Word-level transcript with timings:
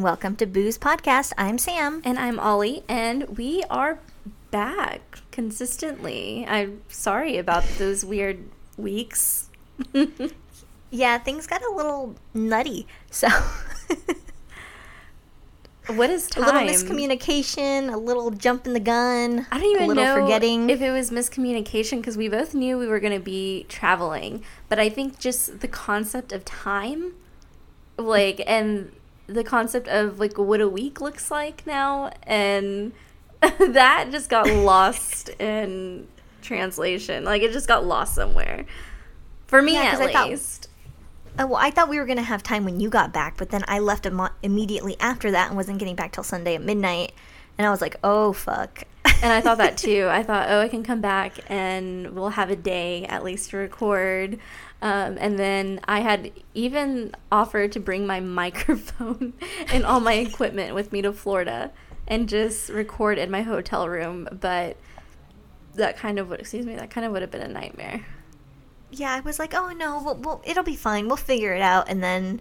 And 0.00 0.04
welcome 0.06 0.34
to 0.36 0.46
Booze 0.46 0.78
Podcast. 0.78 1.34
I'm 1.36 1.58
Sam. 1.58 2.00
And 2.06 2.18
I'm 2.18 2.40
Ollie, 2.40 2.84
and 2.88 3.36
we 3.36 3.62
are 3.68 3.98
back 4.50 5.18
consistently. 5.30 6.46
I'm 6.48 6.80
sorry 6.88 7.36
about 7.36 7.64
those 7.76 8.02
weird 8.02 8.38
weeks. 8.78 9.50
yeah, 10.90 11.18
things 11.18 11.46
got 11.46 11.62
a 11.62 11.70
little 11.74 12.14
nutty. 12.32 12.86
So 13.10 13.28
What 15.88 16.08
is 16.08 16.28
time? 16.28 16.44
A 16.44 16.46
little 16.46 16.62
miscommunication, 16.62 17.92
a 17.92 17.98
little 17.98 18.30
jump 18.30 18.66
in 18.66 18.72
the 18.72 18.80
gun. 18.80 19.46
I 19.52 19.60
don't 19.60 19.82
even 19.82 19.94
know 19.94 20.14
forgetting. 20.14 20.70
if 20.70 20.80
it 20.80 20.92
was 20.92 21.10
miscommunication 21.10 21.98
because 21.98 22.16
we 22.16 22.30
both 22.30 22.54
knew 22.54 22.78
we 22.78 22.86
were 22.86 23.00
going 23.00 23.12
to 23.12 23.22
be 23.22 23.66
traveling, 23.68 24.44
but 24.70 24.78
I 24.78 24.88
think 24.88 25.18
just 25.18 25.60
the 25.60 25.68
concept 25.68 26.32
of 26.32 26.46
time, 26.46 27.12
like, 27.98 28.42
and 28.46 28.92
the 29.32 29.44
concept 29.44 29.88
of 29.88 30.18
like 30.18 30.38
what 30.38 30.60
a 30.60 30.68
week 30.68 31.00
looks 31.00 31.30
like 31.30 31.66
now 31.66 32.12
and 32.24 32.92
that 33.40 34.08
just 34.10 34.28
got 34.28 34.46
lost 34.50 35.28
in 35.40 36.06
translation. 36.42 37.24
Like 37.24 37.42
it 37.42 37.52
just 37.52 37.68
got 37.68 37.84
lost 37.84 38.14
somewhere. 38.14 38.66
For 39.46 39.62
me 39.62 39.74
yeah, 39.74 39.98
at 39.98 40.00
least 40.00 40.68
thought, 41.36 41.42
uh, 41.42 41.46
well 41.46 41.56
i 41.56 41.70
thought 41.70 41.88
we 41.88 41.98
were 41.98 42.06
going 42.06 42.18
to 42.18 42.22
have 42.22 42.42
time 42.42 42.64
when 42.64 42.80
you 42.80 42.88
got 42.88 43.12
back 43.12 43.36
but 43.36 43.50
then 43.50 43.64
i 43.66 43.78
left 43.78 44.06
Im- 44.06 44.28
immediately 44.42 44.96
after 45.00 45.30
that 45.30 45.48
and 45.48 45.56
wasn't 45.56 45.78
getting 45.78 45.96
back 45.96 46.12
till 46.12 46.24
sunday 46.24 46.54
at 46.54 46.62
midnight 46.62 47.12
and 47.58 47.66
i 47.66 47.70
was 47.70 47.80
like 47.80 47.96
oh 48.04 48.32
fuck. 48.32 48.84
And 49.04 49.32
i 49.32 49.40
thought 49.40 49.58
that 49.58 49.76
too. 49.76 50.08
I 50.10 50.22
thought 50.22 50.48
oh 50.50 50.60
i 50.60 50.68
can 50.68 50.82
come 50.82 51.00
back 51.00 51.38
and 51.48 52.14
we'll 52.14 52.30
have 52.30 52.50
a 52.50 52.56
day 52.56 53.04
at 53.06 53.24
least 53.24 53.50
to 53.50 53.56
record 53.56 54.38
um, 54.82 55.18
and 55.20 55.38
then 55.38 55.80
I 55.86 56.00
had 56.00 56.32
even 56.54 57.14
offered 57.30 57.72
to 57.72 57.80
bring 57.80 58.06
my 58.06 58.20
microphone 58.20 59.34
and 59.72 59.84
all 59.84 60.00
my 60.00 60.14
equipment 60.14 60.74
with 60.74 60.92
me 60.92 61.02
to 61.02 61.12
Florida 61.12 61.70
and 62.08 62.28
just 62.28 62.68
record 62.70 63.18
in 63.18 63.30
my 63.30 63.42
hotel 63.42 63.88
room. 63.88 64.28
But 64.32 64.76
that 65.74 65.96
kind 65.96 66.18
of 66.18 66.28
would, 66.28 66.40
excuse 66.40 66.66
me, 66.66 66.76
that 66.76 66.90
kind 66.90 67.06
of 67.06 67.12
would 67.12 67.22
have 67.22 67.30
been 67.30 67.42
a 67.42 67.48
nightmare. 67.48 68.04
Yeah, 68.90 69.14
I 69.14 69.20
was 69.20 69.38
like, 69.38 69.54
oh 69.54 69.70
no, 69.70 70.02
well, 70.02 70.16
well, 70.16 70.42
it'll 70.44 70.64
be 70.64 70.76
fine. 70.76 71.06
We'll 71.06 71.16
figure 71.16 71.54
it 71.54 71.62
out. 71.62 71.88
And 71.88 72.02
then 72.02 72.40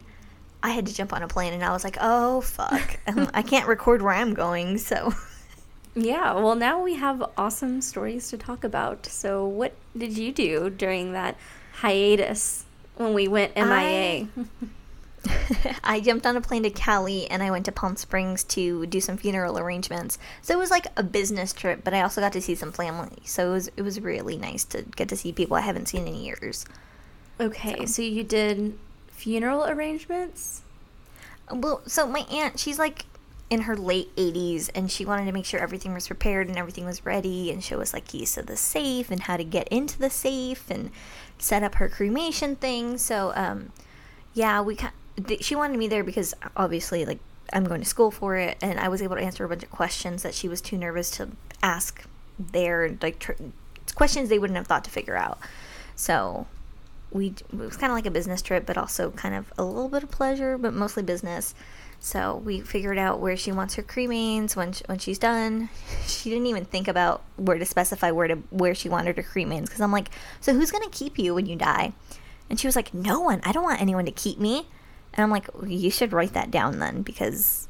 I 0.63 0.69
had 0.69 0.87
to 0.87 0.93
jump 0.93 1.13
on 1.13 1.21
a 1.21 1.27
plane 1.27 1.53
and 1.53 1.63
I 1.63 1.71
was 1.71 1.83
like, 1.83 1.97
oh 2.01 2.41
fuck. 2.41 2.99
I 3.33 3.41
can't 3.41 3.67
record 3.67 4.01
where 4.01 4.13
I'm 4.13 4.33
going, 4.33 4.77
so. 4.77 5.13
Yeah, 5.95 6.33
well, 6.33 6.55
now 6.55 6.81
we 6.81 6.95
have 6.95 7.31
awesome 7.37 7.81
stories 7.81 8.29
to 8.29 8.37
talk 8.37 8.63
about. 8.63 9.05
So, 9.05 9.45
what 9.45 9.73
did 9.97 10.17
you 10.17 10.31
do 10.31 10.69
during 10.69 11.13
that 11.13 11.35
hiatus 11.81 12.65
when 12.95 13.13
we 13.13 13.27
went 13.27 13.55
MIA. 13.55 14.27
I, 14.27 15.77
I 15.83 15.99
jumped 15.99 16.25
on 16.25 16.35
a 16.35 16.41
plane 16.41 16.63
to 16.63 16.69
Cali 16.69 17.29
and 17.29 17.41
I 17.41 17.51
went 17.51 17.65
to 17.65 17.71
Palm 17.71 17.95
Springs 17.95 18.43
to 18.45 18.85
do 18.85 18.99
some 19.01 19.17
funeral 19.17 19.57
arrangements. 19.57 20.17
So 20.41 20.53
it 20.53 20.57
was 20.57 20.71
like 20.71 20.87
a 20.97 21.03
business 21.03 21.53
trip, 21.53 21.83
but 21.83 21.93
I 21.93 22.01
also 22.01 22.21
got 22.21 22.33
to 22.33 22.41
see 22.41 22.55
some 22.55 22.71
family. 22.71 23.19
So 23.25 23.49
it 23.49 23.53
was 23.53 23.71
it 23.77 23.81
was 23.81 23.99
really 24.01 24.37
nice 24.37 24.63
to 24.65 24.83
get 24.83 25.09
to 25.09 25.17
see 25.17 25.31
people 25.31 25.57
I 25.57 25.61
haven't 25.61 25.87
seen 25.87 26.07
in 26.07 26.15
years. 26.15 26.65
Okay, 27.39 27.77
so, 27.79 27.85
so 27.85 28.01
you 28.01 28.23
did 28.23 28.77
funeral 29.07 29.65
arrangements? 29.65 30.61
Well, 31.51 31.81
so 31.87 32.05
my 32.05 32.25
aunt, 32.29 32.59
she's 32.59 32.77
like 32.77 33.05
in 33.49 33.61
her 33.61 33.75
late 33.75 34.15
80s 34.15 34.69
and 34.75 34.91
she 34.91 35.05
wanted 35.05 35.25
to 35.25 35.31
make 35.31 35.45
sure 35.45 35.59
everything 35.59 35.93
was 35.93 36.07
prepared 36.07 36.47
and 36.49 36.57
everything 36.57 36.85
was 36.85 37.05
ready 37.05 37.49
and 37.49 37.63
show 37.63 37.81
us 37.81 37.93
like 37.93 38.07
keys 38.07 38.33
to 38.33 38.43
the 38.43 38.55
safe 38.55 39.09
and 39.09 39.21
how 39.21 39.37
to 39.37 39.43
get 39.43 39.67
into 39.69 39.97
the 39.97 40.09
safe 40.09 40.69
and 40.69 40.91
set 41.39 41.63
up 41.63 41.75
her 41.75 41.89
cremation 41.89 42.55
thing. 42.55 42.97
So, 42.97 43.31
um, 43.35 43.71
yeah, 44.33 44.61
we 44.61 44.77
she 45.41 45.55
wanted 45.55 45.77
me 45.77 45.87
there 45.87 46.03
because 46.03 46.33
obviously, 46.55 47.05
like, 47.05 47.19
I'm 47.51 47.63
going 47.63 47.81
to 47.81 47.87
school 47.87 48.11
for 48.11 48.35
it, 48.35 48.57
and 48.61 48.79
I 48.79 48.89
was 48.89 49.01
able 49.01 49.15
to 49.15 49.21
answer 49.21 49.43
a 49.43 49.49
bunch 49.49 49.63
of 49.63 49.71
questions 49.71 50.23
that 50.23 50.35
she 50.35 50.47
was 50.47 50.61
too 50.61 50.77
nervous 50.77 51.09
to 51.11 51.29
ask 51.63 52.03
there, 52.37 52.95
like 53.01 53.19
tr- 53.19 53.33
questions 53.95 54.29
they 54.29 54.39
wouldn't 54.39 54.57
have 54.57 54.67
thought 54.67 54.83
to 54.85 54.91
figure 54.91 55.17
out. 55.17 55.39
So, 55.95 56.47
we 57.11 57.27
it 57.29 57.53
was 57.53 57.77
kind 57.77 57.91
of 57.91 57.97
like 57.97 58.05
a 58.05 58.11
business 58.11 58.41
trip, 58.41 58.65
but 58.65 58.77
also 58.77 59.11
kind 59.11 59.35
of 59.35 59.51
a 59.57 59.63
little 59.63 59.89
bit 59.89 60.03
of 60.03 60.11
pleasure, 60.11 60.57
but 60.57 60.73
mostly 60.73 61.03
business. 61.03 61.55
So 61.99 62.37
we 62.37 62.61
figured 62.61 62.97
out 62.97 63.19
where 63.19 63.35
she 63.35 63.51
wants 63.51 63.75
her 63.75 63.83
cremains 63.83 64.55
when 64.55 64.71
she, 64.71 64.83
when 64.85 64.99
she's 64.99 65.19
done. 65.19 65.69
She 66.07 66.29
didn't 66.31 66.47
even 66.47 66.65
think 66.65 66.87
about 66.87 67.23
where 67.37 67.59
to 67.59 67.65
specify 67.65 68.11
where 68.11 68.27
to 68.27 68.35
where 68.49 68.73
she 68.73 68.89
wanted 68.89 69.15
her 69.15 69.23
cremains 69.23 69.65
because 69.65 69.79
I'm 69.79 69.91
like, 69.91 70.09
so 70.41 70.53
who's 70.53 70.71
gonna 70.71 70.89
keep 70.89 71.19
you 71.19 71.35
when 71.35 71.45
you 71.45 71.55
die? 71.55 71.93
And 72.49 72.59
she 72.59 72.67
was 72.67 72.75
like, 72.75 72.93
no 72.93 73.19
one. 73.19 73.41
I 73.43 73.51
don't 73.51 73.63
want 73.63 73.79
anyone 73.79 74.05
to 74.05 74.11
keep 74.11 74.39
me. 74.39 74.67
And 75.13 75.23
I'm 75.23 75.29
like, 75.29 75.53
well, 75.53 75.69
you 75.69 75.91
should 75.91 76.11
write 76.11 76.33
that 76.33 76.51
down 76.51 76.79
then 76.79 77.03
because 77.03 77.67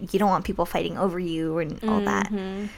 you 0.00 0.18
don't 0.18 0.30
want 0.30 0.44
people 0.44 0.64
fighting 0.64 0.98
over 0.98 1.18
you 1.18 1.58
and 1.58 1.72
all 1.84 2.00
mm-hmm. 2.00 2.04
that. 2.64 2.70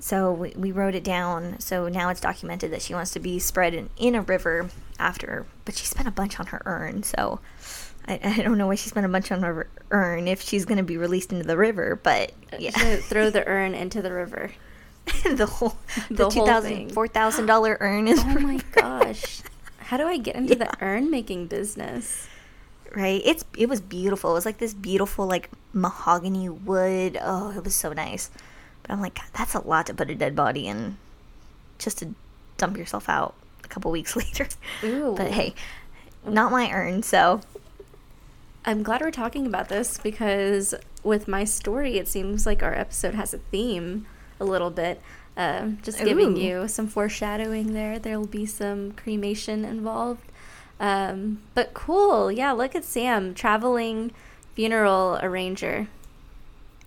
So 0.00 0.32
we, 0.32 0.52
we 0.56 0.72
wrote 0.72 0.94
it 0.94 1.04
down. 1.04 1.58
So 1.60 1.88
now 1.88 2.08
it's 2.08 2.20
documented 2.20 2.70
that 2.72 2.82
she 2.82 2.94
wants 2.94 3.12
to 3.12 3.20
be 3.20 3.38
spread 3.38 3.74
in, 3.74 3.90
in 3.96 4.14
a 4.14 4.22
river 4.22 4.70
after, 4.98 5.46
but 5.64 5.74
she 5.74 5.84
spent 5.84 6.08
a 6.08 6.10
bunch 6.10 6.38
on 6.38 6.46
her 6.46 6.62
urn. 6.64 7.02
So 7.02 7.40
I, 8.06 8.20
I 8.22 8.42
don't 8.42 8.58
know 8.58 8.66
why 8.66 8.74
she 8.74 8.88
spent 8.88 9.06
a 9.06 9.08
bunch 9.08 9.30
on 9.30 9.42
her 9.42 9.68
urn 9.90 10.26
if 10.28 10.42
she's 10.42 10.64
going 10.64 10.78
to 10.78 10.84
be 10.84 10.96
released 10.96 11.32
into 11.32 11.44
the 11.44 11.56
river, 11.56 11.98
but 12.02 12.32
uh, 12.52 12.56
yeah. 12.58 12.70
throw 12.96 13.30
the 13.30 13.46
urn 13.46 13.74
into 13.74 14.02
the 14.02 14.12
river. 14.12 14.50
the 15.36 15.46
whole 15.46 15.76
the, 16.08 16.24
the 16.24 16.28
two 16.28 16.44
thousand 16.44 16.92
four 16.92 17.08
thousand 17.08 17.46
dollar 17.46 17.76
urn 17.80 18.06
is. 18.06 18.20
Oh 18.22 18.38
my 18.38 18.60
gosh! 18.72 19.42
How 19.78 19.96
do 19.96 20.06
I 20.06 20.18
get 20.18 20.36
into 20.36 20.56
yeah. 20.56 20.64
the 20.64 20.84
urn 20.84 21.10
making 21.10 21.46
business? 21.46 22.28
Right. 22.94 23.22
It's 23.24 23.44
it 23.56 23.68
was 23.68 23.80
beautiful. 23.80 24.30
It 24.30 24.34
was 24.34 24.46
like 24.46 24.58
this 24.58 24.74
beautiful 24.74 25.26
like 25.26 25.50
mahogany 25.72 26.48
wood. 26.48 27.18
Oh, 27.20 27.50
it 27.56 27.64
was 27.64 27.74
so 27.74 27.92
nice. 27.92 28.30
But 28.82 28.92
I'm 28.92 29.00
like, 29.00 29.18
that's 29.32 29.54
a 29.54 29.66
lot 29.66 29.86
to 29.86 29.94
put 29.94 30.10
a 30.10 30.14
dead 30.14 30.36
body 30.36 30.66
in, 30.66 30.96
just 31.78 31.98
to 31.98 32.14
dump 32.56 32.76
yourself 32.76 33.08
out 33.08 33.34
a 33.64 33.68
couple 33.68 33.90
weeks 33.90 34.16
later. 34.16 34.48
Ooh. 34.84 35.14
But 35.16 35.30
hey, 35.30 35.54
not 36.26 36.52
my 36.52 36.70
urn, 36.70 37.02
so 37.02 37.40
I'm 38.64 38.82
glad 38.82 39.00
we're 39.00 39.10
talking 39.10 39.46
about 39.46 39.68
this 39.68 39.98
because 39.98 40.74
with 41.02 41.26
my 41.26 41.44
story, 41.44 41.96
it 41.98 42.08
seems 42.08 42.44
like 42.44 42.62
our 42.62 42.74
episode 42.74 43.14
has 43.14 43.32
a 43.32 43.38
theme 43.38 44.06
a 44.38 44.44
little 44.44 44.70
bit. 44.70 45.00
Uh, 45.36 45.68
just 45.82 45.98
giving 45.98 46.36
Ooh. 46.36 46.40
you 46.40 46.68
some 46.68 46.86
foreshadowing 46.86 47.72
there. 47.72 47.98
There 47.98 48.18
will 48.18 48.26
be 48.26 48.44
some 48.44 48.92
cremation 48.92 49.64
involved. 49.64 50.30
Um, 50.78 51.40
but 51.54 51.72
cool. 51.72 52.30
Yeah, 52.30 52.52
look 52.52 52.74
at 52.74 52.84
Sam, 52.84 53.34
traveling 53.34 54.12
funeral 54.54 55.18
arranger. 55.22 55.88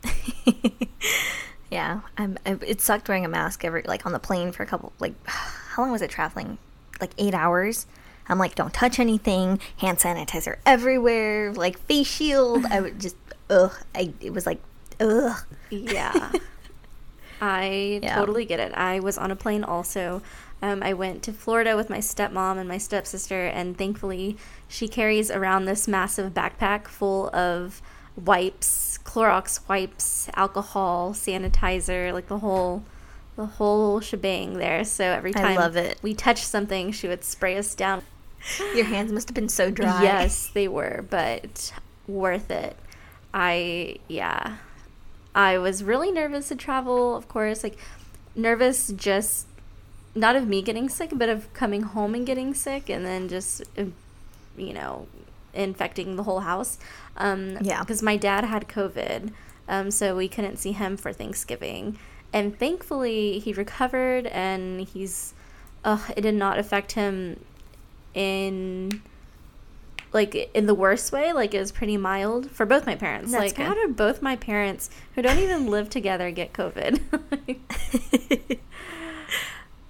yeah, 1.72 2.02
I'm, 2.18 2.38
I, 2.46 2.58
it 2.68 2.82
sucked 2.82 3.08
wearing 3.08 3.26
a 3.26 3.30
mask 3.30 3.66
every 3.66 3.84
like 3.84 4.06
on 4.06 4.12
the 4.12 4.20
plane 4.20 4.52
for 4.52 4.64
a 4.64 4.66
couple 4.66 4.92
like 5.00 5.14
how 5.26 5.82
long 5.84 5.92
was 5.92 6.02
it 6.02 6.12
traveling? 6.12 6.60
Like 7.02 7.12
eight 7.18 7.34
hours. 7.34 7.88
I'm 8.28 8.40
like, 8.40 8.56
don't 8.56 8.74
touch 8.74 9.00
anything. 9.00 9.60
Hand 9.78 9.98
sanitizer 9.98 10.58
everywhere. 10.66 11.54
Like 11.54 11.78
face 11.80 12.08
shield. 12.08 12.66
I 12.66 12.82
would 12.82 13.00
just, 13.00 13.16
ugh. 13.50 13.74
I 13.94 14.14
it 14.22 14.34
was 14.34 14.46
like, 14.46 14.62
ugh. 15.00 15.38
Yeah. 15.70 16.32
I 17.42 18.00
yeah. 18.02 18.16
totally 18.16 18.46
get 18.46 18.60
it. 18.60 18.74
I 18.74 19.00
was 19.00 19.18
on 19.18 19.32
a 19.32 19.36
plane 19.36 19.64
also. 19.64 20.22
Um, 20.62 20.82
I 20.82 20.94
went 20.94 21.24
to 21.24 21.34
Florida 21.34 21.76
with 21.76 21.90
my 21.90 21.98
stepmom 21.98 22.58
and 22.58 22.70
my 22.70 22.78
stepsister, 22.78 23.48
and 23.48 23.78
thankfully, 23.78 24.38
she 24.70 24.88
carries 24.88 25.30
around 25.30 25.66
this 25.66 25.90
massive 25.90 26.34
backpack 26.34 26.88
full 26.88 27.30
of 27.36 27.82
wipes, 28.16 28.98
Clorox 29.04 29.68
wipes, 29.68 30.30
alcohol, 30.36 31.12
sanitizer, 31.12 32.14
like 32.14 32.28
the 32.28 32.40
whole 32.40 32.84
the 33.36 33.46
whole 33.46 34.00
shebang 34.00 34.54
there. 34.54 34.86
So 34.86 35.04
every 35.04 35.34
time 35.34 35.46
I 35.46 35.56
love 35.58 35.76
it. 35.76 36.00
we 36.02 36.14
touched 36.14 36.46
something, 36.46 36.92
she 36.92 37.08
would 37.08 37.24
spray 37.24 37.58
us 37.58 37.76
down 37.76 38.04
Your 38.76 38.86
hands 38.86 39.12
must 39.12 39.30
have 39.30 39.36
been 39.36 39.50
so 39.50 39.72
dry. 39.72 40.04
Yes, 40.04 40.48
they 40.48 40.68
were, 40.68 41.06
but 41.10 41.74
worth 42.08 42.52
it. 42.52 42.76
I, 43.34 43.98
yeah. 44.08 44.58
I 45.34 45.58
was 45.58 45.84
really 45.84 46.12
nervous 46.12 46.50
to 46.50 46.56
travel, 46.56 47.16
of 47.16 47.28
course. 47.28 47.64
Like, 47.64 47.78
nervous 48.36 48.90
just 48.90 49.48
not 50.16 50.36
of 50.36 50.48
me 50.48 50.62
getting 50.62 50.90
sick, 50.90 51.12
but 51.14 51.30
of 51.30 51.52
coming 51.54 51.82
home 51.82 52.14
and 52.14 52.26
getting 52.26 52.54
sick 52.54 52.90
and 52.90 53.06
then 53.06 53.30
just, 53.30 53.64
uh, 53.78 53.86
you 54.58 54.74
know, 54.74 55.08
infecting 55.54 56.16
the 56.16 56.24
whole 56.24 56.42
house. 56.42 56.78
Um, 57.18 57.58
yeah. 57.62 57.80
Because 57.80 58.04
my 58.04 58.18
dad 58.18 58.44
had 58.44 58.68
COVID, 58.68 59.32
um, 59.68 59.90
so 59.90 60.16
we 60.16 60.28
couldn't 60.28 60.58
see 60.58 60.74
him 60.74 60.98
for 60.98 61.14
Thanksgiving. 61.14 61.98
And 62.32 62.58
thankfully, 62.58 63.40
he 63.40 63.54
recovered 63.54 64.28
and 64.28 64.82
he's, 64.82 65.34
uh, 65.84 66.00
it 66.16 66.22
did 66.22 66.36
not 66.36 66.60
affect 66.60 66.94
him 66.94 67.40
in 68.14 69.02
like 70.12 70.50
in 70.54 70.66
the 70.68 70.76
worst 70.76 71.12
way 71.12 71.34
like 71.34 71.54
it 71.54 71.60
was 71.60 71.72
pretty 71.72 71.98
mild 71.98 72.50
for 72.52 72.66
both 72.66 72.86
my 72.86 72.96
parents 72.96 73.32
That's 73.32 73.42
like 73.42 73.56
good. 73.56 73.66
how 73.66 73.74
did 73.74 73.96
both 73.96 74.22
my 74.22 74.36
parents 74.36 74.90
who 75.16 75.22
don't 75.22 75.40
even 75.40 75.68
live 75.68 75.90
together 75.90 76.30
get 76.32 76.54
covid 76.54 77.02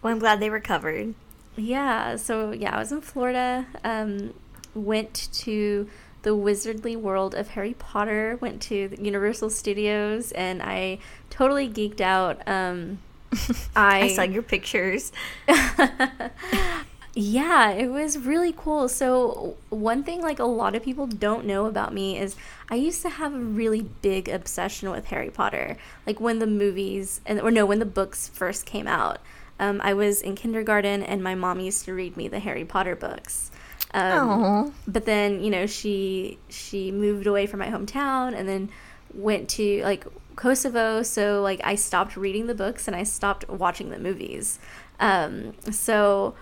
well 0.02 0.14
i'm 0.14 0.20
glad 0.20 0.40
they 0.40 0.50
recovered 0.50 1.14
yeah 1.58 2.16
so 2.16 2.52
yeah 2.52 2.76
i 2.76 2.80
was 2.80 2.92
in 2.92 3.02
florida 3.02 3.68
um, 3.84 4.34
went 4.74 5.30
to 5.34 5.90
the 6.24 6.32
wizardly 6.32 6.96
world 6.96 7.36
of 7.36 7.50
Harry 7.50 7.76
Potter. 7.78 8.38
Went 8.42 8.62
to 8.64 8.88
the 8.88 9.02
Universal 9.04 9.52
Studios 9.52 10.32
and 10.32 10.64
I 10.64 11.00
totally 11.30 11.70
geeked 11.70 12.02
out. 12.02 12.46
Um, 12.48 13.00
I, 13.76 14.02
I 14.02 14.08
saw 14.08 14.24
your 14.24 14.42
pictures. 14.42 15.12
yeah, 17.16 17.70
it 17.70 17.92
was 17.92 18.18
really 18.18 18.54
cool. 18.56 18.90
So, 18.90 19.56
one 19.70 20.04
thing 20.04 20.22
like 20.22 20.40
a 20.40 20.46
lot 20.46 20.76
of 20.76 20.84
people 20.84 21.06
don't 21.06 21.46
know 21.46 21.68
about 21.68 21.94
me 21.94 22.18
is 22.18 22.36
I 22.70 22.76
used 22.76 23.04
to 23.04 23.10
have 23.10 23.34
a 23.34 23.40
really 23.40 23.82
big 24.02 24.28
obsession 24.28 24.90
with 24.90 25.06
Harry 25.06 25.30
Potter. 25.30 25.78
Like 26.08 26.20
when 26.20 26.40
the 26.40 26.48
movies 26.48 27.22
and 27.26 27.40
or 27.40 27.52
no, 27.52 27.66
when 27.66 27.80
the 27.80 27.86
books 27.86 28.30
first 28.30 28.66
came 28.66 28.88
out. 28.88 29.20
Um, 29.60 29.80
I 29.84 29.94
was 29.94 30.24
in 30.24 30.34
kindergarten 30.34 31.04
and 31.04 31.24
my 31.24 31.36
mom 31.36 31.60
used 31.60 31.86
to 31.86 31.94
read 31.94 32.18
me 32.18 32.28
the 32.28 32.40
Harry 32.40 32.66
Potter 32.66 32.96
books. 32.96 33.52
Um, 33.94 34.74
but 34.88 35.06
then 35.06 35.44
you 35.44 35.52
know 35.52 35.68
she 35.68 36.40
she 36.50 36.92
moved 36.92 37.28
away 37.28 37.46
from 37.46 37.60
my 37.60 37.70
hometown 37.70 38.34
and 38.36 38.50
then 38.50 38.70
went 39.14 39.50
to 39.50 39.84
like 39.84 40.08
Kosovo 40.36 41.04
so 41.04 41.44
like 41.44 41.62
I 41.64 41.76
stopped 41.76 42.18
reading 42.18 42.48
the 42.48 42.56
books 42.56 42.88
and 42.88 42.96
I 42.96 43.04
stopped 43.04 43.48
watching 43.48 43.92
the 43.92 44.00
movies 44.00 44.58
um 45.00 45.54
so 45.72 46.34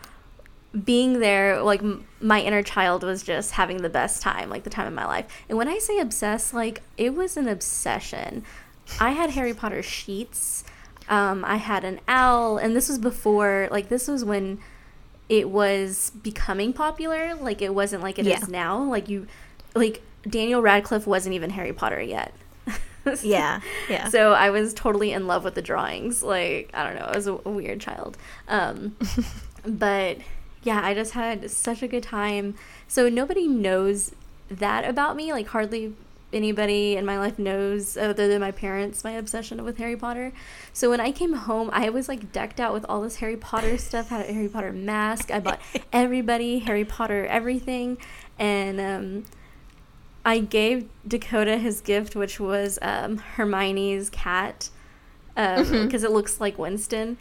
being 0.86 1.20
there 1.20 1.62
like 1.62 1.82
m- 1.82 2.06
my 2.22 2.40
inner 2.42 2.64
child 2.64 3.04
was 3.04 3.24
just 3.24 3.52
having 3.52 3.82
the 3.82 3.90
best 3.90 4.22
time 4.22 4.50
like 4.50 4.64
the 4.64 4.70
time 4.70 4.88
of 4.88 4.94
my 4.94 5.06
life 5.06 5.26
and 5.50 5.58
when 5.58 5.68
I 5.68 5.80
say 5.80 6.00
obsessed 6.00 6.54
like 6.54 6.82
it 6.98 7.14
was 7.14 7.36
an 7.36 7.48
obsession 7.48 8.44
I 9.00 9.12
had 9.12 9.32
Harry 9.32 9.54
Potter 9.54 9.84
sheets 9.84 10.64
um 11.10 11.44
I 11.44 11.58
had 11.58 11.84
an 11.84 12.00
owl 12.08 12.58
and 12.58 12.74
this 12.76 12.88
was 12.88 12.98
before 13.00 13.68
like 13.70 13.90
this 13.90 14.08
was 14.08 14.24
when 14.24 14.60
it 15.30 15.50
was 15.50 16.12
becoming 16.22 16.74
popular. 16.74 17.36
Like 17.36 17.62
it 17.62 17.74
wasn't 17.74 18.04
like 18.04 18.20
it 18.20 18.28
is 18.28 18.42
Yeah. 18.42 18.46
now. 18.50 18.84
Like 18.84 19.08
you, 19.08 19.28
like 19.74 20.02
Daniel 20.30 20.62
Radcliffe 20.62 21.08
wasn't 21.08 21.36
even 21.36 21.52
Harry 21.52 21.72
Potter 21.72 22.02
yet. 22.02 22.34
yeah, 23.24 23.62
yeah. 23.90 24.10
So 24.10 24.34
I 24.34 24.50
was 24.50 24.74
totally 24.74 25.14
in 25.14 25.28
love 25.28 25.46
with 25.46 25.56
the 25.56 25.62
drawings. 25.62 26.22
Like 26.22 26.70
I 26.74 26.84
don't 26.84 26.96
know, 27.00 27.06
I 27.06 27.16
was 27.16 27.28
a, 27.28 27.34
a 27.46 27.50
weird 27.50 27.80
child. 27.80 28.18
Um, 28.50 28.98
but 29.66 30.18
yeah, 30.64 30.82
I 30.84 30.94
just 30.94 31.14
had 31.14 31.50
such 31.52 31.82
a 31.82 31.88
good 31.88 32.04
time. 32.04 32.56
So 32.88 33.10
nobody 33.10 33.48
knows 33.48 34.12
that 34.50 34.88
about 34.88 35.16
me. 35.16 35.32
Like 35.34 35.48
hardly 35.48 35.94
anybody 36.34 36.96
in 36.96 37.06
my 37.06 37.18
life 37.18 37.38
knows 37.38 37.98
other 37.98 38.28
than 38.30 38.40
my 38.40 38.52
parents 38.52 39.04
my 39.04 39.12
obsession 39.12 39.62
with 39.66 39.78
Harry 39.80 39.98
Potter. 39.98 40.32
So 40.72 40.90
when 40.90 41.02
I 41.02 41.12
came 41.12 41.34
home, 41.34 41.70
I 41.74 41.90
was 41.90 42.08
like 42.08 42.32
decked 42.32 42.60
out 42.60 42.74
with 42.74 42.86
all 42.88 43.02
this 43.02 43.18
Harry 43.18 43.36
Potter 43.38 43.78
stuff. 43.78 44.10
Had 44.10 44.30
a 44.30 44.34
Harry 44.34 44.48
Potter 44.48 44.72
mask. 44.72 45.30
I 45.32 45.40
bought 45.40 45.60
everybody 45.94 46.60
Harry 46.60 46.86
Potter 46.86 47.26
everything, 47.26 47.98
and 48.40 48.80
um, 48.80 49.24
I 50.24 50.40
gave 50.40 50.88
Dakota 51.08 51.58
his 51.58 51.82
gift, 51.82 52.16
which 52.16 52.40
was 52.40 52.78
um, 52.82 53.18
Hermione's 53.18 54.10
cat, 54.10 54.70
because 55.36 55.68
Mhm. 55.70 56.04
it 56.04 56.12
looks 56.12 56.40
like 56.40 56.58
Winston. 56.60 57.18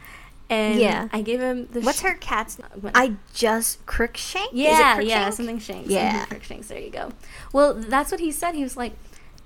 And 0.51 0.79
Yeah. 0.79 1.07
I 1.13 1.21
gave 1.21 1.39
him 1.39 1.67
the. 1.71 1.79
What's 1.81 1.99
sh- 2.01 2.03
her 2.03 2.13
cat's? 2.15 2.57
What- 2.79 2.91
I 2.93 3.13
just 3.33 3.85
Crookshank. 3.85 4.53
Is 4.53 4.59
it 4.59 4.63
yeah, 4.63 4.99
yeah, 4.99 5.29
something 5.29 5.59
Shanks. 5.59 5.89
Yeah. 5.89 6.25
Crookshanks. 6.25 6.67
There 6.67 6.77
you 6.77 6.91
go. 6.91 7.13
Well, 7.53 7.73
that's 7.73 8.11
what 8.11 8.19
he 8.19 8.31
said. 8.31 8.53
He 8.53 8.61
was 8.63 8.75
like, 8.75 8.91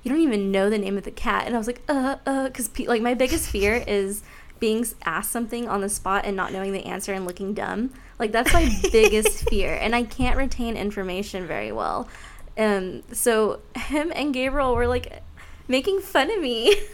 "You 0.03 0.09
don't 0.11 0.21
even 0.21 0.51
know 0.51 0.69
the 0.69 0.79
name 0.79 0.97
of 0.97 1.03
the 1.03 1.11
cat," 1.11 1.45
and 1.45 1.53
I 1.55 1.59
was 1.59 1.67
like, 1.67 1.81
"Uh, 1.87 2.15
uh," 2.25 2.45
because 2.47 2.67
pe- 2.69 2.87
like 2.87 3.03
my 3.03 3.13
biggest 3.13 3.47
fear 3.49 3.83
is 3.87 4.23
being 4.59 4.83
asked 5.05 5.31
something 5.31 5.67
on 5.69 5.81
the 5.81 5.89
spot 5.89 6.25
and 6.25 6.35
not 6.35 6.51
knowing 6.51 6.71
the 6.73 6.85
answer 6.85 7.13
and 7.13 7.25
looking 7.27 7.53
dumb. 7.53 7.91
Like 8.17 8.31
that's 8.31 8.51
my 8.51 8.67
biggest 8.91 9.47
fear, 9.47 9.75
and 9.75 9.95
I 9.95 10.03
can't 10.03 10.37
retain 10.37 10.75
information 10.75 11.45
very 11.45 11.71
well. 11.71 12.07
Um, 12.57 13.03
so 13.11 13.59
him 13.75 14.11
and 14.15 14.33
Gabriel 14.33 14.73
were 14.73 14.87
like 14.87 15.21
making 15.67 15.99
fun 16.01 16.31
of 16.31 16.41
me. 16.41 16.75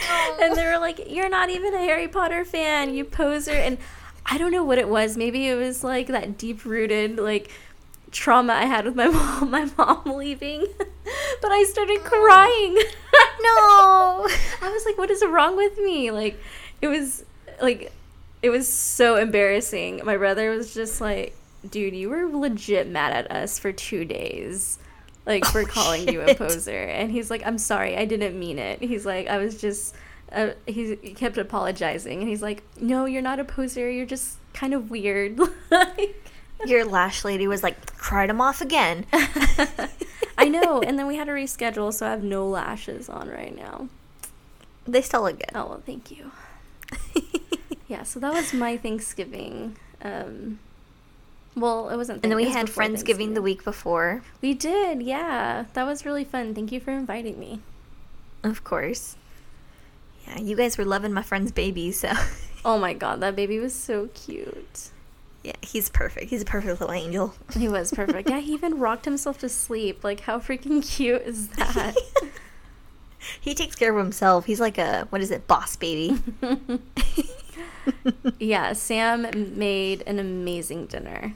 and 0.40 0.56
they 0.56 0.64
were 0.64 0.78
like, 0.78 1.10
"You're 1.10 1.28
not 1.28 1.50
even 1.50 1.74
a 1.74 1.78
Harry 1.78 2.08
Potter 2.08 2.44
fan, 2.44 2.94
you 2.94 3.04
poser." 3.04 3.52
And 3.52 3.78
I 4.24 4.38
don't 4.38 4.50
know 4.50 4.64
what 4.64 4.78
it 4.78 4.88
was. 4.88 5.16
Maybe 5.16 5.48
it 5.48 5.54
was 5.54 5.84
like 5.84 6.08
that 6.08 6.38
deep 6.38 6.64
rooted 6.64 7.18
like 7.18 7.50
trauma 8.10 8.54
I 8.54 8.64
had 8.64 8.84
with 8.84 8.96
my 8.96 9.08
mom, 9.08 9.50
my 9.50 9.70
mom 9.76 10.02
leaving. 10.16 10.66
but 11.42 11.52
I 11.52 11.64
started 11.64 11.98
oh. 12.00 12.08
crying. 12.08 12.74
No. 13.42 14.28
I 14.66 14.70
was 14.70 14.84
like, 14.84 14.98
"What 14.98 15.10
is 15.10 15.24
wrong 15.24 15.56
with 15.56 15.78
me?" 15.78 16.10
Like, 16.10 16.40
it 16.80 16.88
was 16.88 17.24
like 17.60 17.92
it 18.42 18.50
was 18.50 18.68
so 18.68 19.16
embarrassing. 19.16 20.02
My 20.04 20.16
brother 20.16 20.50
was 20.50 20.74
just 20.74 21.00
like, 21.00 21.36
"Dude, 21.68 21.94
you 21.94 22.10
were 22.10 22.26
legit 22.26 22.88
mad 22.88 23.12
at 23.12 23.30
us 23.30 23.58
for 23.58 23.72
two 23.72 24.04
days." 24.04 24.78
Like 25.26 25.44
for 25.44 25.62
Oh, 25.62 25.66
calling 25.66 26.08
you 26.08 26.20
a 26.22 26.34
poser, 26.34 26.84
and 26.84 27.10
he's 27.10 27.30
like, 27.30 27.44
"I'm 27.44 27.58
sorry, 27.58 27.96
I 27.96 28.04
didn't 28.04 28.38
mean 28.38 28.58
it." 28.58 28.80
He's 28.80 29.04
like, 29.04 29.26
"I 29.26 29.38
was 29.38 29.60
just," 29.60 29.94
uh, 30.32 30.50
he 30.66 30.94
kept 30.96 31.36
apologizing, 31.36 32.20
and 32.20 32.28
he's 32.28 32.42
like, 32.42 32.62
"No, 32.80 33.06
you're 33.06 33.22
not 33.22 33.40
a 33.40 33.44
poser. 33.44 33.90
You're 33.90 34.06
just 34.06 34.36
kind 34.54 34.72
of 34.72 34.88
weird." 34.90 35.38
like, 35.70 36.30
Your 36.64 36.84
lash 36.84 37.24
lady 37.24 37.46
was 37.46 37.62
like, 37.62 37.96
cried 37.98 38.30
him 38.30 38.40
off 38.40 38.60
again. 38.62 39.04
I 40.38 40.48
know. 40.48 40.80
And 40.80 40.98
then 40.98 41.06
we 41.06 41.16
had 41.16 41.26
to 41.26 41.32
reschedule, 41.32 41.92
so 41.92 42.06
I 42.06 42.10
have 42.10 42.22
no 42.22 42.46
lashes 42.48 43.08
on 43.08 43.28
right 43.28 43.54
now. 43.54 43.88
They 44.86 45.02
still 45.02 45.22
look 45.22 45.38
good. 45.38 45.50
Oh 45.54 45.66
well, 45.66 45.82
thank 45.84 46.10
you. 46.10 46.30
Yeah, 47.88 48.02
so 48.02 48.18
that 48.20 48.32
was 48.32 48.52
my 48.52 48.76
Thanksgiving. 48.76 49.76
Um, 50.02 50.58
well, 51.56 51.88
it 51.88 51.96
wasn't. 51.96 52.22
And 52.22 52.30
then 52.30 52.36
we 52.36 52.50
had 52.50 52.66
Friendsgiving 52.68 53.34
the 53.34 53.42
week 53.42 53.64
before, 53.64 54.22
We 54.42 54.54
did, 54.54 55.02
yeah. 55.02 55.64
That 55.72 55.84
was 55.86 56.04
really 56.04 56.24
fun. 56.24 56.54
Thank 56.54 56.70
you 56.70 56.78
for 56.80 56.90
inviting 56.92 57.38
me. 57.40 57.60
of 58.44 58.62
course. 58.62 59.16
Yeah, 60.28 60.38
you 60.40 60.54
guys 60.56 60.76
were 60.78 60.84
loving 60.84 61.12
my 61.12 61.22
friend's 61.22 61.52
baby, 61.52 61.90
so 61.92 62.12
Oh 62.64 62.78
my 62.78 62.94
god, 62.94 63.20
that 63.20 63.36
baby 63.36 63.58
was 63.58 63.72
so 63.74 64.08
cute. 64.14 64.90
yeah, 65.44 65.52
he's 65.62 65.88
perfect. 65.88 66.30
He's 66.30 66.42
a 66.42 66.44
perfect 66.44 66.80
little 66.80 66.92
angel. 66.94 67.34
He 67.56 67.68
was 67.68 67.92
perfect. 67.92 68.28
yeah, 68.28 68.40
he 68.40 68.52
even 68.52 68.78
rocked 68.86 69.04
himself 69.04 69.38
to 69.38 69.48
sleep. 69.48 70.02
Like, 70.02 70.20
how 70.20 70.38
freaking 70.40 70.82
cute 70.86 71.22
is 71.22 71.48
that? 71.50 71.94
he 73.40 73.54
takes 73.54 73.76
care 73.76 73.92
of 73.96 73.98
himself. 74.04 74.46
He's 74.46 74.58
like 74.60 74.78
a 74.78 75.06
what 75.10 75.20
is 75.20 75.30
it, 75.30 75.46
boss 75.46 75.76
baby? 75.76 76.18
yeah, 78.40 78.72
Sam 78.72 79.28
made 79.56 80.02
an 80.06 80.18
amazing 80.18 80.86
dinner. 80.86 81.34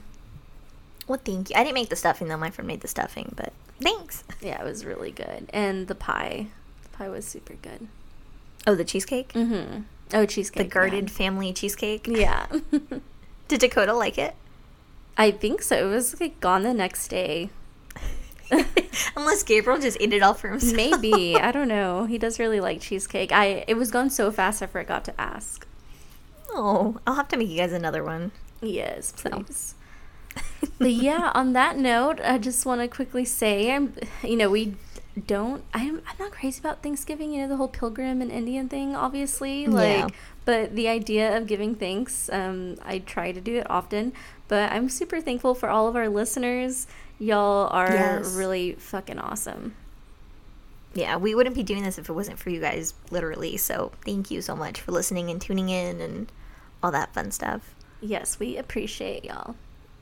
Well, 1.11 1.19
thank 1.23 1.49
you. 1.49 1.55
I 1.57 1.63
didn't 1.63 1.75
make 1.75 1.89
the 1.89 1.95
stuffing 1.95 2.27
though. 2.29 2.37
My 2.37 2.49
friend 2.51 2.67
made 2.67 2.81
the 2.81 2.87
stuffing, 2.87 3.33
but 3.35 3.51
thanks. 3.81 4.23
Yeah, 4.41 4.59
it 4.61 4.65
was 4.65 4.85
really 4.85 5.11
good. 5.11 5.49
And 5.53 5.87
the 5.87 5.93
pie. 5.95 6.47
The 6.83 6.89
pie 6.97 7.09
was 7.09 7.25
super 7.25 7.53
good. 7.61 7.87
Oh, 8.65 8.75
the 8.75 8.83
cheesecake, 8.85 9.33
Mm-hmm. 9.33 9.81
Oh, 10.13 10.25
cheesecake. 10.25 10.63
the 10.63 10.69
guarded 10.73 11.09
yeah. 11.09 11.15
family 11.15 11.53
cheesecake. 11.53 12.07
Yeah. 12.07 12.47
Did 13.47 13.59
Dakota 13.59 13.93
like 13.93 14.17
it? 14.17 14.35
I 15.17 15.31
think 15.31 15.61
so. 15.61 15.75
It 15.87 15.89
was 15.93 16.19
like 16.19 16.39
gone 16.39 16.63
the 16.63 16.73
next 16.73 17.07
day. 17.09 17.49
Unless 19.15 19.43
Gabriel 19.43 19.79
just 19.79 19.97
ate 19.99 20.13
it 20.13 20.21
all 20.23 20.33
for 20.33 20.49
himself. 20.49 20.75
Maybe. 20.75 21.35
I 21.35 21.51
don't 21.51 21.67
know. 21.67 22.05
He 22.05 22.17
does 22.17 22.39
really 22.39 22.59
like 22.59 22.81
cheesecake. 22.81 23.31
I 23.31 23.63
it 23.67 23.75
was 23.75 23.91
gone 23.91 24.09
so 24.09 24.31
fast 24.31 24.61
I 24.61 24.65
forgot 24.67 25.05
to 25.05 25.21
ask. 25.21 25.65
Oh, 26.51 26.99
I'll 27.07 27.15
have 27.15 27.27
to 27.29 27.37
make 27.37 27.49
you 27.49 27.57
guys 27.57 27.71
another 27.73 28.03
one. 28.03 28.31
Yes, 28.61 29.13
So. 29.15 29.45
But 30.79 30.91
yeah, 30.91 31.31
on 31.33 31.53
that 31.53 31.77
note, 31.77 32.19
I 32.23 32.37
just 32.37 32.65
want 32.65 32.81
to 32.81 32.87
quickly 32.87 33.25
say, 33.25 33.71
I'm, 33.73 33.93
you 34.23 34.35
know, 34.35 34.49
we 34.49 34.75
don't. 35.27 35.63
I'm 35.73 36.01
I'm 36.07 36.15
not 36.19 36.31
crazy 36.31 36.59
about 36.59 36.81
Thanksgiving. 36.81 37.33
You 37.33 37.41
know, 37.41 37.47
the 37.49 37.57
whole 37.57 37.67
pilgrim 37.67 38.21
and 38.21 38.31
Indian 38.31 38.69
thing, 38.69 38.95
obviously. 38.95 39.67
Like, 39.67 39.97
Yeah. 39.97 40.07
but 40.45 40.75
the 40.75 40.87
idea 40.87 41.37
of 41.37 41.47
giving 41.47 41.75
thanks, 41.75 42.29
um, 42.31 42.77
I 42.83 42.99
try 42.99 43.31
to 43.31 43.41
do 43.41 43.55
it 43.57 43.69
often. 43.69 44.13
But 44.47 44.71
I'm 44.71 44.89
super 44.89 45.19
thankful 45.21 45.53
for 45.55 45.69
all 45.69 45.87
of 45.87 45.95
our 45.95 46.09
listeners. 46.09 46.87
Y'all 47.19 47.67
are 47.71 47.93
Yes. 47.93 48.33
really 48.33 48.73
fucking 48.73 49.19
awesome. 49.19 49.75
Yeah, 50.93 51.15
we 51.17 51.33
wouldn't 51.35 51.55
be 51.55 51.63
doing 51.63 51.83
this 51.83 51.97
if 51.97 52.09
it 52.09 52.13
wasn't 52.13 52.37
for 52.39 52.49
you 52.49 52.59
guys, 52.59 52.93
literally. 53.11 53.55
So 53.57 53.91
thank 54.03 54.29
you 54.29 54.41
so 54.41 54.55
much 54.57 54.81
for 54.81 54.91
listening 54.91 55.29
and 55.29 55.39
tuning 55.41 55.69
in 55.69 56.01
and 56.01 56.29
all 56.83 56.91
that 56.91 57.13
fun 57.13 57.31
stuff. 57.31 57.73
Yes, 58.01 58.39
we 58.39 58.57
appreciate 58.57 59.23
y'all. 59.23 59.55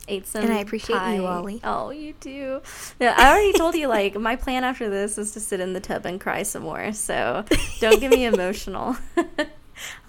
Ate 0.09 0.27
some 0.27 0.43
And 0.43 0.51
I 0.51 0.57
appreciate 0.59 0.95
you, 0.95 0.99
pie. 0.99 1.17
Ollie. 1.19 1.61
Oh, 1.63 1.91
you 1.91 2.13
do. 2.19 2.61
Yeah, 2.99 3.13
I 3.17 3.29
already 3.31 3.53
told 3.57 3.75
you 3.75 3.87
like 3.87 4.15
my 4.15 4.35
plan 4.35 4.63
after 4.63 4.89
this 4.89 5.17
is 5.17 5.31
to 5.33 5.39
sit 5.39 5.59
in 5.59 5.73
the 5.73 5.79
tub 5.79 6.05
and 6.05 6.19
cry 6.19 6.43
some 6.43 6.63
more. 6.63 6.91
So 6.93 7.45
don't 7.79 7.99
get 8.01 8.11
me 8.11 8.25
emotional. 8.33 8.97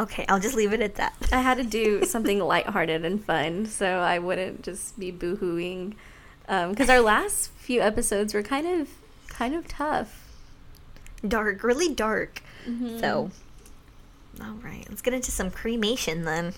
Okay, 0.00 0.25
I'll 0.28 0.40
just 0.40 0.57
leave 0.57 0.73
it 0.73 0.80
at 0.80 0.97
that. 0.97 1.14
I 1.30 1.42
had 1.42 1.57
to 1.59 1.62
do 1.62 2.04
something 2.14 2.40
lighthearted 2.40 3.04
and 3.04 3.25
fun, 3.25 3.66
so 3.66 4.00
I 4.00 4.19
wouldn't 4.19 4.62
just 4.62 4.99
be 4.99 5.12
boohooing. 5.12 5.95
Because 6.49 6.90
our 6.90 6.99
last 7.00 7.50
few 7.52 7.80
episodes 7.80 8.35
were 8.35 8.42
kind 8.42 8.66
of, 8.66 8.88
kind 9.28 9.54
of 9.54 9.69
tough. 9.69 10.26
dark, 11.26 11.62
really 11.62 11.95
dark. 11.95 12.42
Mhm. 12.66 12.99
So, 12.99 13.30
all 14.42 14.54
right, 14.61 14.85
let's 14.88 15.02
get 15.02 15.14
into 15.14 15.30
some 15.30 15.52
cremation 15.52 16.25
then. 16.25 16.54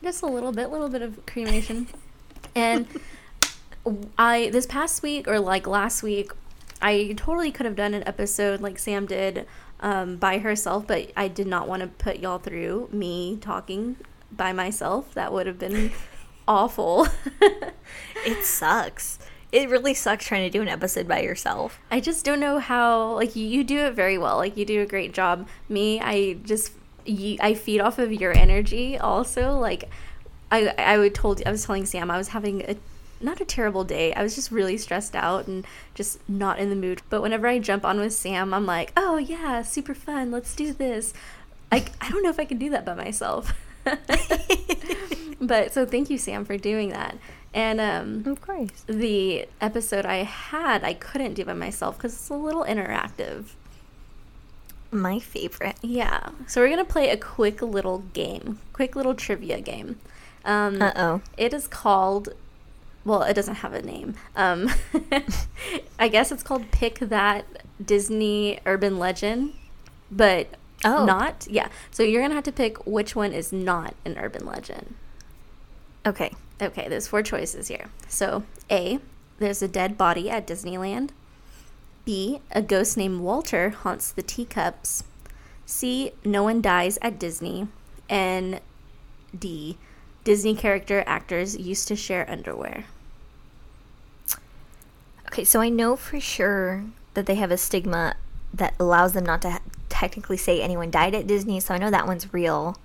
just 0.00 0.22
a 0.22 0.26
little 0.26 0.52
bit, 0.52 0.70
little 0.70 0.88
bit 0.88 1.02
of 1.02 1.26
cremation. 1.26 1.88
And 2.54 2.86
I 4.18 4.50
this 4.50 4.66
past 4.66 5.02
week 5.02 5.26
or 5.26 5.40
like 5.40 5.66
last 5.66 6.02
week, 6.02 6.32
I 6.80 7.14
totally 7.16 7.50
could 7.50 7.66
have 7.66 7.76
done 7.76 7.94
an 7.94 8.06
episode 8.06 8.60
like 8.60 8.78
Sam 8.78 9.06
did 9.06 9.46
um, 9.80 10.16
by 10.16 10.38
herself, 10.38 10.86
but 10.86 11.10
I 11.16 11.28
did 11.28 11.46
not 11.46 11.68
want 11.68 11.82
to 11.82 11.88
put 11.88 12.18
y'all 12.18 12.38
through 12.38 12.88
me 12.92 13.38
talking 13.40 13.96
by 14.30 14.52
myself. 14.52 15.12
That 15.14 15.32
would 15.32 15.46
have 15.46 15.58
been 15.58 15.92
awful. 16.48 17.08
it 18.26 18.44
sucks. 18.44 19.18
It 19.50 19.68
really 19.68 19.92
sucks 19.92 20.24
trying 20.24 20.50
to 20.50 20.50
do 20.50 20.62
an 20.62 20.68
episode 20.68 21.06
by 21.06 21.20
yourself. 21.20 21.78
I 21.90 22.00
just 22.00 22.24
don't 22.24 22.40
know 22.40 22.58
how. 22.58 23.12
Like 23.14 23.36
you, 23.36 23.62
do 23.64 23.78
it 23.80 23.94
very 23.94 24.16
well. 24.16 24.36
Like 24.36 24.56
you 24.56 24.64
do 24.64 24.80
a 24.80 24.86
great 24.86 25.12
job. 25.12 25.46
Me, 25.68 26.00
I 26.00 26.34
just 26.44 26.72
you, 27.04 27.36
I 27.40 27.54
feed 27.54 27.80
off 27.80 27.98
of 27.98 28.12
your 28.12 28.36
energy. 28.36 28.96
Also, 28.96 29.58
like 29.58 29.90
I 30.52 30.72
I 30.78 30.98
would 30.98 31.14
told 31.14 31.42
I 31.44 31.50
was 31.50 31.64
telling 31.64 31.86
Sam 31.86 32.10
I 32.10 32.18
was 32.18 32.28
having 32.28 32.62
a 32.62 32.76
not 33.20 33.40
a 33.40 33.44
terrible 33.44 33.84
day. 33.84 34.12
I 34.14 34.22
was 34.22 34.34
just 34.34 34.50
really 34.50 34.76
stressed 34.76 35.14
out 35.14 35.46
and 35.46 35.64
just 35.94 36.18
not 36.28 36.58
in 36.58 36.70
the 36.70 36.76
mood. 36.76 37.02
But 37.08 37.22
whenever 37.22 37.46
I 37.46 37.58
jump 37.58 37.84
on 37.84 37.98
with 37.98 38.12
Sam, 38.12 38.52
I'm 38.52 38.66
like, 38.66 38.92
oh 38.96 39.16
yeah, 39.16 39.62
super 39.62 39.94
fun. 39.94 40.30
Let's 40.30 40.54
do 40.54 40.72
this. 40.72 41.14
I 41.70 41.86
I 42.00 42.10
don't 42.10 42.22
know 42.22 42.30
if 42.30 42.38
I 42.38 42.44
can 42.44 42.58
do 42.58 42.70
that 42.70 42.84
by 42.84 42.94
myself. 42.94 43.52
but 45.40 45.72
so 45.72 45.86
thank 45.86 46.10
you, 46.10 46.18
Sam, 46.18 46.44
for 46.44 46.56
doing 46.56 46.90
that. 46.90 47.16
And 47.54 47.80
um, 47.80 48.24
of 48.30 48.40
course, 48.40 48.84
the 48.86 49.46
episode 49.60 50.06
I 50.06 50.22
had, 50.24 50.84
I 50.84 50.94
couldn't 50.94 51.34
do 51.34 51.44
by 51.44 51.52
myself 51.52 51.96
because 51.96 52.14
it's 52.14 52.30
a 52.30 52.34
little 52.34 52.64
interactive. 52.64 53.46
My 54.90 55.18
favorite. 55.18 55.76
Yeah. 55.80 56.30
So 56.46 56.60
we're 56.60 56.68
gonna 56.68 56.84
play 56.84 57.08
a 57.08 57.16
quick 57.16 57.62
little 57.62 58.00
game, 58.12 58.58
quick 58.72 58.94
little 58.94 59.14
trivia 59.14 59.60
game. 59.60 59.98
Um, 60.44 60.80
uh 60.82 60.92
oh. 60.96 61.20
It 61.36 61.52
is 61.52 61.66
called. 61.66 62.30
Well, 63.04 63.22
it 63.22 63.34
doesn't 63.34 63.56
have 63.56 63.72
a 63.72 63.82
name. 63.82 64.14
Um, 64.36 64.70
I 65.98 66.08
guess 66.08 66.30
it's 66.30 66.42
called 66.42 66.70
Pick 66.70 67.00
That 67.00 67.44
Disney 67.84 68.60
Urban 68.64 68.98
Legend, 68.98 69.54
but 70.10 70.48
oh. 70.84 71.04
not. 71.04 71.46
Yeah. 71.50 71.68
So 71.90 72.02
you're 72.02 72.22
gonna 72.22 72.34
have 72.34 72.44
to 72.44 72.52
pick 72.52 72.86
which 72.86 73.16
one 73.16 73.32
is 73.32 73.52
not 73.52 73.94
an 74.04 74.18
urban 74.18 74.46
legend. 74.46 74.94
Okay. 76.06 76.32
Okay, 76.60 76.88
there's 76.88 77.08
four 77.08 77.22
choices 77.22 77.68
here. 77.68 77.86
So, 78.08 78.44
A, 78.70 79.00
there's 79.38 79.62
a 79.62 79.68
dead 79.68 79.98
body 79.98 80.30
at 80.30 80.46
Disneyland. 80.46 81.10
B, 82.04 82.40
a 82.52 82.62
ghost 82.62 82.96
named 82.96 83.20
Walter 83.20 83.70
haunts 83.70 84.12
the 84.12 84.22
teacups. 84.22 85.02
C, 85.66 86.12
no 86.24 86.44
one 86.44 86.60
dies 86.60 86.98
at 87.02 87.18
Disney. 87.18 87.66
And 88.08 88.60
D, 89.36 89.78
Disney 90.24 90.54
character 90.54 91.02
actors 91.06 91.56
used 91.56 91.88
to 91.88 91.96
share 91.96 92.28
underwear. 92.30 92.84
Okay, 95.26 95.44
so 95.44 95.60
I 95.60 95.68
know 95.68 95.96
for 95.96 96.20
sure 96.20 96.84
that 97.14 97.26
they 97.26 97.36
have 97.36 97.50
a 97.50 97.56
stigma 97.56 98.16
that 98.54 98.74
allows 98.78 99.14
them 99.14 99.24
not 99.24 99.42
to 99.42 99.50
ha- 99.50 99.60
technically 99.88 100.36
say 100.36 100.60
anyone 100.60 100.90
died 100.90 101.14
at 101.14 101.26
Disney, 101.26 101.58
so 101.58 101.74
I 101.74 101.78
know 101.78 101.90
that 101.90 102.06
one's 102.06 102.32
real. 102.32 102.76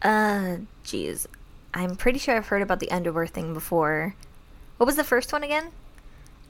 Uh, 0.00 0.58
jeez. 0.84 1.26
I'm 1.74 1.96
pretty 1.96 2.18
sure 2.18 2.36
I've 2.36 2.48
heard 2.48 2.62
about 2.62 2.80
the 2.80 2.90
underwear 2.90 3.26
thing 3.26 3.54
before. 3.54 4.14
What 4.76 4.86
was 4.86 4.96
the 4.96 5.04
first 5.04 5.32
one 5.32 5.42
again? 5.42 5.70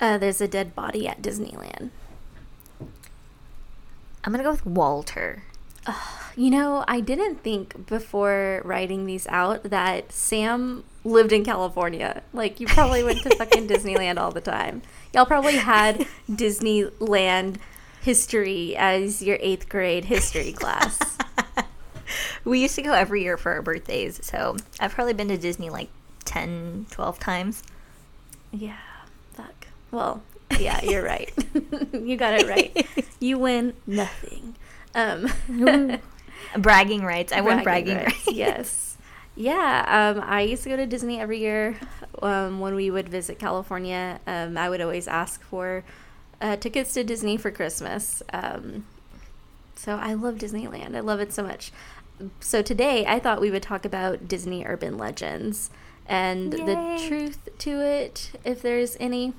Uh, 0.00 0.18
there's 0.18 0.40
a 0.40 0.48
dead 0.48 0.74
body 0.74 1.06
at 1.06 1.22
Disneyland. 1.22 1.90
I'm 4.24 4.32
gonna 4.32 4.42
go 4.42 4.50
with 4.50 4.66
Walter. 4.66 5.44
Uh, 5.86 5.94
you 6.36 6.50
know, 6.50 6.84
I 6.88 7.00
didn't 7.00 7.42
think 7.42 7.86
before 7.86 8.62
writing 8.64 9.06
these 9.06 9.26
out 9.28 9.64
that 9.64 10.12
Sam 10.12 10.84
lived 11.04 11.32
in 11.32 11.44
California. 11.44 12.22
Like, 12.32 12.60
you 12.60 12.66
probably 12.66 13.02
went 13.02 13.22
to 13.22 13.36
fucking 13.36 13.68
Disneyland 13.68 14.18
all 14.18 14.30
the 14.30 14.40
time. 14.40 14.82
Y'all 15.14 15.26
probably 15.26 15.56
had 15.56 16.06
Disneyland 16.30 17.56
history 18.02 18.74
as 18.76 19.22
your 19.22 19.38
eighth 19.40 19.68
grade 19.68 20.06
history 20.06 20.52
class. 20.52 21.18
we 22.44 22.60
used 22.60 22.74
to 22.76 22.82
go 22.82 22.92
every 22.92 23.22
year 23.22 23.36
for 23.36 23.52
our 23.52 23.62
birthdays, 23.62 24.24
so 24.24 24.56
I've 24.80 24.92
probably 24.92 25.14
been 25.14 25.28
to 25.28 25.36
Disney 25.36 25.70
like 25.70 25.88
10, 26.24 26.86
12 26.90 27.18
times. 27.18 27.62
Yeah, 28.52 28.76
fuck. 29.34 29.66
Well, 29.90 30.22
yeah, 30.58 30.82
you're 30.82 31.04
right. 31.04 31.32
you 31.92 32.16
got 32.16 32.34
it 32.34 32.48
right. 32.48 32.86
You 33.20 33.38
win 33.38 33.74
nothing. 33.86 34.56
Um, 34.94 35.30
bragging 36.56 37.02
rights. 37.02 37.32
I 37.32 37.40
bragging 37.40 37.56
won 37.56 37.64
bragging 37.64 37.96
rights. 37.96 38.26
rights. 38.26 38.32
yes. 38.32 38.96
Yeah, 39.34 40.12
um, 40.14 40.22
I 40.26 40.42
used 40.42 40.62
to 40.64 40.68
go 40.68 40.76
to 40.76 40.84
Disney 40.84 41.18
every 41.18 41.38
year 41.38 41.78
um, 42.20 42.60
when 42.60 42.74
we 42.74 42.90
would 42.90 43.08
visit 43.08 43.38
California. 43.38 44.20
Um, 44.26 44.58
I 44.58 44.68
would 44.68 44.82
always 44.82 45.08
ask 45.08 45.42
for 45.42 45.84
uh, 46.42 46.56
tickets 46.56 46.92
to 46.94 47.04
Disney 47.04 47.38
for 47.38 47.50
Christmas. 47.50 48.22
Um, 48.30 48.84
so 49.74 49.96
I 49.96 50.12
love 50.12 50.34
Disneyland. 50.34 50.94
I 50.94 51.00
love 51.00 51.20
it 51.20 51.32
so 51.32 51.42
much 51.42 51.72
so 52.40 52.62
today 52.62 53.04
I 53.06 53.18
thought 53.18 53.40
we 53.40 53.50
would 53.50 53.62
talk 53.62 53.84
about 53.84 54.28
Disney 54.28 54.64
urban 54.64 54.96
legends 54.96 55.70
and 56.06 56.52
Yay. 56.52 56.64
the 56.64 57.04
truth 57.06 57.48
to 57.58 57.80
it, 57.80 58.32
if 58.44 58.62
there's 58.62 58.96
any. 59.00 59.34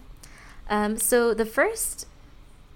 Um, 0.69 0.98
so 0.98 1.33
the 1.33 1.45
first 1.45 2.07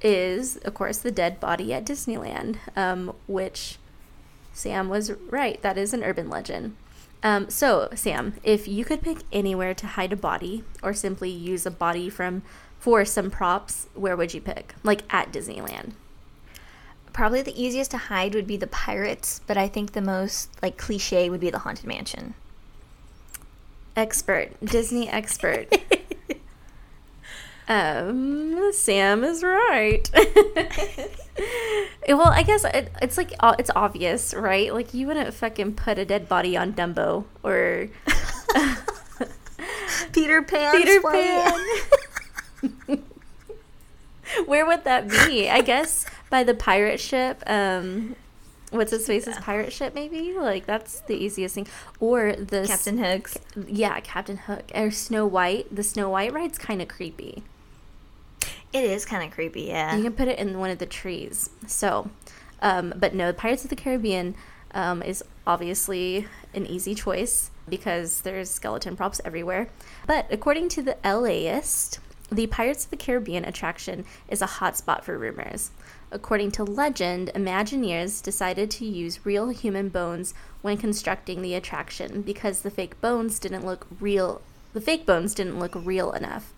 is, 0.02 0.58
of 0.58 0.74
course, 0.74 0.98
the 0.98 1.12
dead 1.12 1.40
body 1.40 1.74
at 1.74 1.86
Disneyland, 1.86 2.58
um, 2.76 3.16
which 3.28 3.78
Sam 4.58 4.90
was 4.90 5.12
right. 5.30 5.62
That 5.62 5.78
is 5.78 5.94
an 5.94 6.04
urban 6.04 6.30
legend. 6.30 6.76
Um, 7.24 7.50
so, 7.50 7.90
Sam, 7.96 8.36
if 8.44 8.68
you 8.68 8.86
could 8.86 9.02
pick 9.02 9.20
anywhere 9.32 9.74
to 9.74 9.88
hide 9.88 10.14
a 10.14 10.18
body 10.18 10.64
or 10.84 10.94
simply 10.94 11.30
use 11.30 11.66
a 11.66 11.72
body 11.72 12.10
from 12.10 12.44
for 12.80 13.06
some 13.06 13.32
props, 13.32 13.88
where 13.96 14.16
would 14.16 14.34
you 14.34 14.42
pick? 14.42 14.76
Like 14.84 15.02
at 15.10 15.32
Disneyland? 15.32 15.94
probably 17.18 17.42
the 17.42 17.60
easiest 17.60 17.90
to 17.90 17.98
hide 17.98 18.36
would 18.36 18.46
be 18.46 18.58
the 18.58 18.68
pirates, 18.68 19.42
but 19.48 19.58
I 19.58 19.68
think 19.68 19.94
the 19.94 20.04
most 20.04 20.52
like 20.62 20.78
cliche 20.78 21.32
would 21.32 21.40
be 21.40 21.50
the 21.50 21.58
haunted 21.58 21.88
mansion. 21.88 22.36
Expert, 23.96 24.52
Disney 24.64 25.10
expert. 25.10 25.68
um, 27.68 28.72
Sam 28.72 29.24
is 29.24 29.44
right. 29.44 30.10
well, 32.08 32.28
I 32.28 32.44
guess 32.44 32.64
it, 32.64 32.92
it's 33.02 33.18
like 33.18 33.34
it's 33.60 33.72
obvious, 33.76 34.34
right? 34.34 34.74
Like 34.74 34.94
you 34.94 35.08
wouldn't 35.08 35.34
fucking 35.34 35.74
put 35.76 35.98
a 36.00 36.06
dead 36.06 36.30
body 36.30 36.56
on 36.56 36.72
Dumbo 36.74 37.26
or 37.44 37.90
Peter 40.14 40.42
Pan. 40.44 40.78
Peter 40.78 41.02
Pan. 41.02 41.68
Where 44.46 44.66
would 44.66 44.84
that 44.86 45.10
be? 45.10 45.50
I 45.50 45.62
guess 45.62 46.06
by 46.30 46.44
the 46.44 46.54
pirate 46.54 47.00
ship. 47.02 47.44
Um, 47.48 48.16
what's 48.72 48.92
his 48.92 49.06
face's 49.08 49.36
yeah. 49.36 49.42
pirate 49.42 49.74
ship? 49.74 49.94
Maybe 49.94 50.34
like 50.34 50.66
that's 50.66 51.02
the 51.02 51.16
easiest 51.16 51.56
thing. 51.56 51.68
Or 52.00 52.34
the 52.34 52.66
Captain 52.66 52.98
Hook. 52.98 53.32
Yeah, 53.68 54.00
Captain 54.00 54.38
Hook 54.38 54.72
or 54.74 54.90
Snow 54.92 55.26
White. 55.26 55.76
The 55.76 55.84
Snow 55.84 56.10
White 56.10 56.32
ride's 56.32 56.58
kind 56.58 56.82
of 56.82 56.88
creepy. 56.88 57.44
It 58.74 58.84
is 58.84 59.06
kind 59.06 59.24
of 59.24 59.32
creepy. 59.32 59.64
Yeah, 59.64 59.96
you 59.96 60.04
can 60.04 60.14
put 60.14 60.28
it 60.28 60.40
in 60.40 60.60
one 60.60 60.70
of 60.70 60.78
the 60.78 60.86
trees. 60.86 61.50
So, 61.68 62.10
um, 62.62 62.94
but 62.98 63.14
no, 63.14 63.32
Pirates 63.34 63.64
of 63.64 63.70
the 63.70 63.76
Caribbean 63.76 64.36
um, 64.74 65.02
is 65.02 65.24
obviously 65.46 66.28
an 66.54 66.66
easy 66.66 66.94
choice 66.94 67.52
because 67.70 68.22
there's 68.22 68.50
skeleton 68.50 68.96
props 68.96 69.22
everywhere. 69.26 69.70
But 70.06 70.28
according 70.30 70.70
to 70.70 70.82
the 70.82 70.98
LAist, 71.04 72.00
the 72.32 72.48
Pirates 72.48 72.86
of 72.86 72.92
the 72.92 72.98
Caribbean 72.98 73.46
attraction 73.46 74.06
is 74.28 74.42
a 74.42 74.48
hotspot 74.48 75.04
for 75.04 75.18
rumors. 75.18 75.72
According 76.12 76.52
to 76.52 76.64
legend, 76.64 77.32
Imagineers 77.36 78.22
decided 78.22 78.72
to 78.72 78.86
use 78.86 79.26
real 79.26 79.50
human 79.50 79.90
bones 79.90 80.34
when 80.62 80.78
constructing 80.78 81.42
the 81.42 81.54
attraction 81.54 82.22
because 82.22 82.62
the 82.62 82.72
fake 82.72 83.00
bones 83.02 83.40
didn't 83.40 83.66
look 83.66 83.88
real. 84.00 84.42
The 84.74 84.82
fake 84.82 85.06
bones 85.06 85.34
didn't 85.34 85.60
look 85.60 85.76
real 85.76 86.12
enough. 86.12 86.54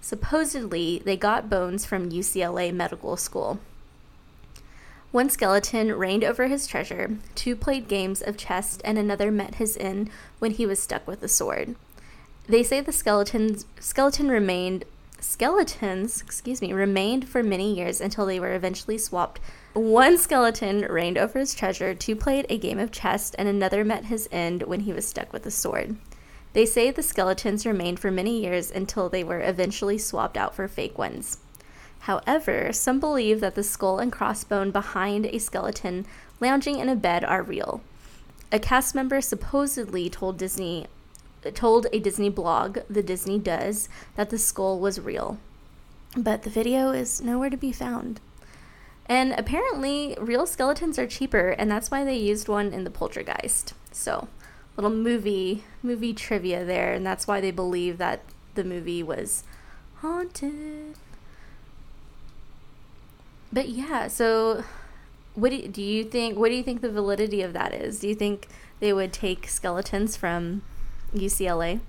Supposedly, 0.00 1.02
they 1.04 1.16
got 1.16 1.50
bones 1.50 1.84
from 1.84 2.10
UCLA 2.10 2.72
Medical 2.72 3.16
School. 3.16 3.60
One 5.10 5.30
skeleton 5.30 5.92
reigned 5.92 6.22
over 6.22 6.48
his 6.48 6.66
treasure, 6.66 7.16
two 7.34 7.56
played 7.56 7.88
games 7.88 8.20
of 8.20 8.36
chess, 8.36 8.78
and 8.84 8.98
another 8.98 9.30
met 9.30 9.54
his 9.54 9.76
end 9.78 10.10
when 10.38 10.52
he 10.52 10.66
was 10.66 10.78
stuck 10.80 11.06
with 11.06 11.22
a 11.22 11.28
sword. 11.28 11.76
They 12.46 12.62
say 12.62 12.80
the 12.80 12.92
skeleton's, 12.92 13.64
skeleton 13.80 14.28
remained 14.28 14.84
skeletons, 15.20 16.20
excuse 16.20 16.60
me, 16.60 16.72
remained 16.72 17.28
for 17.28 17.42
many 17.42 17.74
years 17.74 18.00
until 18.00 18.26
they 18.26 18.38
were 18.38 18.54
eventually 18.54 18.98
swapped. 18.98 19.40
One 19.72 20.18
skeleton 20.18 20.80
reigned 20.82 21.18
over 21.18 21.38
his 21.38 21.54
treasure, 21.54 21.94
two 21.94 22.14
played 22.16 22.46
a 22.48 22.58
game 22.58 22.78
of 22.78 22.92
chess, 22.92 23.34
and 23.34 23.48
another 23.48 23.84
met 23.84 24.06
his 24.06 24.28
end 24.30 24.62
when 24.64 24.80
he 24.80 24.92
was 24.92 25.06
stuck 25.06 25.32
with 25.32 25.46
a 25.46 25.50
sword. 25.50 25.96
They 26.52 26.66
say 26.66 26.90
the 26.90 27.02
skeletons 27.02 27.66
remained 27.66 28.00
for 28.00 28.10
many 28.10 28.40
years 28.40 28.70
until 28.70 29.08
they 29.08 29.22
were 29.22 29.40
eventually 29.40 29.98
swapped 29.98 30.36
out 30.36 30.54
for 30.54 30.66
fake 30.66 30.98
ones. 30.98 31.38
However, 32.00 32.72
some 32.72 33.00
believe 33.00 33.40
that 33.40 33.54
the 33.54 33.62
skull 33.62 33.98
and 33.98 34.12
crossbone 34.12 34.72
behind 34.72 35.26
a 35.26 35.38
skeleton 35.38 36.06
lounging 36.40 36.78
in 36.78 36.88
a 36.88 36.96
bed 36.96 37.24
are 37.24 37.42
real. 37.42 37.82
A 38.50 38.58
cast 38.58 38.94
member 38.94 39.20
supposedly 39.20 40.08
told 40.08 40.38
Disney 40.38 40.86
told 41.54 41.86
a 41.92 42.00
Disney 42.00 42.28
blog, 42.30 42.78
The 42.90 43.02
Disney 43.02 43.38
Does, 43.38 43.88
that 44.16 44.30
the 44.30 44.38
skull 44.38 44.80
was 44.80 45.00
real. 45.00 45.38
but 46.16 46.42
the 46.42 46.50
video 46.50 46.90
is 46.90 47.20
nowhere 47.20 47.50
to 47.50 47.56
be 47.56 47.70
found. 47.70 48.20
And 49.06 49.32
apparently, 49.32 50.16
real 50.20 50.46
skeletons 50.46 50.98
are 50.98 51.06
cheaper, 51.06 51.50
and 51.50 51.70
that's 51.70 51.90
why 51.90 52.04
they 52.04 52.16
used 52.16 52.48
one 52.48 52.72
in 52.72 52.84
the 52.84 52.90
Poltergeist. 52.90 53.72
So, 53.92 54.28
little 54.78 54.96
movie 54.96 55.64
movie 55.82 56.14
trivia 56.14 56.64
there, 56.64 56.92
and 56.92 57.04
that's 57.04 57.26
why 57.26 57.40
they 57.40 57.50
believe 57.50 57.98
that 57.98 58.20
the 58.54 58.62
movie 58.62 59.02
was 59.02 59.42
haunted. 59.96 60.94
But 63.52 63.68
yeah, 63.68 64.06
so 64.06 64.62
what 65.34 65.50
do, 65.50 65.66
do 65.68 65.82
you 65.82 66.04
think? 66.04 66.38
What 66.38 66.48
do 66.50 66.54
you 66.54 66.62
think 66.62 66.80
the 66.80 66.90
validity 66.90 67.42
of 67.42 67.52
that 67.54 67.74
is? 67.74 68.00
Do 68.00 68.08
you 68.08 68.14
think 68.14 68.46
they 68.78 68.92
would 68.92 69.12
take 69.12 69.48
skeletons 69.48 70.16
from 70.16 70.62
UCLA? 71.12 71.80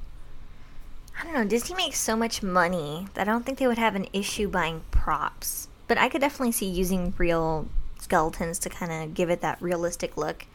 I 1.20 1.24
don't 1.26 1.34
know. 1.34 1.46
Disney 1.46 1.76
makes 1.76 2.00
so 2.00 2.16
much 2.16 2.42
money 2.42 3.08
that 3.14 3.28
I 3.28 3.32
don't 3.32 3.46
think 3.46 3.60
they 3.60 3.68
would 3.68 3.78
have 3.78 3.96
an 3.96 4.08
issue 4.14 4.48
buying 4.48 4.82
props. 4.90 5.68
But 5.88 5.98
I 5.98 6.10
could 6.10 6.22
definitely 6.22 6.54
see 6.54 6.68
using 6.68 7.14
real 7.18 7.68
skeletons 8.00 8.58
to 8.60 8.70
kind 8.70 8.92
of 8.92 9.14
give 9.14 9.30
it 9.30 9.42
that 9.42 9.62
realistic 9.62 10.16
look. 10.16 10.46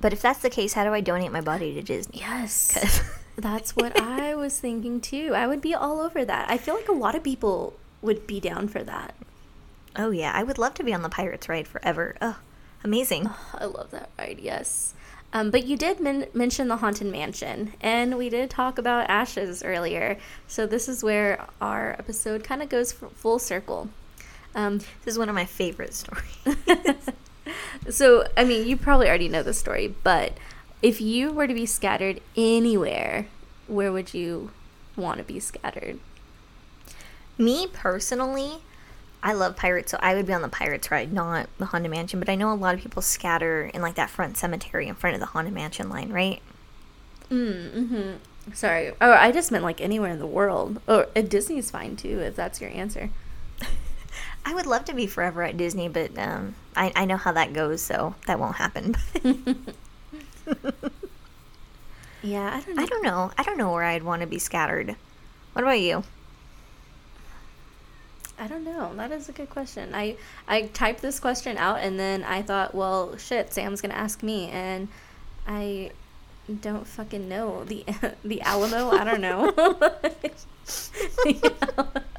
But 0.00 0.12
if 0.12 0.20
that's 0.22 0.40
the 0.40 0.50
case, 0.50 0.72
how 0.72 0.84
do 0.84 0.92
I 0.92 1.00
donate 1.00 1.30
my 1.32 1.40
body 1.40 1.74
to 1.74 1.82
Disney? 1.82 2.18
Yes. 2.18 3.00
That's 3.36 3.74
what 3.74 3.98
I 3.98 4.34
was 4.34 4.60
thinking 4.60 5.00
too. 5.00 5.32
I 5.34 5.46
would 5.46 5.62
be 5.62 5.74
all 5.74 6.00
over 6.00 6.22
that. 6.24 6.50
I 6.50 6.58
feel 6.58 6.74
like 6.74 6.88
a 6.88 6.92
lot 6.92 7.14
of 7.14 7.22
people 7.22 7.72
would 8.02 8.26
be 8.26 8.40
down 8.40 8.68
for 8.68 8.82
that. 8.82 9.14
oh 9.96 10.10
yeah, 10.10 10.32
I 10.34 10.42
would 10.42 10.58
love 10.58 10.74
to 10.74 10.84
be 10.84 10.92
on 10.92 11.00
the 11.02 11.08
Pirates 11.08 11.48
ride 11.48 11.66
forever. 11.66 12.14
Oh, 12.20 12.38
amazing. 12.84 13.30
I 13.54 13.64
love 13.64 13.90
that 13.92 14.10
ride, 14.18 14.38
yes. 14.40 14.92
Um, 15.32 15.50
but 15.50 15.64
you 15.64 15.78
did 15.78 15.98
men- 15.98 16.26
mention 16.34 16.68
the 16.68 16.76
Haunted 16.76 17.06
Mansion, 17.06 17.72
and 17.80 18.18
we 18.18 18.28
did 18.28 18.50
talk 18.50 18.76
about 18.76 19.08
ashes 19.08 19.62
earlier. 19.62 20.18
So 20.46 20.66
this 20.66 20.86
is 20.86 21.02
where 21.02 21.46
our 21.58 21.92
episode 21.98 22.44
kind 22.44 22.60
of 22.62 22.68
goes 22.68 22.92
f- 23.02 23.12
full 23.12 23.38
circle. 23.38 23.88
Um, 24.54 24.78
This 25.04 25.14
is 25.14 25.18
one 25.18 25.30
of 25.30 25.34
my 25.34 25.46
favorite 25.46 25.94
stories. 25.94 26.26
so, 27.88 28.26
I 28.36 28.44
mean, 28.44 28.66
you 28.66 28.76
probably 28.76 29.08
already 29.08 29.28
know 29.28 29.42
the 29.42 29.54
story, 29.54 29.94
but 30.02 30.34
if 30.80 31.00
you 31.00 31.32
were 31.32 31.46
to 31.46 31.54
be 31.54 31.66
scattered 31.66 32.20
anywhere, 32.36 33.26
where 33.66 33.92
would 33.92 34.14
you 34.14 34.50
want 34.96 35.18
to 35.18 35.24
be 35.24 35.40
scattered? 35.40 35.98
Me 37.38 37.66
personally, 37.72 38.58
I 39.22 39.32
love 39.32 39.56
pirates, 39.56 39.92
so 39.92 39.98
I 40.00 40.14
would 40.14 40.26
be 40.26 40.32
on 40.32 40.42
the 40.42 40.48
pirates 40.48 40.90
ride, 40.90 41.12
not 41.12 41.48
the 41.58 41.66
Haunted 41.66 41.90
Mansion. 41.90 42.18
But 42.18 42.28
I 42.28 42.34
know 42.34 42.52
a 42.52 42.54
lot 42.54 42.74
of 42.74 42.80
people 42.80 43.02
scatter 43.02 43.70
in 43.72 43.80
like 43.80 43.94
that 43.94 44.10
front 44.10 44.36
cemetery 44.36 44.88
in 44.88 44.94
front 44.94 45.14
of 45.14 45.20
the 45.20 45.26
Haunted 45.26 45.54
Mansion 45.54 45.88
line, 45.88 46.12
right? 46.12 46.42
Mm-hmm. 47.30 48.52
Sorry. 48.52 48.92
Oh, 49.00 49.12
I 49.12 49.30
just 49.30 49.52
meant 49.52 49.64
like 49.64 49.80
anywhere 49.80 50.10
in 50.10 50.18
the 50.18 50.26
world. 50.26 50.80
Or 50.88 51.06
uh, 51.14 51.20
Disney's 51.20 51.70
fine 51.70 51.96
too, 51.96 52.20
if 52.20 52.34
that's 52.34 52.60
your 52.60 52.70
answer. 52.70 53.10
I 54.44 54.54
would 54.54 54.66
love 54.66 54.84
to 54.86 54.94
be 54.94 55.06
forever 55.06 55.42
at 55.42 55.56
Disney, 55.56 55.88
but 55.88 56.18
um, 56.18 56.54
I, 56.74 56.92
I 56.96 57.04
know 57.04 57.16
how 57.16 57.32
that 57.32 57.52
goes, 57.52 57.80
so 57.80 58.14
that 58.26 58.38
won't 58.38 58.56
happen. 58.56 58.96
Yeah, 62.22 62.54
I 62.54 62.60
don't 62.60 62.76
know. 62.76 62.82
I 62.82 62.86
don't 62.86 63.02
know. 63.02 63.30
I 63.36 63.42
don't 63.42 63.58
know 63.58 63.72
where 63.72 63.82
I'd 63.82 64.04
want 64.04 64.22
to 64.22 64.28
be 64.28 64.38
scattered. 64.38 64.94
What 65.52 65.62
about 65.62 65.80
you? 65.80 66.04
I 68.38 68.46
don't 68.46 68.64
know. 68.64 68.94
That 68.94 69.10
is 69.12 69.28
a 69.28 69.32
good 69.32 69.50
question. 69.50 69.94
I 69.94 70.16
I 70.46 70.62
typed 70.62 71.02
this 71.02 71.18
question 71.20 71.56
out 71.58 71.80
and 71.80 71.98
then 71.98 72.22
I 72.22 72.42
thought, 72.42 72.74
well, 72.74 73.16
shit, 73.16 73.52
Sam's 73.52 73.80
gonna 73.80 73.94
ask 73.94 74.22
me, 74.22 74.48
and 74.50 74.88
I 75.46 75.90
don't 76.60 76.86
fucking 76.86 77.28
know 77.28 77.64
the 77.64 77.84
the 78.24 78.40
Alamo. 78.42 78.90
I 78.90 79.04
don't 79.04 79.20
know. 79.20 79.52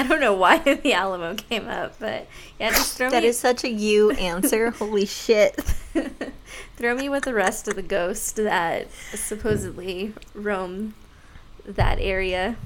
I 0.00 0.02
don't 0.02 0.20
know 0.20 0.32
why 0.32 0.56
the 0.82 0.94
Alamo 0.94 1.34
came 1.34 1.68
up, 1.68 1.98
but 1.98 2.26
yeah, 2.58 2.70
just 2.70 2.96
throw 2.96 3.10
That 3.10 3.22
me 3.22 3.28
is 3.28 3.38
such 3.38 3.64
a 3.64 3.68
you 3.68 4.12
answer. 4.12 4.70
Holy 4.78 5.04
shit. 5.04 5.56
throw 6.76 6.94
me 6.94 7.10
with 7.10 7.24
the 7.24 7.34
rest 7.34 7.68
of 7.68 7.74
the 7.74 7.82
ghosts 7.82 8.32
that 8.32 8.90
supposedly 9.14 10.14
roam 10.32 10.94
that 11.66 11.98
area. 12.00 12.56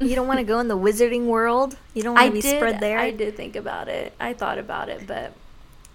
You 0.00 0.14
don't 0.14 0.26
want 0.26 0.40
to 0.40 0.44
go 0.44 0.58
in 0.58 0.68
the 0.68 0.78
wizarding 0.78 1.26
world? 1.26 1.76
You 1.92 2.02
don't 2.02 2.14
want 2.14 2.28
to 2.28 2.32
be 2.32 2.40
spread 2.40 2.80
there? 2.80 2.98
I 2.98 3.10
did 3.10 3.36
think 3.36 3.56
about 3.56 3.88
it. 3.88 4.14
I 4.18 4.32
thought 4.32 4.56
about 4.56 4.88
it, 4.88 5.06
but 5.06 5.34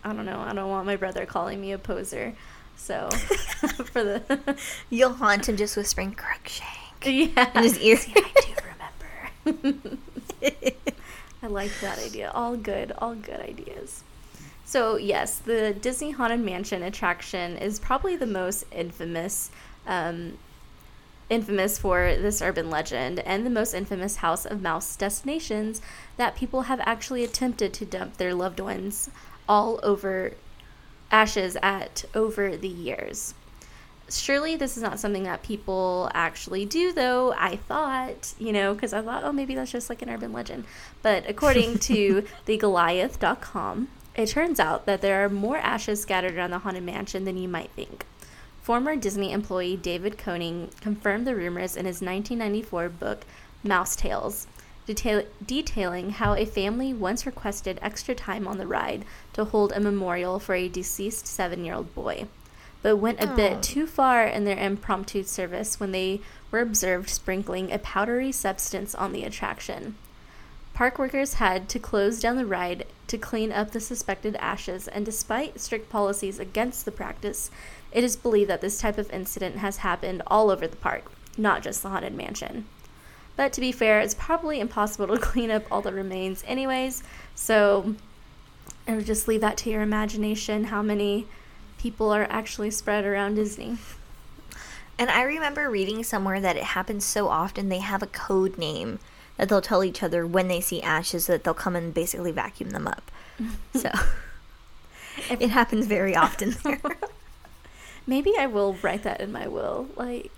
I 0.04 0.14
don't 0.14 0.28
know. 0.28 0.40
I 0.40 0.54
don't 0.54 0.70
want 0.70 0.86
my 0.86 0.98
brother 0.98 1.26
calling 1.26 1.60
me 1.60 1.72
a 1.72 1.80
poser. 1.80 2.36
So 2.78 3.10
for 3.10 4.04
the 4.04 4.56
You'll 4.92 5.14
haunt 5.14 5.50
him 5.50 5.58
just 5.58 5.76
whispering 5.76 6.14
Crookshank 6.14 7.06
yeah, 7.06 7.50
in 7.56 7.64
his 7.64 7.80
ear. 7.80 7.98
See, 7.98 8.14
I 8.16 8.32
do 9.46 9.56
remember. 9.56 9.98
I 11.41 11.47
like 11.47 11.71
that 11.82 11.99
idea. 11.99 12.32
All 12.34 12.56
good, 12.56 12.91
all 12.97 13.15
good 13.15 13.39
ideas. 13.39 14.04
So 14.65 14.97
yes, 14.97 15.39
the 15.39 15.73
Disney 15.73 16.12
Haunted 16.12 16.41
Mansion 16.41 16.84
attraction 16.84 17.58
is 17.58 17.80
probably 17.80 18.15
the 18.15 18.28
most 18.28 18.65
infamous, 18.71 19.49
um, 19.88 20.38
infamous 21.30 21.80
for 21.80 22.15
this 22.15 22.41
urban 22.41 22.69
legend, 22.69 23.19
and 23.21 23.45
the 23.45 23.49
most 23.49 23.73
infamous 23.73 24.17
House 24.17 24.45
of 24.45 24.62
Mouse 24.62 24.95
destinations 24.95 25.82
that 26.17 26.36
people 26.36 26.63
have 26.63 26.80
actually 26.82 27.23
attempted 27.23 27.73
to 27.73 27.86
dump 27.86 28.17
their 28.17 28.36
loved 28.36 28.60
ones 28.60 29.10
all 29.47 29.80
over 29.82 30.34
ashes 31.12 31.58
at 31.63 32.06
over 32.13 32.56
the 32.56 32.67
years. 32.67 33.34
Surely 34.12 34.56
this 34.56 34.78
is 34.78 34.84
not 34.84 35.00
something 35.00 35.24
that 35.24 35.43
people 35.43 36.10
actually 36.13 36.65
do, 36.65 36.91
though. 36.91 37.34
I 37.34 37.58
thought, 37.58 38.34
you 38.39 38.52
know, 38.52 38.74
because 38.74 38.93
I 38.93 39.02
thought, 39.02 39.24
oh, 39.24 39.32
maybe 39.32 39.56
that's 39.56 39.72
just 39.72 39.89
like 39.89 40.02
an 40.02 40.10
urban 40.10 40.34
legend. 40.34 40.65
But 41.02 41.26
according 41.28 41.80
to 41.80 42.24
thegoliath.com, 42.48 43.88
it 44.15 44.28
turns 44.28 44.60
out 44.60 44.86
that 44.86 45.02
there 45.02 45.24
are 45.24 45.30
more 45.30 45.58
ashes 45.58 46.02
scattered 46.02 46.36
around 46.36 46.52
the 46.52 46.60
Haunted 46.60 46.84
Mansion 46.84 47.26
than 47.26 47.38
you 47.38 47.48
might 47.48 47.72
think. 47.72 48.06
Former 48.62 48.95
Disney 48.95 49.32
employee 49.32 49.78
David 49.78 50.17
Koenig 50.17 50.80
confirmed 50.82 51.26
the 51.26 51.36
rumors 51.36 51.76
in 51.76 51.86
his 51.86 52.02
1994 52.02 52.89
book, 52.89 53.26
Mouse 53.63 53.95
Tales, 53.95 54.48
detail- 54.86 55.26
detailing 55.45 56.12
how 56.12 56.34
a 56.34 56.45
family 56.45 56.93
once 56.93 57.26
requested 57.26 57.80
extra 57.82 58.13
time 58.15 58.48
on 58.48 58.58
the 58.58 58.67
ride 58.67 59.06
to 59.34 59.45
hold 59.45 59.72
a 59.72 59.80
memorial 59.80 60.39
for 60.39 60.56
a 60.56 60.67
deceased 60.67 61.28
seven 61.28 61.63
year 61.63 61.76
old 61.76 61.93
boy, 61.95 62.28
but 62.82 62.98
went 62.98 63.22
a 63.22 63.28
bit 63.28 63.58
oh. 63.58 63.62
too 63.62 63.88
far 63.88 64.26
in 64.26 64.46
their 64.46 64.58
impromptu 64.58 65.24
service 65.24 65.80
when 65.80 65.92
they 65.92 66.22
were 66.52 66.60
observed 66.60 67.10
sprinkling 67.10 67.72
a 67.72 67.80
powdery 67.80 68.32
substance 68.32 68.96
on 68.96 69.12
the 69.12 69.24
attraction. 69.24 69.96
Park 70.74 70.98
workers 70.98 71.36
had 71.36 71.68
to 71.68 71.78
close 71.78 72.22
down 72.22 72.38
the 72.38 72.46
ride 72.46 72.86
to 73.08 73.18
clean 73.18 73.52
up 73.52 73.72
the 73.72 73.82
suspected 73.82 74.38
ashes, 74.38 74.88
and 74.88 75.06
despite 75.06 75.60
strict 75.60 75.89
policies 75.89 76.39
against 76.39 76.86
the 76.86 76.92
practice, 76.92 77.52
it 77.92 78.04
is 78.04 78.15
believed 78.15 78.50
that 78.50 78.62
this 78.62 78.80
type 78.80 78.98
of 78.98 79.12
incident 79.12 79.58
has 79.58 79.78
happened 79.78 80.22
all 80.28 80.50
over 80.50 80.68
the 80.68 80.78
park, 80.78 81.12
not 81.38 81.63
just 81.63 81.84
the 81.84 81.89
Haunted 81.89 82.15
Mansion. 82.15 82.65
But 83.36 83.52
to 83.54 83.62
be 83.62 83.74
fair, 83.74 84.00
it's 84.00 84.13
probably 84.13 84.62
impossible 84.62 85.08
to 85.13 85.20
clean 85.20 85.52
up 85.52 85.63
all 85.70 85.82
the 85.82 85.92
remains, 85.92 86.46
anyways, 86.48 87.04
so 87.36 87.96
I 88.88 88.96
would 88.96 89.06
just 89.06 89.28
leave 89.28 89.42
that 89.42 89.58
to 89.58 89.70
your 89.70 89.82
imagination 89.82 90.65
how 90.65 90.82
many 90.82 91.28
people 91.80 92.13
are 92.13 92.28
actually 92.30 92.70
spread 92.70 93.06
around 93.06 93.36
Disney. 93.36 93.78
And 95.00 95.10
I 95.10 95.24
remember 95.24 95.70
reading 95.70 96.04
somewhere 96.04 96.42
that 96.42 96.58
it 96.58 96.63
happens 96.63 97.06
so 97.06 97.30
often 97.30 97.70
they 97.70 97.80
have 97.80 98.04
a 98.04 98.08
code 98.08 98.58
name 98.58 99.00
that 99.38 99.48
they'll 99.48 99.62
tell 99.62 99.84
each 99.84 100.04
other 100.04 100.28
when 100.28 100.50
they 100.50 100.60
see 100.60 100.82
ashes 100.82 101.26
that 101.28 101.46
they'll 101.46 101.54
come 101.54 101.76
and 101.76 101.94
basically 101.94 102.34
vacuum 102.34 102.72
them 102.72 102.86
up. 102.86 103.10
so 103.74 103.89
it 105.30 105.50
happens 105.50 105.88
very 105.88 106.15
often 106.15 106.56
there. 106.63 106.82
Maybe 108.08 108.34
I 108.38 108.48
will 108.48 108.74
write 108.82 109.04
that 109.04 109.22
in 109.22 109.32
my 109.32 109.48
will. 109.48 109.88
Like, 109.96 110.32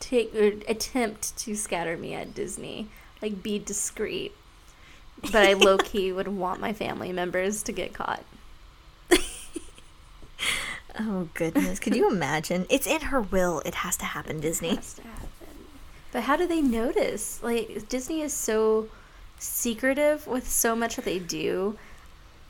take 0.00 0.34
or 0.34 0.52
attempt 0.66 1.36
to 1.38 1.54
scatter 1.54 1.96
me 1.96 2.14
at 2.14 2.34
Disney. 2.34 2.88
Like, 3.22 3.42
be 3.42 3.60
discreet. 3.60 4.32
But 5.22 5.46
I 5.46 5.52
low 5.54 5.78
key 5.78 6.10
would 6.10 6.28
want 6.28 6.60
my 6.60 6.72
family 6.72 7.12
members 7.12 7.62
to 7.64 7.72
get 7.72 7.92
caught. 7.92 8.24
Oh 10.98 11.28
goodness. 11.34 11.78
Could 11.78 11.94
you 11.94 12.10
imagine? 12.10 12.66
It's 12.68 12.86
in 12.86 13.00
her 13.02 13.20
will. 13.20 13.60
It 13.64 13.76
has 13.76 13.96
to 13.98 14.04
happen, 14.04 14.40
Disney. 14.40 14.76
Has 14.76 14.94
to 14.94 15.02
happen. 15.02 15.28
But 16.12 16.22
how 16.24 16.36
do 16.36 16.46
they 16.46 16.60
notice? 16.60 17.42
Like, 17.42 17.88
Disney 17.88 18.20
is 18.20 18.32
so 18.32 18.88
secretive 19.38 20.26
with 20.26 20.48
so 20.48 20.74
much 20.74 20.96
that 20.96 21.04
they 21.04 21.18
do. 21.18 21.78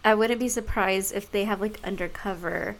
I 0.05 0.15
wouldn't 0.15 0.41
be 0.41 0.49
surprised 0.49 1.15
if 1.15 1.31
they 1.31 1.45
have 1.45 1.61
like 1.61 1.79
undercover, 1.85 2.77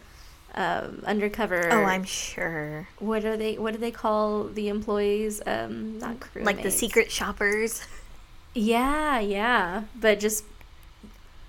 um, 0.55 1.03
undercover. 1.05 1.71
Oh, 1.71 1.83
I'm 1.83 2.03
sure. 2.03 2.87
What 2.99 3.25
are 3.25 3.37
they? 3.37 3.57
What 3.57 3.73
do 3.73 3.79
they 3.79 3.91
call 3.91 4.45
the 4.45 4.69
employees? 4.69 5.41
Um, 5.45 5.99
not 5.99 6.19
crew. 6.19 6.43
Like 6.43 6.63
the 6.63 6.71
secret 6.71 7.11
shoppers. 7.11 7.83
Yeah, 8.53 9.19
yeah. 9.19 9.83
But 9.95 10.19
just 10.19 10.43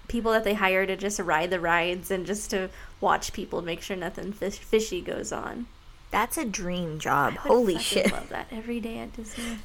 people 0.09 0.33
that 0.33 0.45
they 0.45 0.55
hire 0.55 0.85
to 0.85 0.95
just 0.95 1.19
ride 1.19 1.51
the 1.51 1.59
rides 1.59 2.11
and 2.11 2.27
just 2.27 2.51
to 2.51 2.69
watch 3.03 3.33
people 3.35 3.61
make 3.61 3.83
sure 3.83 3.97
nothing 3.97 4.33
fish- 4.33 4.57
fishy 4.59 5.03
goes 5.03 5.31
on. 5.33 5.67
That's 6.11 6.39
a 6.39 6.45
dream 6.47 6.99
job. 6.99 7.35
Holy 7.35 7.79
shit. 7.79 8.11
Love 8.13 8.29
that 8.31 8.47
every 8.51 8.81
day 8.81 8.99
at 8.99 9.13
Disney. 9.15 9.59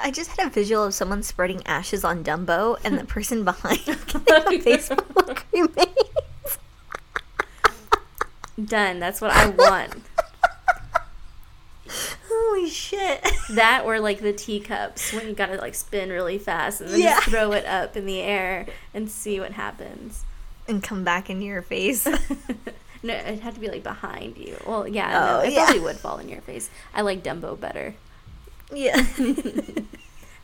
I 0.00 0.10
just 0.10 0.30
had 0.38 0.46
a 0.46 0.50
visual 0.50 0.84
of 0.84 0.94
someone 0.94 1.22
spreading 1.22 1.66
ashes 1.66 2.04
on 2.04 2.22
Dumbo 2.24 2.78
and 2.84 2.98
the 2.98 3.04
person 3.04 3.44
behind 3.44 3.80
getting 3.84 4.60
a 4.60 4.60
face 4.60 4.88
full 4.88 4.98
of 4.98 5.50
cremains. 5.50 6.58
Done. 8.64 9.00
That's 9.00 9.20
what 9.20 9.30
I 9.32 9.48
want. 9.48 9.94
Holy 12.32 12.68
shit. 12.68 13.26
that 13.50 13.82
or 13.84 13.98
like 14.00 14.20
the 14.20 14.32
teacups 14.32 15.12
when 15.12 15.26
you 15.26 15.34
gotta 15.34 15.56
like 15.56 15.74
spin 15.74 16.10
really 16.10 16.38
fast 16.38 16.80
and 16.80 16.90
then 16.90 17.00
Yeah. 17.00 17.14
just 17.16 17.28
throw 17.28 17.52
it 17.52 17.66
up 17.66 17.96
in 17.96 18.06
the 18.06 18.20
air 18.20 18.66
and 18.94 19.10
see 19.10 19.40
what 19.40 19.52
happens. 19.52 20.24
And 20.70 20.82
come 20.82 21.04
back 21.04 21.28
into 21.30 21.44
your 21.44 21.62
face. 21.62 22.06
No, 23.02 23.14
it 23.14 23.40
had 23.40 23.54
to 23.54 23.60
be 23.60 23.68
like 23.68 23.82
behind 23.82 24.36
you. 24.36 24.58
Well, 24.66 24.86
yeah, 24.86 25.08
Oh, 25.08 25.38
no, 25.38 25.40
it 25.48 25.54
yeah. 25.54 25.64
probably 25.64 25.80
would 25.80 25.96
fall 25.96 26.18
in 26.18 26.28
your 26.28 26.42
face. 26.42 26.68
I 26.92 27.00
like 27.00 27.22
Dumbo 27.22 27.58
better. 27.58 27.94
yeah. 28.74 29.06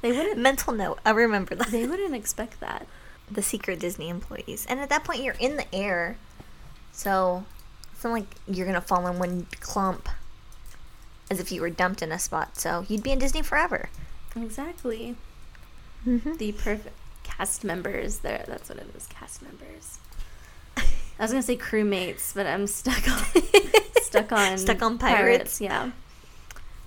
They 0.00 0.12
wouldn't. 0.12 0.38
Mental 0.38 0.72
note. 0.72 0.98
I 1.04 1.10
remember 1.10 1.54
that. 1.54 1.68
They 1.68 1.86
wouldn't 1.86 2.14
expect 2.14 2.60
that. 2.60 2.86
the 3.30 3.42
secret 3.42 3.78
Disney 3.80 4.08
employees. 4.08 4.64
And 4.70 4.80
at 4.80 4.88
that 4.88 5.04
point, 5.04 5.22
you're 5.22 5.34
in 5.38 5.56
the 5.58 5.74
air. 5.74 6.16
So 6.92 7.44
it's 7.92 8.02
not 8.04 8.12
like 8.12 8.26
you're 8.48 8.64
going 8.66 8.80
to 8.80 8.86
fall 8.86 9.06
in 9.06 9.18
one 9.18 9.46
clump 9.60 10.08
as 11.30 11.40
if 11.40 11.52
you 11.52 11.60
were 11.60 11.68
dumped 11.70 12.00
in 12.00 12.10
a 12.10 12.18
spot. 12.18 12.56
So 12.56 12.86
you'd 12.88 13.02
be 13.02 13.12
in 13.12 13.18
Disney 13.18 13.42
forever. 13.42 13.90
Exactly. 14.34 15.16
Mm-hmm. 16.06 16.34
The 16.36 16.52
perfect 16.52 16.94
cast 17.22 17.64
members. 17.64 18.18
There, 18.20 18.44
that's 18.48 18.68
what 18.70 18.78
it 18.78 18.86
is. 18.96 19.06
Cast 19.08 19.42
members. 19.42 19.98
I 21.18 21.22
was 21.22 21.30
gonna 21.30 21.42
say 21.42 21.56
crewmates, 21.56 22.34
but 22.34 22.46
I'm 22.46 22.66
stuck 22.66 23.08
on 23.08 23.42
stuck 24.02 24.32
on 24.32 24.58
Stuck 24.58 24.82
on 24.82 24.98
pirates. 24.98 25.60
Yeah. 25.60 25.90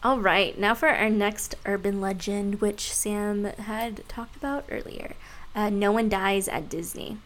All 0.01 0.19
right, 0.19 0.57
now 0.57 0.75
for 0.75 0.87
our 0.87 1.09
next 1.09 1.55
urban 1.65 1.99
legend, 1.99 2.61
which 2.61 2.93
Sam 2.93 3.43
had 3.43 4.07
talked 4.07 4.37
about 4.37 4.65
earlier. 4.69 5.15
Uh, 5.53 5.69
no 5.69 5.91
one 5.91 6.07
dies 6.07 6.47
at 6.47 6.69
Disney. 6.69 7.17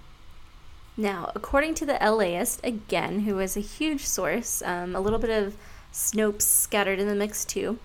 Now, 0.98 1.32
according 1.36 1.76
to 1.76 1.86
the 1.86 2.00
LAist, 2.02 2.62
again, 2.64 3.22
who 3.22 3.40
is 3.40 3.56
a 3.58 3.60
huge 3.60 4.06
source, 4.06 4.62
um, 4.64 4.96
a 4.96 5.00
little 5.00 5.20
bit 5.20 5.30
of 5.30 5.56
Snopes 5.92 6.44
scattered 6.44 7.00
in 7.00 7.08
the 7.08 7.16
mix 7.16 7.46
too. 7.46 7.78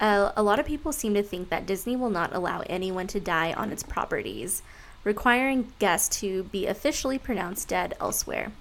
Uh, 0.00 0.32
a 0.36 0.42
lot 0.42 0.58
of 0.58 0.66
people 0.66 0.92
seem 0.92 1.14
to 1.14 1.22
think 1.22 1.48
that 1.48 1.66
Disney 1.66 1.96
will 1.96 2.10
not 2.10 2.34
allow 2.34 2.60
anyone 2.66 3.06
to 3.06 3.20
die 3.20 3.52
on 3.52 3.70
its 3.70 3.82
properties, 3.82 4.62
requiring 5.04 5.72
guests 5.78 6.20
to 6.20 6.44
be 6.44 6.66
officially 6.66 7.18
pronounced 7.18 7.68
dead 7.68 7.94
elsewhere. 8.00 8.52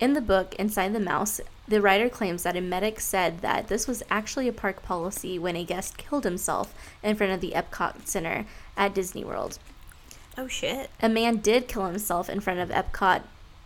In 0.00 0.14
the 0.14 0.20
book, 0.20 0.54
Inside 0.56 0.92
the 0.92 1.00
Mouse, 1.00 1.40
the 1.68 1.80
writer 1.80 2.08
claims 2.08 2.42
that 2.42 2.56
a 2.56 2.60
medic 2.60 3.00
said 3.00 3.40
that 3.40 3.68
this 3.68 3.86
was 3.86 4.02
actually 4.10 4.48
a 4.48 4.52
park 4.52 4.82
policy 4.82 5.38
when 5.38 5.56
a 5.56 5.64
guest 5.64 5.96
killed 5.96 6.24
himself 6.24 6.74
in 7.02 7.16
front 7.16 7.32
of 7.32 7.40
the 7.40 7.52
Epcot 7.52 8.06
Center 8.06 8.46
at 8.76 8.94
Disney 8.94 9.24
World. 9.24 9.58
Oh, 10.36 10.48
shit. 10.48 10.90
A 11.00 11.08
man 11.08 11.36
did 11.36 11.68
kill 11.68 11.86
himself 11.86 12.28
in 12.28 12.40
front 12.40 12.60
of 12.60 12.70
Epcot 12.70 13.22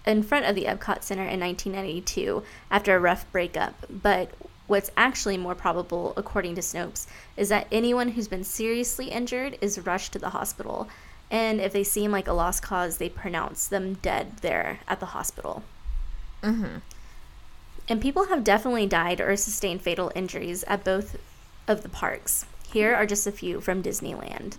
in 0.06 0.22
front 0.22 0.46
of 0.46 0.54
the 0.54 0.64
Epcot 0.64 1.02
Center 1.02 1.24
in 1.24 1.40
1992 1.40 2.42
after 2.70 2.96
a 2.96 3.00
rough 3.00 3.30
breakup, 3.30 3.74
but 3.90 4.30
what's 4.66 4.90
actually 4.96 5.36
more 5.36 5.54
probable 5.54 6.12
according 6.16 6.54
to 6.54 6.60
Snopes 6.60 7.06
is 7.36 7.48
that 7.48 7.66
anyone 7.72 8.10
who's 8.10 8.28
been 8.28 8.44
seriously 8.44 9.10
injured 9.10 9.58
is 9.60 9.86
rushed 9.86 10.12
to 10.12 10.18
the 10.18 10.30
hospital, 10.30 10.88
and 11.30 11.60
if 11.60 11.72
they 11.72 11.84
seem 11.84 12.10
like 12.10 12.28
a 12.28 12.32
lost 12.32 12.62
cause, 12.62 12.96
they 12.96 13.08
pronounce 13.08 13.66
them 13.66 13.94
dead 13.94 14.38
there 14.38 14.80
at 14.88 15.00
the 15.00 15.06
hospital. 15.06 15.62
Mm-hmm. 16.42 16.78
And 17.88 18.00
people 18.00 18.26
have 18.26 18.44
definitely 18.44 18.86
died 18.86 19.20
or 19.20 19.34
sustained 19.36 19.82
fatal 19.82 20.12
injuries 20.14 20.62
at 20.64 20.84
both 20.84 21.16
of 21.66 21.82
the 21.82 21.88
parks. 21.88 22.44
Here 22.70 22.94
are 22.94 23.06
just 23.06 23.26
a 23.26 23.32
few 23.32 23.60
from 23.60 23.82
Disneyland. 23.82 24.56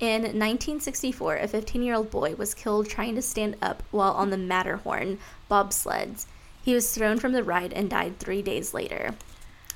In 0.00 0.22
1964, 0.22 1.36
a 1.38 1.48
15 1.48 1.82
year 1.82 1.94
old 1.94 2.10
boy 2.10 2.36
was 2.36 2.54
killed 2.54 2.88
trying 2.88 3.16
to 3.16 3.22
stand 3.22 3.56
up 3.60 3.82
while 3.90 4.12
on 4.12 4.30
the 4.30 4.36
Matterhorn 4.36 5.18
bobsleds. 5.50 6.26
He 6.62 6.72
was 6.72 6.94
thrown 6.94 7.18
from 7.18 7.32
the 7.32 7.42
ride 7.42 7.72
and 7.72 7.90
died 7.90 8.18
three 8.18 8.42
days 8.42 8.72
later. 8.72 9.16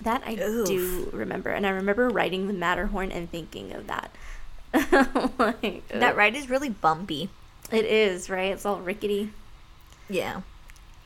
That 0.01 0.23
I 0.25 0.35
Oof. 0.35 0.67
do 0.67 1.11
remember. 1.13 1.51
And 1.51 1.67
I 1.67 1.71
remember 1.71 2.09
riding 2.09 2.47
the 2.47 2.53
Matterhorn 2.53 3.11
and 3.11 3.31
thinking 3.31 3.73
of 3.73 3.89
that. 3.89 4.15
like, 5.39 5.89
That 5.89 6.17
ride 6.17 6.37
is 6.37 6.49
really 6.49 6.71
bumpy. 6.71 7.31
It 7.73 7.85
is, 7.85 8.31
right? 8.31 8.53
It's 8.53 8.67
all 8.67 8.81
rickety. 8.81 9.33
Yeah. 10.09 10.43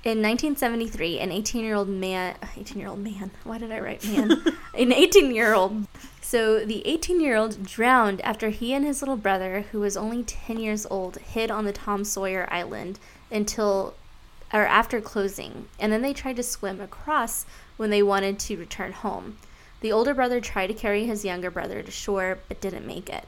In 0.07 0.23
1973, 0.23 1.19
an 1.19 1.33
18 1.33 1.65
year 1.65 1.75
old 1.75 1.89
man, 1.89 2.37
uh, 2.41 2.47
18 2.57 2.79
year 2.79 2.87
old 2.87 3.01
man, 3.01 3.33
why 3.43 3.59
did 3.59 3.73
I 3.73 3.81
write 3.81 4.07
man? 4.07 4.41
an 4.79 4.93
18 4.93 5.35
year 5.35 5.53
old. 5.53 5.89
So 6.23 6.65
the 6.65 6.87
18 6.87 7.21
year 7.21 7.35
old 7.35 7.65
drowned 7.65 8.21
after 8.21 8.51
he 8.51 8.73
and 8.73 8.87
his 8.87 9.03
little 9.03 9.17
brother, 9.17 9.65
who 9.73 9.81
was 9.81 9.97
only 9.97 10.23
10 10.23 10.61
years 10.61 10.87
old, 10.89 11.17
hid 11.17 11.51
on 11.51 11.65
the 11.65 11.73
Tom 11.73 12.05
Sawyer 12.05 12.47
Island 12.53 13.01
until, 13.33 13.95
or 14.53 14.65
after 14.65 15.01
closing. 15.01 15.67
And 15.81 15.93
then 15.93 16.03
they 16.03 16.13
tried 16.13 16.37
to 16.37 16.45
swim 16.45 16.81
across 16.81 17.45
when 17.77 17.91
they 17.91 18.01
wanted 18.01 18.39
to 18.39 18.57
return 18.57 18.93
home. 18.93 19.39
The 19.81 19.91
older 19.91 20.15
brother 20.15 20.41
tried 20.41 20.69
to 20.69 20.75
carry 20.75 21.07
his 21.07 21.25
younger 21.25 21.51
brother 21.51 21.83
to 21.83 21.91
shore, 21.91 22.39
but 22.47 22.61
didn't 22.61 22.87
make 22.87 23.11
it. 23.11 23.25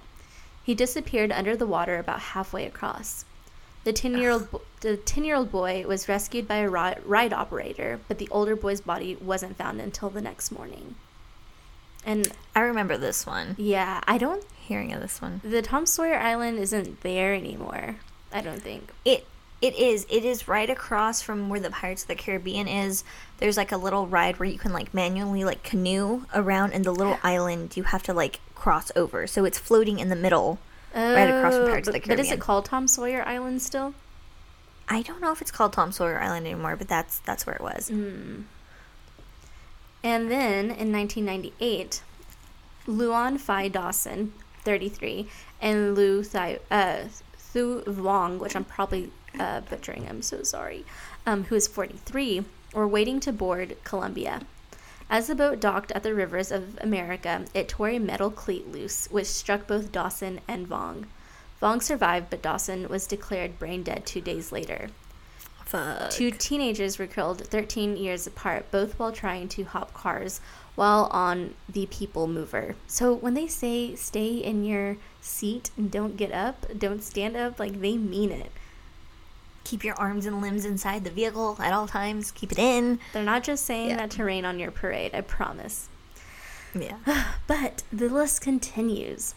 He 0.63 0.77
disappeared 0.77 1.33
under 1.33 1.57
the 1.57 1.67
water 1.67 1.99
about 1.99 2.21
halfway 2.21 2.67
across. 2.67 3.25
The 3.89 3.95
ten-year-old 3.95 4.49
the 4.83 4.99
ten-year-old 4.99 5.51
boy 5.51 5.87
was 5.87 6.11
rescued 6.11 6.47
by 6.47 6.57
a 6.57 6.69
ride 6.69 7.33
operator, 7.33 8.01
but 8.07 8.19
the 8.19 8.29
older 8.31 8.55
boy's 8.55 8.83
body 8.83 9.17
wasn't 9.17 9.57
found 9.57 9.81
until 9.81 10.11
the 10.11 10.21
next 10.21 10.53
morning. 10.53 10.97
And 12.05 12.31
I 12.55 12.61
remember 12.61 12.99
this 12.99 13.25
one. 13.25 13.55
yeah, 13.57 14.03
I 14.07 14.19
don't. 14.19 14.45
Hearing 14.61 14.93
of 14.93 15.01
this 15.01 15.23
one. 15.23 15.41
The 15.43 15.63
Tom 15.63 15.87
Sawyer 15.87 16.19
Island 16.19 16.59
isn't 16.59 17.01
there 17.01 17.33
anymore. 17.33 17.97
I 18.31 18.43
don't 18.43 18.61
think. 18.61 18.93
It 19.07 19.27
it 19.63 19.75
is. 19.75 20.07
It 20.11 20.23
is 20.23 20.47
right 20.47 20.69
across 20.69 21.23
from 21.23 21.49
where 21.49 21.59
the 21.59 21.71
Pirates 21.71 22.03
of 22.03 22.09
the 22.09 22.15
Caribbean 22.15 22.69
is. 22.69 23.05
There's 23.39 23.57
like 23.57 23.73
a 23.73 23.79
little 23.79 24.07
ride 24.07 24.39
where 24.39 24.51
you 24.51 24.59
can 24.59 24.75
like 24.75 24.93
manually 24.93 25.45
like 25.45 25.63
canoe 25.63 26.27
around 26.35 26.75
and 26.75 26.85
the 26.85 26.93
little 26.93 27.17
island 27.23 27.75
you 27.75 27.85
have 27.85 28.03
to 28.03 28.13
like 28.13 28.41
cross 28.55 28.93
over. 28.95 29.27
So 29.27 29.47
it's 29.47 29.59
floating 29.59 29.99
in 29.99 30.11
the 30.11 30.15
middle. 30.15 30.59
Right 30.95 31.29
across 31.29 31.55
from 31.55 31.65
Oh, 31.65 31.69
Pirates 31.69 31.89
of 31.89 31.95
the 31.95 32.01
but, 32.01 32.09
but 32.09 32.21
is 32.21 32.33
it 32.33 32.41
called 32.41 32.65
Tom 32.65 32.89
Sawyer 32.89 33.23
Island 33.27 33.63
still? 33.63 33.95
I 34.89 35.03
don't 35.03 35.21
know 35.21 35.33
if 35.33 35.43
it's 35.43 35.51
called 35.51 35.73
Tom 35.75 35.93
Sawyer 35.93 36.19
Island 36.19 36.47
anymore, 36.47 36.77
but 36.77 36.89
that's 36.89 37.19
that's 37.21 37.47
where 37.47 37.57
it 37.57 37.63
was. 37.63 37.91
Mm. 37.91 38.45
And 40.03 40.31
then 40.31 40.71
in 40.71 40.93
1998, 40.93 42.03
Luan 42.87 43.37
Phi 43.37 43.69
Dawson, 43.69 44.33
33, 44.65 45.29
and 45.61 45.95
Lu 45.95 46.25
Thai, 46.25 46.61
uh, 46.71 47.05
Thu 47.37 47.83
Vuong, 47.83 48.39
which 48.39 48.55
I'm 48.55 48.65
probably 48.65 49.11
uh, 49.39 49.61
butchering, 49.61 50.09
I'm 50.09 50.23
so 50.23 50.43
sorry, 50.43 50.85
um, 51.27 51.45
who 51.45 51.57
is 51.57 51.67
43, 51.67 52.45
were 52.73 52.87
waiting 52.87 53.21
to 53.21 53.33
board 53.33 53.77
Columbia. 53.85 54.43
As 55.11 55.27
the 55.27 55.35
boat 55.35 55.59
docked 55.59 55.91
at 55.93 56.03
the 56.03 56.15
rivers 56.15 56.53
of 56.53 56.79
America, 56.81 57.47
it 57.55 57.69
tore 57.69 57.89
a 57.89 57.99
metal 57.99 58.31
cleat 58.31 58.71
loose, 58.71 59.07
which 59.11 59.27
struck 59.27 59.67
both 59.67 59.91
Dawson 59.91 60.41
and 60.47 60.69
Vuong. 60.69 61.07
Vuong 61.63 61.83
survived, 61.83 62.31
but 62.31 62.43
Dawson 62.43 62.89
was 62.89 63.07
declared 63.07 63.59
brain 63.59 63.83
dead 63.83 64.05
two 64.05 64.21
days 64.21 64.53
later. 64.53 64.89
Fuck. 65.65 66.11
Two 66.11 66.31
teenagers 66.31 66.99
were 66.99 67.07
killed 67.07 67.47
13 67.47 67.97
years 67.97 68.27
apart, 68.27 68.71
both 68.71 68.99
while 68.99 69.13
trying 69.13 69.49
to 69.49 69.65
hop 69.65 69.93
cars 69.93 70.41
while 70.77 71.09
on 71.11 71.55
the 71.69 71.87
People 71.87 72.27
Mover. 72.27 72.77
So 72.87 73.13
when 73.13 73.35
they 73.35 73.49
say 73.49 73.95
stay 73.95 74.37
in 74.37 74.65
your 74.65 74.97
seat 75.21 75.71
and 75.77 75.91
don't 75.91 76.17
get 76.17 76.33
up, 76.33 76.67
don't 76.79 77.03
stand 77.03 77.37
up, 77.37 77.59
like 77.59 77.81
they 77.81 77.97
mean 77.97 78.31
it. 78.31 78.53
Keep 79.69 79.85
your 79.85 79.97
arms 79.97 80.25
and 80.25 80.41
limbs 80.41 80.65
inside 80.65 81.05
the 81.05 81.11
vehicle 81.11 81.59
at 81.61 81.75
all 81.75 81.87
times. 81.87 82.31
Keep 82.31 82.53
it 82.53 82.59
in. 82.59 82.99
They're 83.13 83.23
not 83.23 83.45
just 83.45 83.67
saying 83.67 83.91
Yeah. 83.91 83.97
that 83.99 84.11
to 84.13 84.25
rain 84.25 84.47
on 84.47 84.59
your 84.59 84.71
parade, 84.71 85.15
I 85.15 85.21
promise. 85.21 85.91
Yeah. 86.75 86.97
But 87.47 87.83
the 87.93 88.09
list 88.09 88.41
continues. 88.41 89.35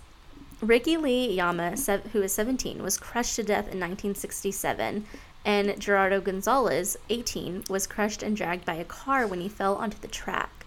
Ricky 0.61 0.95
Lee 0.95 1.33
Yama, 1.33 1.71
who 2.13 2.21
is 2.21 2.31
17, 2.31 2.81
was 2.81 2.97
crushed 2.97 3.35
to 3.35 3.43
death 3.43 3.65
in 3.65 3.77
1967, 3.79 5.05
and 5.43 5.77
Gerardo 5.81 6.21
Gonzalez, 6.21 6.95
18, 7.09 7.65
was 7.69 7.85
crushed 7.85 8.23
and 8.23 8.37
dragged 8.37 8.63
by 8.63 8.75
a 8.75 8.85
car 8.85 9.27
when 9.27 9.41
he 9.41 9.49
fell 9.49 9.75
onto 9.75 9.97
the 9.99 10.07
track. 10.07 10.65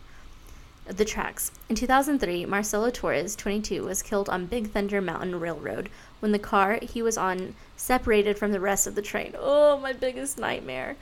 The 0.87 1.07
tracks. 1.07 1.51
In 1.71 1.77
2003, 1.77 2.45
Marcelo 2.45 2.91
Torres, 2.91 3.35
22, 3.35 3.85
was 3.85 4.03
killed 4.03 4.29
on 4.29 4.45
Big 4.45 4.71
Thunder 4.73 5.01
Mountain 5.01 5.41
Railroad 5.41 5.89
when 6.25 6.33
the 6.33 6.39
car 6.39 6.79
he 6.81 7.03
was 7.03 7.19
on 7.19 7.55
separated 7.77 8.39
from 8.39 8.51
the 8.51 8.59
rest 8.59 8.87
of 8.87 8.95
the 8.95 9.03
train. 9.03 9.35
Oh, 9.39 9.79
my 9.79 9.93
biggest 9.93 10.39
nightmare. 10.39 10.97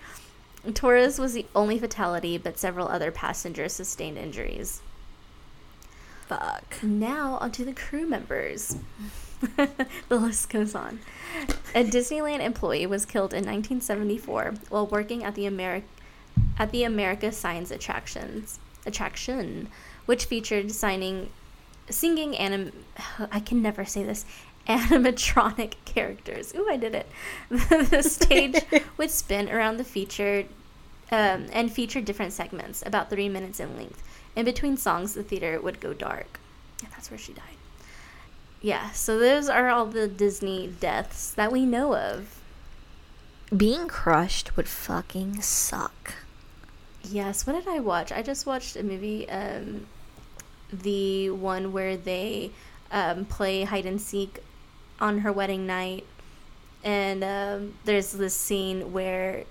Torres 0.74 1.20
was 1.20 1.32
the 1.32 1.46
only 1.54 1.78
fatality, 1.78 2.38
but 2.38 2.58
several 2.58 2.88
other 2.88 3.12
passengers 3.12 3.72
sustained 3.72 4.18
injuries. 4.18 4.82
Fuck. 6.26 6.82
Now 6.82 7.38
onto 7.40 7.64
the 7.64 7.72
crew 7.72 8.04
members. 8.04 8.74
the 9.56 10.16
list 10.16 10.50
goes 10.50 10.74
on. 10.74 10.98
A 11.72 11.84
Disneyland 11.84 12.40
employee 12.40 12.86
was 12.86 13.06
killed 13.06 13.32
in 13.32 13.44
1974 13.44 14.54
while 14.70 14.88
working 14.88 15.22
at 15.22 15.36
the 15.36 15.44
Ameri- 15.44 15.84
at 16.58 16.72
the 16.72 16.82
America 16.82 17.30
Sings 17.30 17.70
Attractions 17.70 18.58
attraction, 18.84 19.68
which 20.06 20.24
featured 20.24 20.72
signing, 20.72 21.30
singing 21.88 22.36
anim. 22.36 22.72
I 23.30 23.38
can 23.38 23.62
never 23.62 23.84
say 23.84 24.02
this. 24.02 24.24
Animatronic 24.66 25.74
characters. 25.84 26.54
Ooh, 26.54 26.68
I 26.70 26.76
did 26.76 26.94
it. 26.94 27.06
the 27.50 28.02
stage 28.02 28.56
would 28.96 29.10
spin 29.10 29.48
around 29.48 29.76
the 29.76 29.84
feature 29.84 30.44
um, 31.10 31.46
and 31.52 31.70
feature 31.70 32.00
different 32.00 32.32
segments, 32.32 32.82
about 32.86 33.10
three 33.10 33.28
minutes 33.28 33.60
in 33.60 33.76
length. 33.76 34.02
In 34.34 34.44
between 34.44 34.76
songs, 34.76 35.14
the 35.14 35.22
theater 35.22 35.60
would 35.60 35.80
go 35.80 35.92
dark. 35.92 36.40
And 36.82 36.90
that's 36.92 37.10
where 37.10 37.18
she 37.18 37.32
died. 37.32 37.44
Yeah, 38.62 38.92
so 38.92 39.18
those 39.18 39.48
are 39.48 39.68
all 39.68 39.86
the 39.86 40.06
Disney 40.06 40.68
deaths 40.68 41.32
that 41.32 41.50
we 41.50 41.66
know 41.66 41.96
of. 41.96 42.40
Being 43.54 43.88
crushed 43.88 44.56
would 44.56 44.68
fucking 44.68 45.42
suck. 45.42 46.14
Yes, 47.02 47.46
what 47.46 47.54
did 47.54 47.68
I 47.68 47.80
watch? 47.80 48.12
I 48.12 48.22
just 48.22 48.46
watched 48.46 48.76
a 48.76 48.82
movie, 48.82 49.28
um, 49.28 49.86
the 50.72 51.30
one 51.30 51.72
where 51.72 51.96
they 51.96 52.52
um, 52.92 53.24
play 53.24 53.64
hide 53.64 53.84
and 53.84 54.00
seek 54.00 54.38
on 55.02 55.18
her 55.18 55.32
wedding 55.32 55.66
night. 55.66 56.06
And 56.84 57.22
um, 57.22 57.74
there's 57.84 58.12
this 58.12 58.34
scene 58.34 58.92
where 58.92 59.44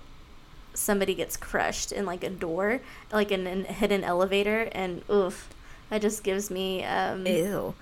somebody 0.74 1.14
gets 1.14 1.36
crushed 1.36 1.92
in 1.92 2.06
like 2.06 2.24
a 2.24 2.30
door, 2.30 2.80
like 3.12 3.30
in 3.30 3.46
a 3.46 3.54
hidden 3.64 4.02
elevator, 4.02 4.68
and 4.72 5.02
oof, 5.10 5.50
that 5.90 6.00
just 6.00 6.24
gives 6.24 6.50
me 6.50 6.82
um, 6.84 7.26
Ew. 7.26 7.74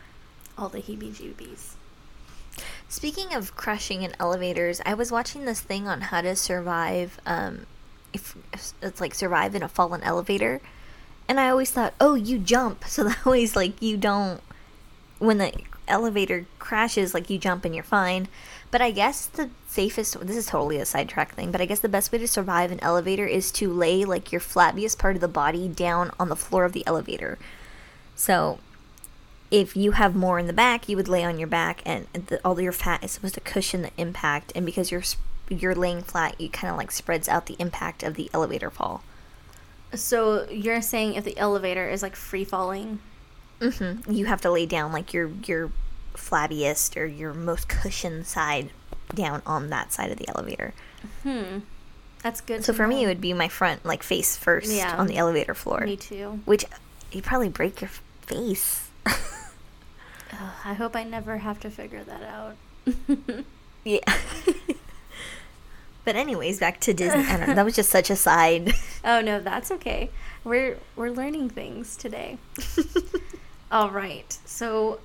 all 0.59 0.69
the 0.69 0.83
heebie-jeebies. 0.83 1.75
Speaking 2.89 3.33
of 3.33 3.55
crushing 3.55 4.03
in 4.03 4.13
elevators, 4.19 4.81
I 4.85 4.95
was 4.95 5.13
watching 5.13 5.45
this 5.45 5.61
thing 5.61 5.87
on 5.87 6.01
how 6.01 6.21
to 6.21 6.35
survive. 6.35 7.21
Um, 7.25 7.67
if 8.13 8.37
it's 8.83 9.01
like 9.01 9.15
survive 9.15 9.55
in 9.55 9.63
a 9.63 9.69
fallen 9.69 10.03
elevator, 10.03 10.61
and 11.29 11.39
I 11.39 11.49
always 11.49 11.71
thought, 11.71 11.95
oh, 12.01 12.15
you 12.15 12.39
jump, 12.39 12.85
so 12.89 13.05
that 13.05 13.19
always 13.25 13.55
like 13.55 13.81
you 13.81 13.97
don't. 13.97 14.41
When 15.19 15.39
the 15.39 15.53
elevator 15.91 16.47
crashes, 16.59 17.13
like 17.13 17.29
you 17.29 17.39
jump 17.39 17.65
and 17.65 17.75
you're 17.75 17.85
fine. 17.85 18.29
But 18.71 18.81
I 18.81 18.91
guess 18.93 19.27
the 19.27 19.51
safest. 19.67 20.19
This 20.21 20.37
is 20.37 20.47
totally 20.47 20.79
a 20.79 20.87
sidetrack 20.87 21.35
thing, 21.35 21.51
but 21.51 21.61
I 21.61 21.67
guess 21.67 21.81
the 21.81 21.89
best 21.89 22.13
way 22.13 22.19
to 22.19 22.29
survive 22.29 22.71
an 22.71 22.83
elevator 22.83 23.27
is 23.27 23.51
to 23.53 23.73
lay 23.73 24.05
like 24.05 24.33
your 24.33 24.41
flabbiest 24.41 24.99
part 24.99 25.17
of 25.17 25.21
the 25.21 25.29
body 25.29 25.69
down 25.69 26.13
on 26.19 26.29
the 26.29 26.37
floor 26.37 26.65
of 26.65 26.73
the 26.73 26.87
elevator. 26.87 27.39
So 28.15 28.61
if 29.51 29.77
you 29.77 29.93
have 29.93 30.15
more 30.15 30.39
in 30.39 30.47
the 30.47 30.53
back, 30.53 30.89
you 30.89 30.97
would 30.97 31.09
lay 31.09 31.25
on 31.25 31.39
your 31.39 31.49
back, 31.49 31.83
and 31.85 32.07
the, 32.13 32.41
all 32.45 32.61
your 32.61 32.73
fat 32.73 33.03
is 33.03 33.11
supposed 33.11 33.35
to 33.35 33.41
cushion 33.41 33.83
the 33.83 33.91
impact. 33.97 34.53
And 34.55 34.65
because 34.65 34.91
you're 34.91 35.03
you're 35.49 35.75
laying 35.75 36.03
flat, 36.03 36.37
it 36.39 36.53
kind 36.53 36.71
of 36.71 36.79
like 36.79 36.93
spreads 36.93 37.29
out 37.29 37.47
the 37.47 37.57
impact 37.59 38.05
of 38.05 38.15
the 38.15 38.31
elevator 38.33 38.71
fall. 38.71 39.03
So 39.93 40.49
you're 40.49 40.81
saying 40.81 41.15
if 41.15 41.25
the 41.25 41.37
elevator 41.37 41.89
is 41.89 42.03
like 42.03 42.15
free 42.15 42.45
falling, 42.45 43.01
mm-hmm. 43.61 44.11
you 44.11 44.27
have 44.27 44.41
to 44.43 44.51
lay 44.51 44.67
down 44.67 44.93
like 44.93 45.13
your 45.13 45.31
your 45.47 45.71
flabbiest 46.15 46.97
or 46.97 47.07
your 47.07 47.33
most 47.33 47.69
cushioned 47.69 48.27
side 48.27 48.71
down 49.15 49.43
on 49.47 49.71
that 49.71 49.93
side 49.93 50.11
of 50.11 50.19
the 50.19 50.29
elevator. 50.29 50.75
Hmm. 51.23 51.61
That's 52.23 52.41
good. 52.41 52.65
So 52.65 52.73
for 52.73 52.83
know. 52.83 52.89
me, 52.89 53.05
it 53.05 53.07
would 53.07 53.21
be 53.21 53.33
my 53.33 53.49
front, 53.49 53.85
like 53.85 54.03
face 54.03 54.37
first 54.37 54.71
yeah. 54.71 54.97
on 54.97 55.07
the 55.07 55.17
elevator 55.17 55.55
floor. 55.55 55.81
Me 55.81 55.97
too. 55.97 56.41
Which 56.45 56.65
you 57.13 57.23
probably 57.23 57.49
break 57.49 57.81
your 57.81 57.91
face. 58.23 58.89
I 59.07 60.75
hope 60.75 60.95
I 60.95 61.05
never 61.05 61.39
have 61.39 61.61
to 61.61 61.71
figure 61.71 62.05
that 62.05 62.23
out. 62.23 62.57
yeah. 63.85 64.01
but 66.05 66.17
anyways, 66.17 66.61
back 66.61 66.81
to 66.81 66.93
Disney. 66.93 67.23
Know, 67.23 67.55
that 67.55 67.65
was 67.65 67.75
just 67.75 67.91
such 67.91 68.11
a 68.11 68.17
side. 68.17 68.73
oh 69.05 69.21
no, 69.21 69.41
that's 69.41 69.71
okay. 69.71 70.11
We're 70.45 70.79
we're 70.97 71.11
learning 71.11 71.51
things 71.51 71.97
today. 71.97 72.39
All 73.73 73.91
right. 73.91 74.37
So 74.45 74.99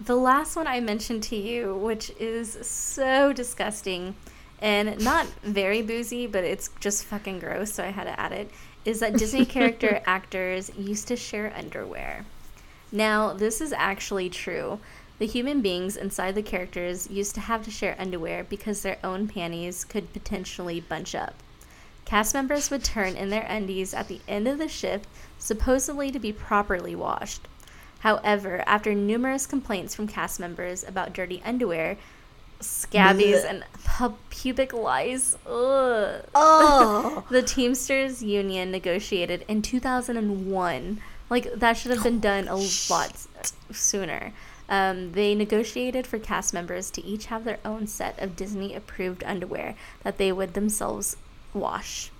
the 0.00 0.16
last 0.16 0.56
one 0.56 0.66
I 0.66 0.80
mentioned 0.80 1.22
to 1.24 1.36
you, 1.36 1.76
which 1.76 2.10
is 2.18 2.58
so 2.66 3.32
disgusting 3.32 4.16
and 4.60 5.02
not 5.04 5.26
very 5.42 5.80
boozy, 5.80 6.26
but 6.26 6.42
it's 6.42 6.70
just 6.80 7.04
fucking 7.04 7.38
gross, 7.38 7.72
so 7.72 7.84
I 7.84 7.88
had 7.90 8.04
to 8.04 8.18
add 8.18 8.32
it, 8.32 8.50
is 8.84 9.00
that 9.00 9.16
Disney 9.16 9.44
character 9.56 10.02
actors 10.06 10.70
used 10.76 11.06
to 11.08 11.16
share 11.16 11.52
underwear. 11.56 12.24
Now, 12.90 13.32
this 13.32 13.60
is 13.60 13.72
actually 13.72 14.28
true. 14.28 14.80
The 15.18 15.26
human 15.26 15.60
beings 15.60 15.96
inside 15.96 16.34
the 16.34 16.42
characters 16.42 17.08
used 17.10 17.34
to 17.36 17.40
have 17.42 17.64
to 17.64 17.70
share 17.70 17.94
underwear 17.98 18.42
because 18.42 18.82
their 18.82 18.98
own 19.04 19.28
panties 19.28 19.84
could 19.84 20.12
potentially 20.12 20.80
bunch 20.80 21.14
up. 21.14 21.34
Cast 22.04 22.34
members 22.34 22.70
would 22.70 22.82
turn 22.82 23.16
in 23.16 23.30
their 23.30 23.46
undies 23.48 23.94
at 23.94 24.08
the 24.08 24.20
end 24.26 24.48
of 24.48 24.58
the 24.58 24.66
shift, 24.66 25.06
supposedly 25.38 26.10
to 26.10 26.18
be 26.18 26.32
properly 26.32 26.96
washed. 26.96 27.46
However, 28.00 28.62
after 28.66 28.94
numerous 28.94 29.46
complaints 29.46 29.94
from 29.94 30.06
cast 30.06 30.40
members 30.40 30.84
about 30.84 31.12
dirty 31.12 31.40
underwear, 31.44 31.96
scabies, 32.60 33.44
and 33.44 33.64
pu- 33.84 34.14
pubic 34.28 34.72
lice, 34.72 35.34
ugh, 35.46 36.22
oh. 36.34 37.24
the 37.30 37.42
Teamsters 37.42 38.22
Union 38.22 38.70
negotiated 38.70 39.44
in 39.48 39.62
2001 39.62 41.00
like 41.30 41.54
that 41.54 41.76
should 41.76 41.92
have 41.92 42.02
been 42.02 42.20
done 42.20 42.48
a 42.48 42.56
lot 42.56 43.12
sooner. 43.70 44.32
Um, 44.68 45.12
they 45.12 45.34
negotiated 45.34 46.06
for 46.06 46.18
cast 46.18 46.52
members 46.52 46.90
to 46.90 47.04
each 47.04 47.26
have 47.26 47.44
their 47.44 47.58
own 47.64 47.86
set 47.86 48.18
of 48.18 48.36
Disney 48.36 48.74
approved 48.74 49.24
underwear 49.24 49.74
that 50.02 50.18
they 50.18 50.32
would 50.32 50.54
themselves 50.54 51.16
wash. 51.54 52.10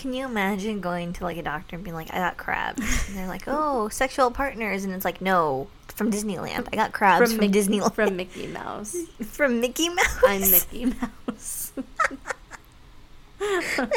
Can 0.00 0.14
you 0.14 0.24
imagine 0.24 0.80
going 0.80 1.12
to 1.12 1.24
like 1.24 1.36
a 1.36 1.42
doctor 1.42 1.76
and 1.76 1.84
being 1.84 1.94
like, 1.94 2.10
I 2.10 2.16
got 2.16 2.38
crabs? 2.38 2.80
And 3.08 3.18
they're 3.18 3.26
like, 3.26 3.42
oh, 3.46 3.90
sexual 3.90 4.30
partners. 4.30 4.84
And 4.84 4.94
it's 4.94 5.04
like, 5.04 5.20
no, 5.20 5.68
from 5.88 6.10
Disneyland. 6.10 6.68
I 6.72 6.76
got 6.76 6.92
crabs 6.92 7.20
from, 7.20 7.38
from 7.38 7.50
Mickey, 7.50 7.58
Disneyland. 7.58 7.94
From 7.94 8.16
Mickey 8.16 8.46
Mouse. 8.46 8.96
from 9.26 9.60
Mickey 9.60 9.90
Mouse? 9.90 10.22
I'm 10.26 10.50
Mickey 10.50 10.86
Mouse. 10.86 11.72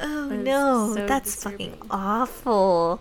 Oh 0.00 0.28
no, 0.28 0.92
so 0.92 1.06
that's 1.06 1.32
disturbing. 1.32 1.70
fucking 1.70 1.86
awful. 1.88 3.00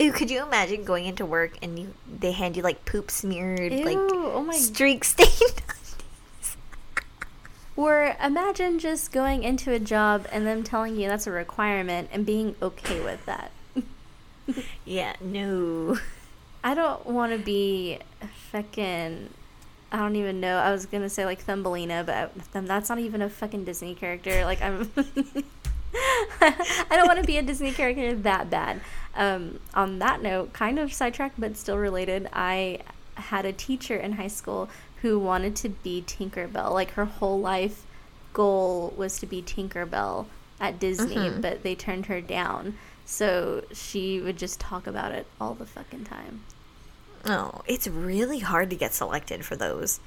Ew, 0.00 0.10
could 0.10 0.28
you 0.28 0.42
imagine 0.42 0.82
going 0.82 1.04
into 1.06 1.24
work 1.24 1.56
and 1.62 1.78
you 1.78 1.94
they 2.18 2.32
hand 2.32 2.56
you 2.56 2.64
like 2.64 2.84
poop 2.84 3.12
smeared, 3.12 3.70
like 3.72 3.96
oh 3.96 4.42
my 4.42 4.56
streak 4.56 5.04
stained 5.04 5.62
Or 7.78 8.16
imagine 8.20 8.80
just 8.80 9.12
going 9.12 9.44
into 9.44 9.70
a 9.70 9.78
job 9.78 10.26
and 10.32 10.44
them 10.44 10.64
telling 10.64 10.96
you 10.96 11.06
that's 11.06 11.28
a 11.28 11.30
requirement 11.30 12.08
and 12.12 12.26
being 12.26 12.56
okay 12.60 13.00
with 13.00 13.24
that. 13.26 13.52
yeah, 14.84 15.14
no. 15.20 15.96
I 16.64 16.74
don't 16.74 17.06
want 17.06 17.30
to 17.34 17.38
be 17.38 18.00
fucking. 18.50 19.30
I 19.92 19.96
don't 19.96 20.16
even 20.16 20.40
know. 20.40 20.58
I 20.58 20.72
was 20.72 20.86
gonna 20.86 21.08
say 21.08 21.24
like 21.24 21.40
Thumbelina, 21.40 22.02
but 22.04 22.32
that's 22.50 22.88
not 22.88 22.98
even 22.98 23.22
a 23.22 23.30
fucking 23.30 23.62
Disney 23.62 23.94
character. 23.94 24.44
Like 24.44 24.60
I'm. 24.60 24.90
I 26.40 26.86
don't 26.90 27.06
want 27.06 27.20
to 27.20 27.26
be 27.26 27.38
a 27.38 27.42
Disney 27.42 27.70
character 27.70 28.12
that 28.12 28.50
bad. 28.50 28.80
Um, 29.14 29.60
on 29.72 30.00
that 30.00 30.20
note, 30.20 30.52
kind 30.52 30.80
of 30.80 30.92
sidetracked 30.92 31.38
but 31.38 31.56
still 31.56 31.78
related, 31.78 32.28
I 32.32 32.80
had 33.14 33.44
a 33.44 33.52
teacher 33.52 33.96
in 33.96 34.12
high 34.12 34.28
school 34.28 34.68
who 35.02 35.18
wanted 35.18 35.56
to 35.56 35.68
be 35.68 36.02
Tinkerbell. 36.06 36.72
Like 36.72 36.92
her 36.92 37.04
whole 37.04 37.40
life 37.40 37.84
goal 38.32 38.92
was 38.96 39.18
to 39.20 39.26
be 39.26 39.42
Tinkerbell 39.42 40.26
at 40.60 40.78
Disney, 40.78 41.16
mm-hmm. 41.16 41.40
but 41.40 41.62
they 41.62 41.74
turned 41.74 42.06
her 42.06 42.20
down. 42.20 42.76
So 43.04 43.64
she 43.72 44.20
would 44.20 44.36
just 44.36 44.60
talk 44.60 44.86
about 44.86 45.12
it 45.12 45.26
all 45.40 45.54
the 45.54 45.66
fucking 45.66 46.04
time. 46.04 46.42
Oh, 47.24 47.62
it's 47.66 47.88
really 47.88 48.40
hard 48.40 48.70
to 48.70 48.76
get 48.76 48.94
selected 48.94 49.44
for 49.44 49.56
those 49.56 50.00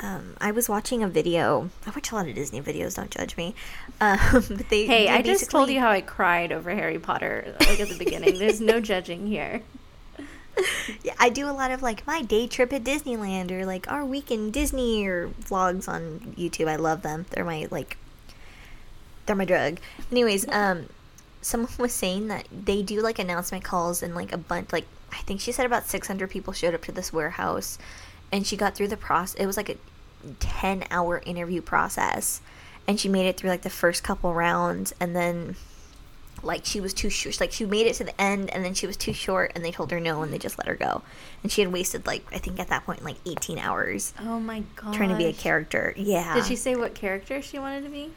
um, 0.00 0.36
I 0.40 0.50
was 0.50 0.68
watching 0.68 1.02
a 1.02 1.08
video. 1.08 1.70
I 1.86 1.90
watch 1.90 2.10
a 2.10 2.14
lot 2.14 2.28
of 2.28 2.34
Disney 2.34 2.60
videos. 2.60 2.96
Don't 2.96 3.10
judge 3.10 3.36
me. 3.36 3.54
Um, 4.00 4.18
but 4.32 4.68
they, 4.68 4.86
hey, 4.86 5.08
I 5.08 5.22
just 5.22 5.50
told 5.50 5.70
you 5.70 5.80
how 5.80 5.90
I 5.90 6.00
cried 6.00 6.52
over 6.52 6.70
Harry 6.70 6.98
Potter 6.98 7.54
like 7.60 7.80
at 7.80 7.88
the 7.88 7.98
beginning. 7.98 8.38
There's 8.38 8.60
no 8.60 8.80
judging 8.80 9.26
here. 9.26 9.62
Yeah, 11.02 11.14
I 11.18 11.30
do 11.30 11.48
a 11.48 11.52
lot 11.52 11.70
of 11.70 11.82
like 11.82 12.06
my 12.06 12.22
day 12.22 12.46
trip 12.46 12.72
at 12.72 12.84
Disneyland 12.84 13.50
or 13.50 13.64
like 13.64 13.90
our 13.90 14.04
week 14.04 14.30
in 14.30 14.50
Disney 14.50 15.06
or 15.06 15.28
vlogs 15.28 15.88
on 15.88 16.34
YouTube. 16.38 16.68
I 16.68 16.76
love 16.76 17.02
them. 17.02 17.26
They're 17.30 17.44
my 17.44 17.66
like 17.70 17.96
they're 19.26 19.36
my 19.36 19.44
drug. 19.44 19.78
Anyways, 20.10 20.48
um 20.48 20.88
someone 21.40 21.70
was 21.78 21.92
saying 21.92 22.28
that 22.28 22.46
they 22.52 22.82
do 22.82 23.00
like 23.00 23.18
announcement 23.18 23.64
calls 23.64 24.02
and 24.02 24.14
like 24.14 24.32
a 24.32 24.38
bunch 24.38 24.72
like 24.72 24.86
I 25.12 25.18
think 25.18 25.40
she 25.40 25.52
said 25.52 25.66
about 25.66 25.86
600 25.86 26.30
people 26.30 26.52
showed 26.52 26.74
up 26.74 26.82
to 26.82 26.92
this 26.92 27.12
warehouse 27.12 27.78
and 28.32 28.46
she 28.46 28.56
got 28.56 28.74
through 28.74 28.88
the 28.88 28.96
process. 28.96 29.40
It 29.40 29.46
was 29.46 29.56
like 29.56 29.68
a 29.68 29.76
10 30.40 30.84
hour 30.90 31.22
interview 31.24 31.62
process. 31.62 32.40
And 32.86 33.00
she 33.00 33.08
made 33.08 33.26
it 33.26 33.36
through 33.36 33.50
like 33.50 33.62
the 33.62 33.70
first 33.70 34.02
couple 34.02 34.34
rounds. 34.34 34.92
And 35.00 35.14
then, 35.16 35.56
like, 36.44 36.64
she 36.64 36.80
was 36.80 36.94
too 36.94 37.10
short. 37.10 37.40
Like, 37.40 37.52
she 37.52 37.64
made 37.64 37.86
it 37.86 37.94
to 37.94 38.04
the 38.04 38.20
end 38.20 38.50
and 38.50 38.64
then 38.64 38.74
she 38.74 38.86
was 38.86 38.96
too 38.96 39.12
short. 39.12 39.52
And 39.54 39.64
they 39.64 39.72
told 39.72 39.90
her 39.90 40.00
no 40.00 40.22
and 40.22 40.32
they 40.32 40.38
just 40.38 40.58
let 40.58 40.66
her 40.66 40.74
go. 40.74 41.02
And 41.42 41.50
she 41.50 41.60
had 41.60 41.72
wasted, 41.72 42.06
like, 42.06 42.24
I 42.32 42.38
think 42.38 42.60
at 42.60 42.68
that 42.68 42.84
point, 42.84 43.04
like 43.04 43.16
18 43.26 43.58
hours. 43.58 44.14
Oh 44.20 44.40
my 44.40 44.62
god. 44.76 44.94
Trying 44.94 45.10
to 45.10 45.16
be 45.16 45.26
a 45.26 45.32
character. 45.32 45.94
Yeah. 45.96 46.34
Did 46.34 46.46
she 46.46 46.56
say 46.56 46.76
what 46.76 46.94
character 46.94 47.40
she 47.42 47.58
wanted 47.58 47.84
to 47.84 47.90
be? 47.90 48.10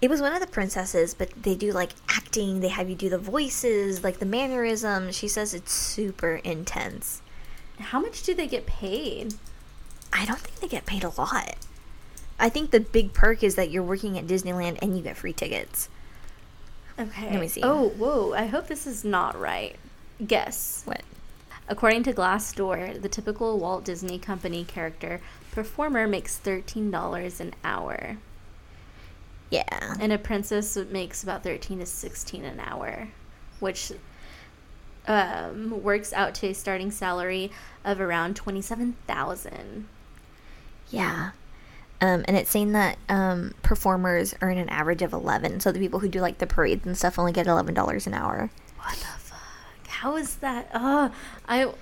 It 0.00 0.08
was 0.08 0.20
one 0.20 0.32
of 0.32 0.40
the 0.40 0.46
princesses, 0.46 1.12
but 1.12 1.30
they 1.42 1.56
do 1.56 1.72
like 1.72 1.90
acting. 2.08 2.60
They 2.60 2.68
have 2.68 2.88
you 2.88 2.94
do 2.94 3.08
the 3.08 3.18
voices, 3.18 4.04
like 4.04 4.18
the 4.20 4.26
mannerisms. 4.26 5.16
She 5.16 5.26
says 5.26 5.54
it's 5.54 5.72
super 5.72 6.36
intense. 6.36 7.20
How 7.78 8.00
much 8.00 8.22
do 8.22 8.34
they 8.34 8.46
get 8.46 8.66
paid? 8.66 9.34
I 10.12 10.24
don't 10.24 10.38
think 10.38 10.60
they 10.60 10.68
get 10.68 10.86
paid 10.86 11.04
a 11.04 11.10
lot. 11.10 11.56
I 12.38 12.48
think 12.48 12.70
the 12.70 12.80
big 12.80 13.12
perk 13.12 13.42
is 13.42 13.56
that 13.56 13.70
you're 13.70 13.82
working 13.82 14.16
at 14.16 14.26
Disneyland 14.26 14.78
and 14.80 14.96
you 14.96 15.02
get 15.02 15.16
free 15.16 15.32
tickets. 15.32 15.88
Okay. 16.98 17.30
Let 17.30 17.40
me 17.40 17.48
see. 17.48 17.60
Oh, 17.62 17.90
whoa. 17.90 18.32
I 18.32 18.46
hope 18.46 18.66
this 18.66 18.86
is 18.86 19.04
not 19.04 19.38
right. 19.38 19.76
Guess. 20.26 20.82
What? 20.84 21.02
According 21.68 22.02
to 22.04 22.12
Glassdoor, 22.12 23.00
the 23.00 23.08
typical 23.08 23.58
Walt 23.58 23.84
Disney 23.84 24.18
Company 24.18 24.64
character 24.64 25.20
performer 25.52 26.08
makes 26.08 26.38
$13 26.38 27.40
an 27.40 27.54
hour. 27.62 28.16
Yeah. 29.50 29.94
And 30.00 30.12
a 30.12 30.18
princess 30.18 30.76
makes 30.76 31.22
about 31.22 31.42
13 31.42 31.80
to 31.80 31.86
16 31.86 32.44
an 32.44 32.60
hour, 32.60 33.08
which 33.60 33.92
um, 35.06 35.82
works 35.82 36.12
out 36.12 36.34
to 36.36 36.48
a 36.48 36.54
starting 36.54 36.90
salary 36.90 37.50
of 37.84 38.00
around 38.00 38.36
27,000. 38.36 39.86
Yeah. 40.90 41.30
Um, 42.00 42.24
and 42.28 42.36
it's 42.36 42.50
saying 42.50 42.72
that 42.72 42.96
um, 43.08 43.54
performers 43.62 44.34
earn 44.40 44.56
an 44.56 44.68
average 44.68 45.02
of 45.02 45.12
11. 45.12 45.60
So 45.60 45.72
the 45.72 45.80
people 45.80 45.98
who 45.98 46.08
do 46.08 46.20
like 46.20 46.38
the 46.38 46.46
parades 46.46 46.86
and 46.86 46.96
stuff 46.96 47.18
only 47.18 47.32
get 47.32 47.46
$11 47.46 48.06
an 48.06 48.14
hour. 48.14 48.50
What 48.78 48.94
the 48.94 49.04
fuck? 49.18 49.86
How 49.88 50.16
is 50.16 50.36
that? 50.36 50.70
Oh, 50.72 51.10
I 51.48 51.72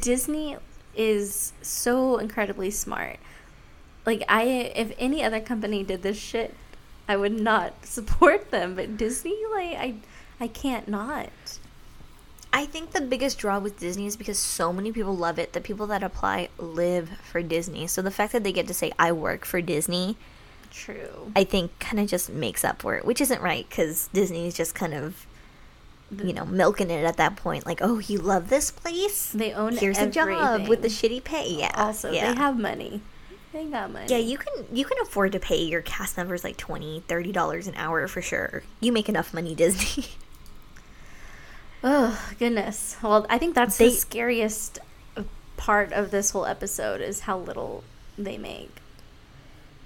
Disney 0.00 0.56
is 0.94 1.52
so 1.62 2.18
incredibly 2.18 2.70
smart. 2.70 3.18
Like 4.06 4.22
I 4.28 4.44
if 4.44 4.92
any 4.98 5.24
other 5.24 5.40
company 5.40 5.82
did 5.82 6.02
this 6.02 6.18
shit, 6.18 6.54
I 7.08 7.16
would 7.16 7.38
not 7.38 7.72
support 7.86 8.50
them, 8.50 8.76
but 8.76 8.96
Disney 8.96 9.36
like 9.52 9.76
I 9.76 9.94
I 10.40 10.46
can't 10.46 10.86
not. 10.86 11.30
I 12.54 12.66
think 12.66 12.92
the 12.92 13.00
biggest 13.00 13.36
draw 13.38 13.58
with 13.58 13.80
Disney 13.80 14.06
is 14.06 14.16
because 14.16 14.38
so 14.38 14.72
many 14.72 14.92
people 14.92 15.16
love 15.16 15.40
it. 15.40 15.54
The 15.54 15.60
people 15.60 15.88
that 15.88 16.04
apply 16.04 16.50
live 16.56 17.10
for 17.30 17.42
Disney. 17.42 17.88
So 17.88 18.00
the 18.00 18.12
fact 18.12 18.32
that 18.32 18.44
they 18.44 18.52
get 18.52 18.68
to 18.68 18.74
say, 18.74 18.92
I 18.96 19.10
work 19.10 19.44
for 19.44 19.60
Disney, 19.60 20.16
True. 20.70 21.32
I 21.34 21.42
think 21.42 21.76
kind 21.80 21.98
of 21.98 22.08
just 22.08 22.30
makes 22.30 22.64
up 22.64 22.82
for 22.82 22.96
it, 22.96 23.04
which 23.04 23.20
isn't 23.20 23.42
right 23.42 23.68
because 23.68 24.08
Disney 24.12 24.46
is 24.46 24.54
just 24.54 24.72
kind 24.72 24.94
of, 24.94 25.26
you 26.10 26.32
know, 26.32 26.44
milking 26.44 26.90
it 26.90 27.04
at 27.04 27.16
that 27.16 27.34
point. 27.34 27.66
Like, 27.66 27.80
oh, 27.82 27.98
you 27.98 28.18
love 28.18 28.50
this 28.50 28.70
place? 28.70 29.32
They 29.32 29.52
own 29.52 29.76
Here's 29.76 29.98
a 29.98 30.08
job 30.08 30.68
with 30.68 30.82
the 30.82 30.88
shitty 30.88 31.24
pay. 31.24 31.58
Yeah. 31.58 31.72
Also, 31.74 32.12
yeah. 32.12 32.32
they 32.32 32.38
have 32.38 32.56
money. 32.56 33.00
They 33.52 33.64
got 33.66 33.92
money. 33.92 34.06
Yeah, 34.08 34.18
you 34.18 34.38
can 34.38 34.52
you 34.72 34.84
can 34.84 34.98
afford 35.00 35.32
to 35.32 35.40
pay 35.40 35.62
your 35.62 35.82
cast 35.82 36.16
members 36.16 36.42
like 36.42 36.56
20 36.56 37.04
30 37.06 37.32
dollars 37.32 37.66
an 37.68 37.74
hour 37.76 38.06
for 38.08 38.22
sure. 38.22 38.62
You 38.80 38.92
make 38.92 39.08
enough 39.08 39.32
money, 39.32 39.54
Disney. 39.54 40.06
Oh 41.86 42.18
goodness. 42.38 42.96
Well, 43.02 43.26
I 43.28 43.36
think 43.38 43.54
that's 43.54 43.76
They- 43.76 43.90
the 43.90 43.94
scariest 43.94 44.78
part 45.58 45.92
of 45.92 46.10
this 46.10 46.30
whole 46.30 46.46
episode 46.46 47.00
is 47.02 47.20
how 47.20 47.38
little 47.38 47.84
they 48.18 48.38
make. 48.38 48.76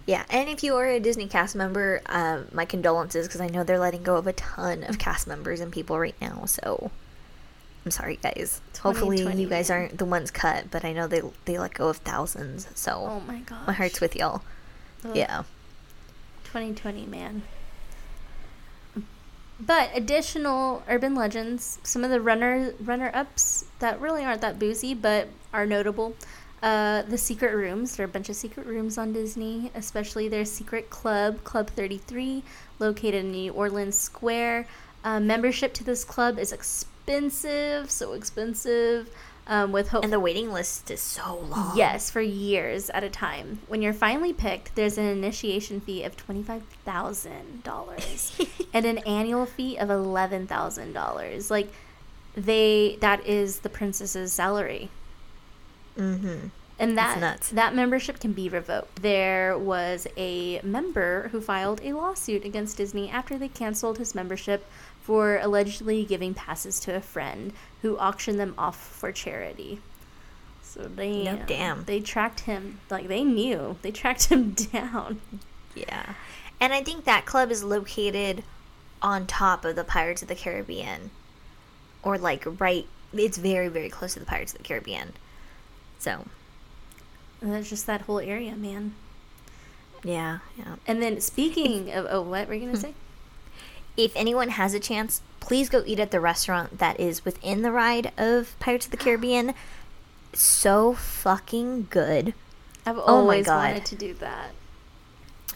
Yeah, 0.07 0.25
and 0.31 0.49
if 0.49 0.63
you 0.63 0.75
are 0.77 0.87
a 0.87 1.01
Disney 1.01 1.27
cast 1.27 1.55
member, 1.55 2.01
um, 2.07 2.47
my 2.53 2.65
condolences 2.65 3.27
because 3.27 3.41
I 3.43 3.49
know 3.49 3.63
they're 3.65 3.79
letting 3.79 4.03
go 4.03 4.17
of 4.17 4.27
a 4.27 4.33
ton 4.33 4.83
of 4.85 4.99
cast 4.99 5.27
members 5.27 5.61
and 5.61 5.71
people 5.73 5.99
right 5.99 6.15
now. 6.21 6.45
So 6.47 6.91
I'm 7.85 7.91
sorry, 7.91 8.19
guys. 8.23 8.61
Hopefully, 8.81 9.21
you 9.21 9.49
guys 9.49 9.69
aren't 9.71 9.99
the 9.99 10.05
ones 10.07 10.31
cut, 10.31 10.71
but 10.71 10.85
I 10.85 10.93
know 10.95 11.07
they 11.09 11.21
they 11.45 11.59
let 11.59 11.75
go 11.75 11.89
of 11.89 11.99
thousands. 11.99 12.69
So 12.75 12.93
Oh 12.93 13.21
my 13.27 13.41
god. 13.41 13.67
my 13.67 13.73
heart's 13.75 14.01
with 14.01 14.15
y'all. 14.17 14.43
Yeah, 15.13 15.43
2020, 16.45 17.05
man. 17.07 17.43
But 19.61 19.91
additional 19.95 20.83
urban 20.89 21.15
legends, 21.15 21.79
some 21.83 22.05
of 22.05 22.11
the 22.11 22.21
runner 22.21 22.75
runner 22.81 23.11
ups 23.13 23.65
that 23.81 24.01
really 24.01 24.25
aren't 24.25 24.41
that 24.43 24.59
boozy 24.59 24.95
but 24.95 25.29
are 25.53 25.67
notable. 25.67 26.15
Uh, 26.63 27.03
the 27.03 27.19
secret 27.19 27.55
rooms. 27.55 27.97
There 27.97 28.05
are 28.05 28.09
a 28.09 28.13
bunch 28.13 28.29
of 28.29 28.35
secret 28.35 28.67
rooms 28.67 28.99
on 28.99 29.13
Disney, 29.13 29.71
especially 29.77 30.29
their 30.29 30.45
secret 30.45 30.91
club, 30.91 31.45
Club 31.45 31.71
33, 31.71 32.43
located 32.81 33.15
in 33.15 33.31
New 33.31 33.53
Orleans 33.53 33.97
Square. 33.97 34.67
Uh, 35.05 35.21
membership 35.21 35.73
to 35.75 35.85
this 35.85 36.05
club 36.05 36.37
is 36.37 36.53
expensive, 36.53 37.93
so 37.93 38.13
expensive. 38.13 39.09
Um, 39.51 39.73
with 39.73 39.89
hope 39.89 40.05
and 40.05 40.13
the 40.13 40.21
waiting 40.21 40.53
list 40.53 40.91
is 40.91 41.01
so 41.01 41.39
long. 41.39 41.75
Yes, 41.75 42.11
for 42.11 42.21
years 42.21 42.91
at 42.91 43.03
a 43.03 43.09
time. 43.09 43.61
When 43.67 43.81
you're 43.81 43.95
finally 43.95 44.35
picked, 44.35 44.75
there's 44.75 44.99
an 44.99 45.07
initiation 45.07 45.81
fee 45.81 46.05
of 46.05 46.19
$25,000 46.19 48.67
and 48.75 48.85
an 48.85 48.99
annual 48.99 49.47
fee 49.47 49.79
of 49.79 49.89
$11,000. 49.89 51.51
Like 51.51 51.73
they 52.35 52.99
that 53.01 53.27
is 53.27 53.61
the 53.61 53.71
princess's 53.71 54.35
salary. 54.35 54.91
Mm-hmm. 55.97 56.49
And 56.81 56.97
that 56.97 57.19
nuts. 57.19 57.49
that 57.49 57.75
membership 57.75 58.21
can 58.21 58.33
be 58.33 58.49
revoked. 58.49 59.03
There 59.03 59.59
was 59.59 60.07
a 60.17 60.61
member 60.63 61.29
who 61.33 61.41
filed 61.41 61.81
a 61.83 61.93
lawsuit 61.93 62.45
against 62.45 62.77
Disney 62.77 63.11
after 63.11 63.37
they 63.37 63.49
canceled 63.49 63.99
his 63.99 64.15
membership 64.15 64.65
for 65.01 65.39
allegedly 65.39 66.05
giving 66.05 66.35
passes 66.35 66.79
to 66.81 66.95
a 66.95 67.01
friend 67.01 67.53
who 67.83 67.97
auctioned 67.99 68.39
them 68.41 68.55
off 68.59 68.77
for 68.77 69.13
charity. 69.13 69.81
So 70.63 70.83
they 70.83 71.25
No, 71.25 71.43
damn. 71.47 71.85
they 71.85 72.01
tracked 72.01 72.41
him 72.41 72.81
like 72.91 73.09
they 73.09 73.25
knew. 73.25 73.77
They 73.83 73.91
tracked 73.91 74.25
him 74.27 74.51
down. 74.73 75.21
Yeah, 75.75 76.15
and 76.61 76.73
I 76.73 76.83
think 76.83 77.05
that 77.05 77.25
club 77.27 77.51
is 77.51 77.63
located 77.65 78.45
on 79.01 79.27
top 79.27 79.65
of 79.65 79.77
the 79.77 79.85
Pirates 79.85 80.23
of 80.23 80.29
the 80.29 80.35
Caribbean, 80.35 81.11
or 82.03 82.19
like 82.19 82.45
right. 82.61 82.87
It's 83.13 83.39
very 83.39 83.69
very 83.69 83.89
close 83.89 84.15
to 84.15 84.21
the 84.21 84.27
Pirates 84.27 84.53
of 84.53 84.59
the 84.59 84.65
Caribbean. 84.65 85.13
So 85.99 86.27
And 87.41 87.53
that's 87.53 87.71
just 87.71 87.87
that 87.87 88.03
whole 88.03 88.19
area, 88.21 88.55
man. 88.57 88.95
yeah, 90.05 90.39
yeah. 90.59 90.77
And 90.87 91.03
then 91.03 91.21
speaking 91.21 91.91
of 91.93 92.07
oh 92.11 92.21
what 92.23 92.49
were 92.49 92.55
you 92.55 92.61
Hmm. 92.67 92.75
gonna 92.75 92.81
say? 92.81 92.95
if 93.97 94.13
anyone 94.15 94.51
has 94.51 94.75
a 94.75 94.81
chance, 94.81 95.23
please 95.41 95.69
go 95.69 95.83
eat 95.87 96.01
at 96.01 96.11
the 96.11 96.21
restaurant 96.21 96.79
that 96.79 96.99
is 97.01 97.25
within 97.25 97.63
the 97.63 97.73
ride 97.73 98.13
of 98.17 98.55
Pirates 98.61 98.87
of 98.87 98.91
the 98.93 98.97
Caribbean. 98.97 99.55
So 100.35 100.93
fucking 100.93 101.87
good. 101.89 102.35
I've 102.85 102.99
Oh 102.99 103.03
always 103.03 103.47
God. 103.47 103.71
wanted 103.71 103.87
to 103.87 103.97
do 103.97 104.13
that. 104.15 104.51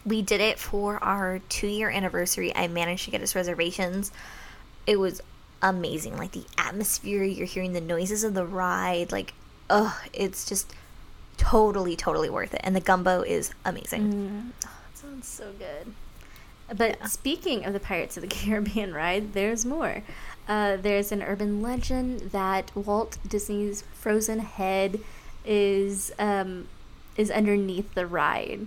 We 0.05 0.23
did 0.23 0.41
it 0.41 0.59
for 0.59 0.97
our 1.05 1.41
two 1.51 1.67
year 1.67 1.91
anniversary. 1.91 2.55
I 2.57 2.69
managed 2.69 3.05
to 3.05 3.11
get 3.11 3.21
us 3.21 3.35
reservations. 3.35 4.11
It 4.87 4.99
was 4.99 5.21
amazing. 5.61 6.17
Like 6.17 6.33
the 6.33 6.47
atmosphere, 6.57 7.23
you're 7.23 7.47
hearing 7.47 7.75
the 7.75 7.81
noises 7.83 8.25
of 8.25 8.33
the 8.35 8.47
ride. 8.47 9.13
Like, 9.13 9.35
ugh, 9.69 9.95
it's 10.15 10.47
just 10.49 10.73
totally, 11.37 11.95
totally 11.95 12.31
worth 12.31 12.55
it. 12.55 12.61
And 12.65 12.75
the 12.75 12.81
gumbo 12.81 13.21
is 13.21 13.53
amazing. 13.65 14.13
Mm. 14.13 14.51
Oh, 14.67 14.71
that 14.91 14.99
sounds 14.99 15.29
so 15.29 15.53
good. 15.59 15.93
But 16.75 17.09
speaking 17.09 17.65
of 17.65 17.73
the 17.73 17.81
Pirates 17.81 18.17
of 18.17 18.23
the 18.23 18.29
Caribbean 18.35 18.95
ride, 18.95 19.33
there's 19.33 19.65
more. 19.65 20.03
Uh, 20.49 20.77
there's 20.77 21.13
an 21.13 21.23
urban 21.23 21.63
legend 21.63 22.21
that 22.33 22.75
Walt 22.75 23.19
Disney's 23.27 23.83
frozen 23.95 24.41
head 24.41 25.01
is 25.45 26.13
um, 26.19 26.69
is 27.17 27.31
underneath 27.31 27.95
the 27.95 28.07
ride. 28.07 28.67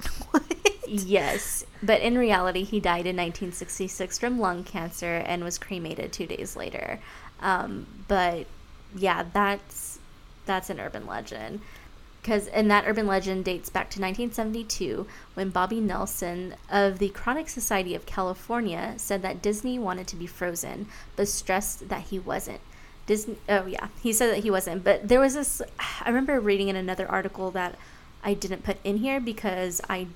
What? 0.30 0.44
Yes, 0.88 1.64
but 1.84 2.00
in 2.00 2.18
reality, 2.18 2.64
he 2.64 2.80
died 2.80 3.06
in 3.06 3.14
1966 3.16 4.18
from 4.18 4.40
lung 4.40 4.64
cancer 4.64 5.22
and 5.24 5.44
was 5.44 5.56
cremated 5.56 6.12
two 6.12 6.26
days 6.26 6.56
later. 6.56 6.98
Um, 7.40 7.86
but 8.08 8.46
yeah, 8.96 9.24
that's 9.32 10.00
that's 10.46 10.68
an 10.68 10.80
urban 10.80 11.06
legend. 11.06 11.60
Because 12.20 12.48
and 12.48 12.70
that 12.70 12.84
urban 12.86 13.06
legend 13.06 13.44
dates 13.44 13.70
back 13.70 13.88
to 13.90 14.00
1972 14.00 15.06
when 15.34 15.50
Bobby 15.50 15.80
Nelson 15.80 16.54
of 16.70 16.98
the 16.98 17.08
Cryonics 17.10 17.50
Society 17.50 17.94
of 17.94 18.04
California 18.04 18.94
said 18.98 19.22
that 19.22 19.40
Disney 19.40 19.78
wanted 19.78 20.06
to 20.08 20.16
be 20.16 20.26
frozen, 20.26 20.86
but 21.16 21.28
stressed 21.28 21.88
that 21.88 22.02
he 22.02 22.18
wasn't. 22.18 22.60
Disney. 23.06 23.36
Oh 23.48 23.66
yeah, 23.66 23.88
he 24.02 24.12
said 24.12 24.30
that 24.30 24.44
he 24.44 24.50
wasn't. 24.50 24.84
But 24.84 25.08
there 25.08 25.18
was 25.18 25.34
this. 25.34 25.60
I 25.78 26.08
remember 26.08 26.38
reading 26.38 26.68
in 26.68 26.76
another 26.76 27.10
article 27.10 27.50
that 27.52 27.76
I 28.22 28.34
didn't 28.34 28.62
put 28.62 28.76
in 28.84 28.98
here 28.98 29.18
because 29.18 29.80
I 29.88 30.06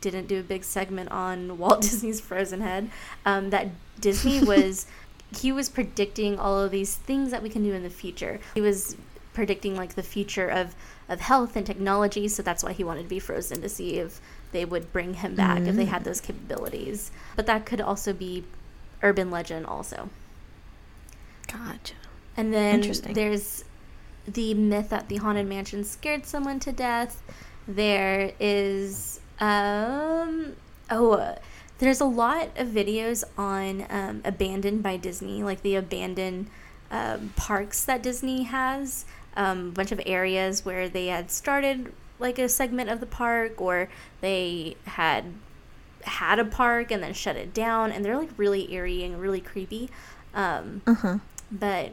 didn't 0.00 0.26
do 0.26 0.40
a 0.40 0.42
big 0.42 0.64
segment 0.64 1.10
on 1.10 1.58
Walt 1.58 1.80
Disney's 1.80 2.20
Frozen 2.20 2.60
Head. 2.60 2.90
Um, 3.24 3.50
that 3.50 3.68
Disney 4.00 4.44
was 4.44 4.86
he 5.34 5.52
was 5.52 5.68
predicting 5.68 6.38
all 6.38 6.58
of 6.60 6.70
these 6.70 6.96
things 6.96 7.30
that 7.30 7.42
we 7.42 7.48
can 7.48 7.62
do 7.62 7.72
in 7.72 7.82
the 7.82 7.90
future. 7.90 8.40
He 8.54 8.60
was 8.60 8.96
predicting 9.38 9.76
like 9.76 9.94
the 9.94 10.02
future 10.02 10.48
of 10.48 10.74
of 11.08 11.20
health 11.20 11.54
and 11.54 11.64
technology, 11.64 12.26
so 12.26 12.42
that's 12.42 12.64
why 12.64 12.72
he 12.72 12.82
wanted 12.82 13.04
to 13.04 13.08
be 13.08 13.20
frozen 13.20 13.62
to 13.62 13.68
see 13.68 13.90
if 13.94 14.20
they 14.50 14.64
would 14.64 14.92
bring 14.92 15.14
him 15.14 15.36
back 15.36 15.60
if 15.60 15.76
they 15.76 15.84
had 15.84 16.02
those 16.02 16.20
capabilities. 16.20 17.12
But 17.36 17.46
that 17.46 17.64
could 17.64 17.80
also 17.80 18.12
be 18.12 18.42
urban 19.00 19.30
legend 19.30 19.64
also. 19.66 20.10
Gotcha. 21.46 21.94
And 22.36 22.52
then 22.52 22.80
there's 23.12 23.64
the 24.26 24.54
myth 24.54 24.88
that 24.90 25.08
the 25.08 25.18
haunted 25.18 25.46
mansion 25.46 25.84
scared 25.84 26.26
someone 26.26 26.58
to 26.60 26.72
death. 26.72 27.22
There 27.68 28.32
is 28.40 29.20
um 29.38 30.56
oh 30.90 31.12
uh, 31.12 31.36
There's 31.78 32.00
a 32.00 32.10
lot 32.24 32.48
of 32.56 32.66
videos 32.68 33.22
on 33.36 33.86
um, 33.88 34.20
Abandoned 34.24 34.82
by 34.82 34.96
Disney, 34.96 35.44
like 35.44 35.62
the 35.62 35.76
abandoned 35.76 36.50
um, 36.90 37.32
parks 37.36 37.84
that 37.84 38.02
Disney 38.02 38.42
has. 38.44 39.04
Um, 39.38 39.68
a 39.68 39.70
bunch 39.70 39.92
of 39.92 40.00
areas 40.04 40.64
where 40.64 40.88
they 40.88 41.06
had 41.06 41.30
started 41.30 41.92
like 42.18 42.38
a 42.40 42.48
segment 42.48 42.90
of 42.90 42.98
the 42.98 43.06
park, 43.06 43.60
or 43.60 43.88
they 44.20 44.76
had 44.84 45.26
had 46.02 46.38
a 46.40 46.44
park 46.44 46.90
and 46.90 47.00
then 47.02 47.12
shut 47.14 47.36
it 47.36 47.54
down, 47.54 47.92
and 47.92 48.04
they're 48.04 48.18
like 48.18 48.30
really 48.36 48.72
eerie 48.72 49.04
and 49.04 49.20
really 49.20 49.40
creepy. 49.40 49.88
Um, 50.34 50.82
Uh-huh. 50.86 51.18
but 51.52 51.92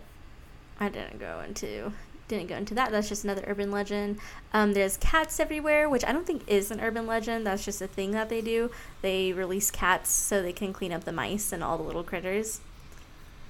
I 0.79 0.89
didn't 0.89 1.19
go 1.19 1.41
into 1.47 1.93
didn't 2.27 2.47
go 2.47 2.55
into 2.55 2.73
that. 2.73 2.89
That's 2.89 3.07
just 3.07 3.23
another 3.23 3.43
urban 3.45 3.69
legend. 3.69 4.17
Um, 4.51 4.73
there's 4.73 4.97
cats 4.97 5.39
everywhere, 5.39 5.87
which 5.87 6.03
I 6.03 6.11
don't 6.11 6.25
think 6.25 6.41
is 6.47 6.71
an 6.71 6.81
urban 6.81 7.05
legend. 7.05 7.45
That's 7.45 7.63
just 7.63 7.79
a 7.83 7.87
thing 7.87 8.09
that 8.11 8.29
they 8.29 8.41
do. 8.41 8.71
They 9.03 9.31
release 9.31 9.69
cats 9.69 10.09
so 10.09 10.41
they 10.41 10.51
can 10.51 10.73
clean 10.73 10.91
up 10.91 11.03
the 11.03 11.11
mice 11.11 11.51
and 11.53 11.63
all 11.63 11.77
the 11.77 11.83
little 11.83 12.03
critters. 12.03 12.61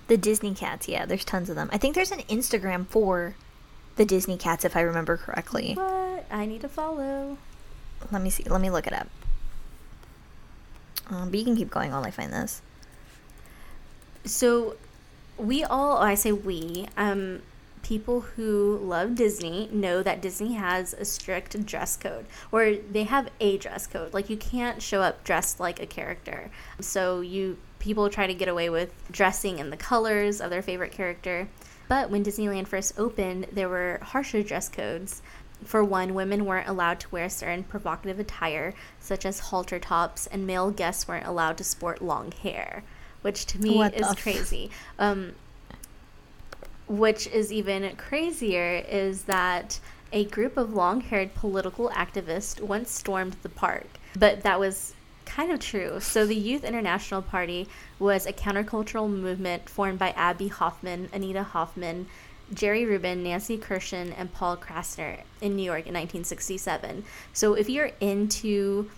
The 0.07 0.17
Disney 0.17 0.53
cats, 0.53 0.89
yeah, 0.89 1.05
there's 1.05 1.23
tons 1.23 1.49
of 1.49 1.55
them. 1.55 1.69
I 1.71 1.77
think 1.77 1.95
there's 1.95 2.11
an 2.11 2.19
Instagram 2.23 2.85
for 2.87 3.35
the 3.95 4.05
Disney 4.05 4.37
cats, 4.37 4.65
if 4.65 4.75
I 4.75 4.81
remember 4.81 5.17
correctly. 5.17 5.73
What? 5.73 6.25
I 6.29 6.45
need 6.45 6.61
to 6.61 6.69
follow. 6.69 7.37
Let 8.11 8.21
me 8.21 8.29
see. 8.29 8.43
Let 8.43 8.61
me 8.61 8.69
look 8.69 8.87
it 8.87 8.93
up. 8.93 9.07
Um, 11.09 11.29
but 11.29 11.39
you 11.39 11.45
can 11.45 11.55
keep 11.55 11.69
going 11.69 11.91
while 11.91 12.03
I 12.03 12.11
find 12.11 12.33
this. 12.33 12.61
So 14.25 14.75
we 15.37 15.63
all 15.63 15.97
I 15.97 16.15
say 16.15 16.31
we, 16.31 16.87
um 16.97 17.41
people 17.83 18.21
who 18.21 18.79
love 18.81 19.13
Disney 19.13 19.69
know 19.71 20.01
that 20.01 20.19
Disney 20.19 20.53
has 20.53 20.95
a 20.95 21.05
strict 21.05 21.63
dress 21.67 21.95
code 21.95 22.25
or 22.51 22.73
they 22.73 23.03
have 23.03 23.29
a 23.39 23.59
dress 23.59 23.85
code. 23.85 24.11
Like 24.11 24.27
you 24.27 24.37
can't 24.37 24.81
show 24.81 25.01
up 25.01 25.23
dressed 25.23 25.59
like 25.59 25.79
a 25.79 25.85
character. 25.85 26.49
So 26.79 27.21
you 27.21 27.57
people 27.77 28.09
try 28.09 28.25
to 28.25 28.33
get 28.33 28.47
away 28.47 28.71
with 28.71 28.91
dressing 29.11 29.59
in 29.59 29.69
the 29.69 29.77
colors 29.77 30.41
of 30.41 30.49
their 30.49 30.63
favorite 30.63 30.91
character. 30.91 31.47
But 31.87 32.09
when 32.09 32.23
Disneyland 32.23 32.67
first 32.67 32.97
opened, 32.97 33.47
there 33.51 33.69
were 33.69 33.99
harsher 34.01 34.43
dress 34.43 34.69
codes. 34.69 35.21
For 35.63 35.83
one, 35.83 36.13
women 36.13 36.45
weren't 36.45 36.67
allowed 36.67 36.99
to 37.01 37.09
wear 37.09 37.29
certain 37.29 37.63
provocative 37.63 38.19
attire, 38.19 38.73
such 38.99 39.25
as 39.25 39.39
halter 39.39 39.79
tops, 39.79 40.27
and 40.27 40.45
male 40.45 40.71
guests 40.71 41.07
weren't 41.07 41.25
allowed 41.25 41.57
to 41.57 41.63
sport 41.63 42.01
long 42.01 42.31
hair, 42.31 42.83
which 43.21 43.45
to 43.47 43.61
me 43.61 43.77
What 43.77 43.93
is 43.93 44.13
crazy. 44.15 44.69
Um, 44.99 45.33
which 46.87 47.27
is 47.27 47.51
even 47.51 47.95
crazier 47.95 48.83
is 48.87 49.23
that 49.23 49.79
a 50.11 50.25
group 50.25 50.55
of 50.57 50.73
long 50.73 51.01
haired 51.01 51.33
political 51.33 51.89
activists 51.89 52.61
once 52.61 52.91
stormed 52.91 53.37
the 53.41 53.49
park. 53.49 53.87
But 54.17 54.43
that 54.43 54.59
was 54.59 54.94
kind 55.35 55.51
of 55.51 55.59
true. 55.59 55.99
So, 55.99 56.25
the 56.25 56.35
Youth 56.35 56.63
International 56.63 57.21
Party 57.21 57.67
was 57.99 58.25
a 58.25 58.31
countercultural 58.31 59.09
movement 59.09 59.69
formed 59.69 59.99
by 59.99 60.11
Abbie 60.11 60.47
Hoffman, 60.47 61.09
Anita 61.11 61.43
Hoffman, 61.43 62.07
Jerry 62.53 62.85
Rubin, 62.85 63.21
Nancy 63.23 63.57
Kurshan, 63.57 64.13
and 64.17 64.31
Paul 64.31 64.55
Krassner 64.55 65.21
in 65.41 65.57
New 65.57 65.63
York 65.63 65.87
in 65.87 65.93
1967. 65.93 67.03
So, 67.33 67.53
if 67.53 67.69
you're 67.69 67.91
into 67.99 68.89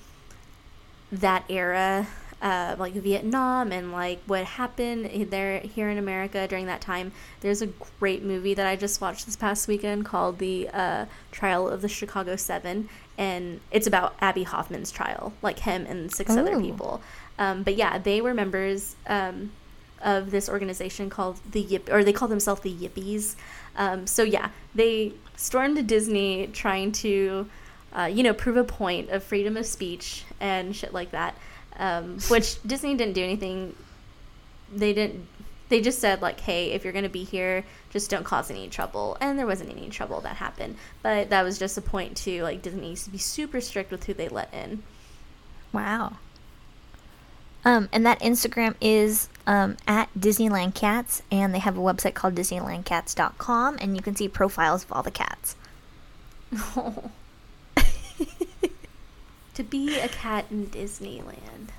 that 1.12 1.44
era, 1.50 2.08
uh, 2.40 2.76
like 2.78 2.94
Vietnam 2.94 3.72
and 3.72 3.92
like 3.92 4.20
what 4.28 4.46
happened 4.46 5.32
there 5.32 5.60
here 5.60 5.90
in 5.90 5.98
America 5.98 6.48
during 6.48 6.68
that 6.68 6.82
time. 6.82 7.12
There's 7.42 7.64
a 7.64 7.68
great 8.00 8.24
movie 8.24 8.54
that 8.54 8.68
I 8.68 8.76
just 8.76 9.02
watched 9.02 9.26
this 9.26 9.36
past 9.36 9.68
weekend 9.68 10.06
called 10.06 10.38
The 10.38 10.70
uh, 10.72 11.06
Trial 11.32 11.68
of 11.68 11.82
the 11.82 11.88
Chicago 11.88 12.36
Seven, 12.36 12.90
and 13.18 13.60
it's 13.72 13.88
about 13.88 14.16
Abbie 14.22 14.44
Hoffman's 14.44 14.92
trial, 14.92 15.34
like 15.42 15.60
him 15.60 15.86
and 15.88 16.12
six 16.14 16.32
other 16.38 16.56
Oh. 16.56 16.62
people. 16.62 17.02
Um, 17.40 17.64
but 17.64 17.76
yeah, 17.76 17.98
they 17.98 18.22
were 18.22 18.34
members 18.34 18.96
um, 19.08 19.52
of 20.02 20.32
this 20.32 20.48
organization 20.50 21.10
called 21.10 21.40
the 21.52 21.62
Yip, 21.62 21.90
or 21.92 22.04
they 22.04 22.14
call 22.14 22.28
themselves 22.28 22.62
the 22.62 22.72
Yippies. 22.74 23.36
Um, 23.76 24.08
so 24.08 24.24
yeah, 24.24 24.50
they 24.76 25.14
stormed 25.36 25.86
Disney 25.88 26.48
trying 26.48 26.92
to, 26.94 27.48
uh, 27.94 28.06
you 28.06 28.24
know, 28.24 28.34
prove 28.34 28.58
a 28.58 28.64
point 28.64 29.10
of 29.10 29.24
freedom 29.24 29.56
of 29.58 29.66
speech 29.66 30.24
and 30.40 30.76
shit 30.76 30.94
like 30.94 31.12
that. 31.12 31.36
Um, 31.80 32.18
which 32.30 32.62
Disney 32.64 32.96
didn't 32.96 33.14
do 33.14 33.24
anything. 33.24 33.76
They 34.74 34.94
didn't. 34.94 35.28
They 35.70 35.82
just 35.82 36.00
said 36.00 36.22
like, 36.22 36.40
"Hey, 36.40 36.72
if 36.72 36.84
you're 36.84 36.94
gonna 36.94 37.10
be 37.10 37.24
here, 37.24 37.66
just 37.90 38.10
don't 38.10 38.24
cause 38.24 38.50
any 38.50 38.70
trouble." 38.70 39.18
And 39.20 39.38
there 39.38 39.48
wasn't 39.48 39.72
any 39.72 39.90
trouble 39.90 40.22
that 40.22 40.38
happened. 40.38 40.78
But 41.02 41.30
that 41.30 41.44
was 41.44 41.60
just 41.60 41.78
a 41.78 41.82
point 41.82 42.16
to 42.18 42.44
like 42.44 42.62
Disney 42.62 42.90
needs 42.90 43.04
to 43.04 43.10
be 43.10 43.18
super 43.18 43.62
strict 43.62 43.92
with 43.92 44.06
who 44.06 44.14
they 44.14 44.30
let 44.30 44.54
in. 44.54 44.84
Wow. 45.74 46.18
Um, 47.66 47.90
and 47.92 48.06
that 48.06 48.22
Instagram 48.22 48.76
is 48.80 49.28
um, 49.46 49.76
at 49.88 50.10
Disneyland 50.18 50.74
Cats, 50.74 51.22
and 51.30 51.54
they 51.54 51.60
have 51.60 51.78
a 51.78 51.82
website 51.82 52.14
called 52.14 52.34
DisneylandCats.com, 52.34 53.78
and 53.82 53.96
you 53.96 54.02
can 54.02 54.16
see 54.16 54.30
profiles 54.30 54.86
of 54.86 54.94
all 54.94 55.04
the 55.04 55.12
cats. 55.12 55.58
oh. 56.78 57.12
to 59.54 59.64
be 59.64 60.00
a 60.00 60.08
cat 60.08 60.46
in 60.50 60.68
Disneyland. 60.68 61.70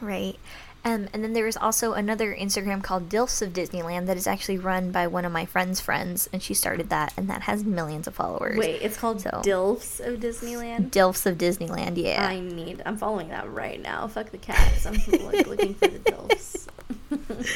Right. 0.00 0.38
Um, 0.84 1.06
and 1.12 1.22
then 1.22 1.32
there 1.32 1.46
is 1.46 1.56
also 1.56 1.92
another 1.92 2.34
Instagram 2.34 2.82
called 2.82 3.08
Dilfs 3.08 3.40
of 3.40 3.52
Disneyland 3.52 4.06
that 4.06 4.16
is 4.16 4.26
actually 4.26 4.58
run 4.58 4.90
by 4.90 5.06
one 5.06 5.24
of 5.24 5.30
my 5.30 5.44
friend's 5.44 5.80
friends, 5.80 6.28
and 6.32 6.42
she 6.42 6.54
started 6.54 6.88
that, 6.90 7.12
and 7.16 7.30
that 7.30 7.42
has 7.42 7.62
millions 7.64 8.08
of 8.08 8.16
followers. 8.16 8.58
Wait, 8.58 8.82
it's 8.82 8.96
called 8.96 9.20
So- 9.20 9.30
Dilfs 9.44 10.00
of 10.00 10.18
Disneyland. 10.18 10.90
Dilfs 10.90 11.24
of 11.24 11.38
Disneyland, 11.38 11.96
yeah. 11.98 12.26
I 12.26 12.40
need. 12.40 12.82
I'm 12.84 12.96
following 12.96 13.28
that 13.28 13.48
right 13.52 13.80
now. 13.80 14.08
Fuck 14.08 14.30
the 14.30 14.38
cats. 14.38 14.84
I'm 14.84 14.94
like 15.24 15.46
looking 15.46 15.74
for 15.74 15.86
the 15.86 16.00
Dilfs. 16.00 16.66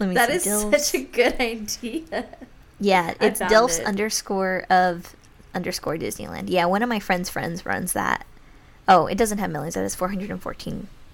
Let 0.00 0.08
me 0.08 0.14
That 0.16 0.30
is 0.30 0.44
Dilfs. 0.44 0.80
such 0.80 1.00
a 1.00 1.04
good 1.04 1.40
idea. 1.40 2.26
Yeah, 2.80 3.14
it's 3.20 3.40
Dilfs 3.40 3.78
it. 3.78 3.86
underscore 3.86 4.66
of 4.68 5.14
underscore 5.54 5.96
Disneyland. 5.96 6.44
Yeah, 6.48 6.64
one 6.64 6.82
of 6.82 6.88
my 6.88 6.98
friend's 6.98 7.30
friends 7.30 7.64
runs 7.64 7.92
that. 7.92 8.26
Oh, 8.88 9.06
it 9.06 9.16
doesn't 9.16 9.38
have 9.38 9.50
millions. 9.52 9.74
That 9.76 9.84
is 9.84 9.94
four 9.94 10.08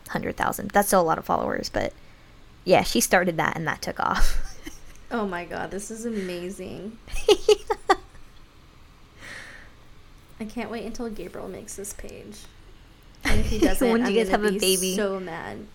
hundred 0.09 0.29
and 0.31 0.37
fourteen 0.37 0.37
hundred 0.37 0.37
thousand. 0.37 0.71
That's 0.73 0.89
still 0.89 1.01
a 1.01 1.03
lot 1.03 1.19
of 1.19 1.25
followers, 1.25 1.69
but 1.69 1.93
yeah, 2.65 2.83
she 2.83 3.01
started 3.01 3.37
that 3.37 3.57
and 3.57 3.67
that 3.67 3.83
took 3.83 4.01
off. 4.01 4.45
Oh 5.11 5.27
my 5.27 5.47
god, 5.47 5.71
this 5.71 5.91
is 5.91 6.05
amazing. 6.05 6.99
I 10.39 10.45
can't 10.45 10.71
wait 10.71 10.85
until 10.85 11.09
Gabriel 11.09 11.49
makes 11.49 11.77
this 11.77 11.93
page. 11.95 12.37
And 13.25 13.41
if 13.41 13.47
he 13.47 13.59
doesn't, 13.59 13.91
When 13.91 14.03
do 14.03 14.07
I'm 14.07 14.13
you 14.13 14.21
guys 14.21 14.29
have 14.31 14.45
a 14.45 14.53
baby? 14.53 14.95
So 14.97 15.19
mad. 15.19 15.67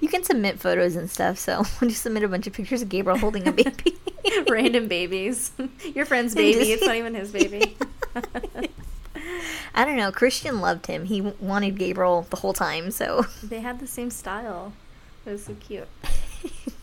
you 0.00 0.08
can 0.08 0.24
submit 0.24 0.58
photos 0.58 0.96
and 0.96 1.08
stuff, 1.10 1.38
so 1.38 1.62
just 1.82 2.02
submit 2.02 2.22
a 2.24 2.28
bunch 2.28 2.46
of 2.46 2.54
pictures 2.54 2.80
of 2.82 2.88
Gabriel 2.88 3.18
holding 3.18 3.46
a 3.46 3.52
baby. 3.52 3.96
Random 4.48 4.88
babies. 4.88 5.52
Your 5.94 6.06
friend's 6.06 6.34
baby. 6.34 6.72
It's 6.72 6.84
not 6.84 6.96
even 6.96 7.14
his 7.14 7.30
baby. 7.30 7.76
I 9.74 9.84
don't 9.84 9.96
know. 9.96 10.12
Christian 10.12 10.60
loved 10.60 10.86
him. 10.86 11.06
He 11.06 11.20
wanted 11.20 11.78
Gabriel 11.78 12.26
the 12.30 12.36
whole 12.36 12.52
time, 12.52 12.90
so. 12.90 13.26
they 13.42 13.60
had 13.60 13.80
the 13.80 13.86
same 13.86 14.10
style. 14.10 14.72
It 15.26 15.30
was 15.30 15.44
so 15.46 15.54
cute. 15.54 15.88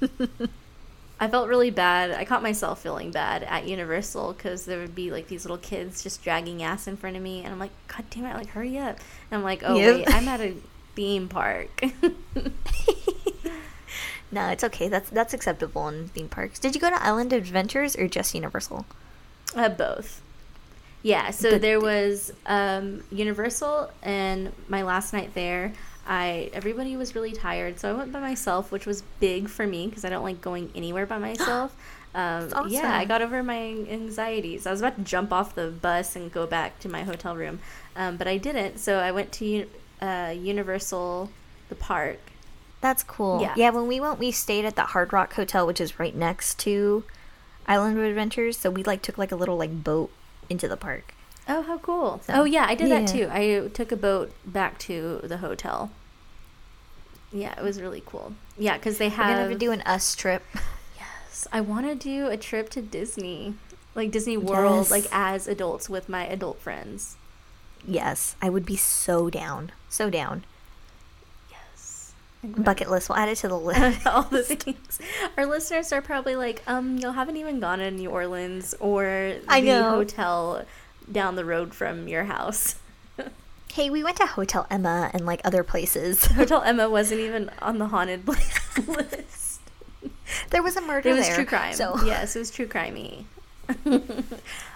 I 1.19 1.27
felt 1.27 1.47
really 1.47 1.69
bad. 1.69 2.11
I 2.11 2.25
caught 2.25 2.41
myself 2.41 2.81
feeling 2.81 3.11
bad 3.11 3.43
at 3.43 3.67
Universal 3.67 4.33
because 4.33 4.65
there 4.65 4.79
would 4.79 4.95
be 4.95 5.11
like 5.11 5.27
these 5.27 5.45
little 5.45 5.59
kids 5.59 6.01
just 6.01 6.23
dragging 6.23 6.63
ass 6.63 6.87
in 6.87 6.97
front 6.97 7.15
of 7.15 7.21
me, 7.21 7.43
and 7.43 7.53
I'm 7.53 7.59
like, 7.59 7.69
God 7.87 8.05
damn 8.09 8.25
it! 8.25 8.33
Like, 8.33 8.47
hurry 8.47 8.77
up! 8.79 8.97
And 9.29 9.37
I'm 9.37 9.43
like, 9.43 9.61
Oh 9.63 9.77
Yep. 9.77 9.95
wait, 9.95 10.07
I'm 10.15 10.27
at 10.27 10.41
a 10.41 10.55
theme 10.95 11.27
park. 11.29 11.69
no, 14.31 14.47
it's 14.49 14.63
okay. 14.63 14.87
That's 14.87 15.09
that's 15.11 15.33
acceptable 15.35 15.87
in 15.89 16.07
theme 16.07 16.27
parks. 16.29 16.57
Did 16.57 16.73
you 16.73 16.81
go 16.81 16.89
to 16.89 17.01
Island 17.03 17.33
Adventures 17.33 17.95
or 17.95 18.07
just 18.07 18.33
Universal? 18.33 18.85
uh, 19.55 19.69
both. 19.69 20.21
Yeah. 21.03 21.31
So 21.31 21.51
But 21.51 21.61
there 21.61 21.79
was 21.79 22.31
um, 22.45 23.03
Universal, 23.11 23.91
and 24.03 24.51
my 24.67 24.83
last 24.83 25.13
night 25.13 25.33
there. 25.33 25.73
I 26.07 26.49
everybody 26.53 26.97
was 26.97 27.13
really 27.13 27.31
tired, 27.31 27.79
so 27.79 27.91
I 27.91 27.93
went 27.93 28.11
by 28.11 28.19
myself, 28.19 28.71
which 28.71 28.87
was 28.87 29.03
big 29.19 29.47
for 29.47 29.67
me 29.67 29.87
because 29.87 30.03
I 30.03 30.09
don't 30.09 30.23
like 30.23 30.41
going 30.41 30.71
anywhere 30.73 31.05
by 31.05 31.17
myself. 31.29 31.75
Um, 32.13 32.49
That's 32.49 32.71
Yeah, 32.71 32.97
I 32.97 33.05
got 33.05 33.21
over 33.21 33.41
my 33.43 33.85
anxieties. 33.89 34.65
I 34.65 34.71
was 34.71 34.81
about 34.81 34.97
to 34.97 35.03
jump 35.03 35.31
off 35.31 35.55
the 35.55 35.67
bus 35.67 36.15
and 36.15 36.31
go 36.31 36.45
back 36.45 36.79
to 36.79 36.89
my 36.89 37.03
hotel 37.03 37.35
room, 37.35 37.59
um, 37.95 38.17
but 38.17 38.27
I 38.27 38.37
didn't. 38.37 38.79
So 38.79 38.97
I 38.97 39.11
went 39.11 39.31
to 39.33 39.67
uh, 40.01 40.33
Universal, 40.35 41.29
the 41.69 41.75
park. 41.75 42.19
That's 42.81 43.03
cool. 43.03 43.41
Yeah. 43.41 43.53
Yeah. 43.55 43.69
when 43.69 43.87
we 43.87 43.99
went, 43.99 44.17
we 44.17 44.31
stayed 44.31 44.65
at 44.65 44.75
the 44.75 44.85
Hard 44.85 45.13
Rock 45.13 45.33
Hotel, 45.35 45.67
which 45.67 45.79
is 45.79 45.99
right 45.99 46.15
next 46.15 46.57
to 46.59 47.03
Island 47.67 47.97
of 47.97 48.03
Adventures. 48.03 48.57
So 48.57 48.71
we 48.71 48.83
like 48.83 49.03
took 49.03 49.19
like 49.19 49.31
a 49.31 49.35
little 49.35 49.55
like 49.55 49.83
boat 49.83 50.09
into 50.51 50.67
the 50.67 50.77
park. 50.77 51.13
Oh, 51.47 51.63
how 51.63 51.79
cool! 51.79 52.21
So, 52.25 52.33
oh 52.35 52.43
yeah, 52.43 52.65
I 52.67 52.75
did 52.75 52.91
that 52.91 53.07
too. 53.07 53.27
I 53.31 53.67
took 53.73 53.91
a 53.91 53.95
boat 53.95 54.31
back 54.45 54.77
to 54.79 55.21
the 55.23 55.37
hotel. 55.37 55.89
Yeah, 57.33 57.57
it 57.57 57.63
was 57.63 57.81
really 57.81 58.03
cool. 58.05 58.33
Yeah, 58.57 58.77
because 58.77 58.97
they 58.97 59.09
have. 59.09 59.27
We're 59.27 59.33
gonna 59.33 59.41
have. 59.49 59.51
to 59.53 59.57
do 59.57 59.71
an 59.71 59.81
us 59.81 60.15
trip. 60.15 60.43
yes, 60.97 61.47
I 61.51 61.61
want 61.61 61.87
to 61.87 61.95
do 61.95 62.27
a 62.27 62.37
trip 62.37 62.69
to 62.71 62.81
Disney, 62.81 63.55
like 63.95 64.11
Disney 64.11 64.37
World, 64.37 64.87
Yes. 64.87 64.91
like 64.91 65.05
as 65.11 65.47
adults 65.47 65.89
with 65.89 66.09
my 66.09 66.27
adult 66.27 66.59
friends. 66.59 67.15
Yes, 67.87 68.35
I 68.41 68.49
would 68.49 68.65
be 68.65 68.75
so 68.75 69.29
down. 69.29 69.71
So 69.89 70.09
down. 70.09 70.43
Bucket 72.43 72.89
list. 72.89 73.07
We'll 73.09 73.17
add 73.19 73.29
it 73.29 73.35
to 73.37 73.47
the 73.47 73.57
list. 73.59 74.05
all 74.07 74.23
the 74.23 74.41
things. 74.43 74.99
Our 75.37 75.45
listeners 75.45 75.91
are 75.91 76.01
probably 76.01 76.35
like, 76.35 76.63
um, 76.67 76.97
y'all 76.97 77.11
haven't 77.11 77.37
even 77.37 77.59
gone 77.59 77.79
to 77.79 77.91
New 77.91 78.09
Orleans 78.09 78.73
or 78.79 79.35
I 79.47 79.61
the 79.61 79.67
know. 79.67 79.89
hotel 79.91 80.65
down 81.11 81.35
the 81.35 81.45
road 81.45 81.73
from 81.73 82.07
your 82.07 82.23
house. 82.23 82.75
hey, 83.73 83.89
we 83.89 84.03
went 84.03 84.17
to 84.17 84.25
Hotel 84.25 84.65
Emma 84.71 85.11
and 85.13 85.25
like 85.25 85.41
other 85.43 85.63
places. 85.63 86.25
Hotel 86.25 86.61
Emma 86.63 86.89
wasn't 86.89 87.21
even 87.21 87.51
on 87.61 87.77
the 87.77 87.87
haunted 87.87 88.27
list. 88.27 89.61
there 90.49 90.63
was 90.63 90.75
a 90.77 90.81
murder 90.81 91.09
It 91.09 91.13
was 91.13 91.27
there. 91.27 91.35
true 91.35 91.45
crime. 91.45 91.73
So 91.75 91.99
Yes, 92.03 92.35
it 92.35 92.39
was 92.39 92.49
true 92.51 92.67
crimey. 92.67 93.25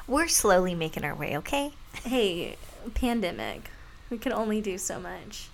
we're 0.07 0.27
slowly 0.27 0.75
making 0.75 1.03
our 1.03 1.15
way. 1.15 1.35
Okay. 1.37 1.73
hey, 2.03 2.57
pandemic. 2.93 3.69
We 4.09 4.17
could 4.19 4.31
only 4.33 4.61
do 4.61 4.77
so 4.77 4.99
much. 4.99 5.49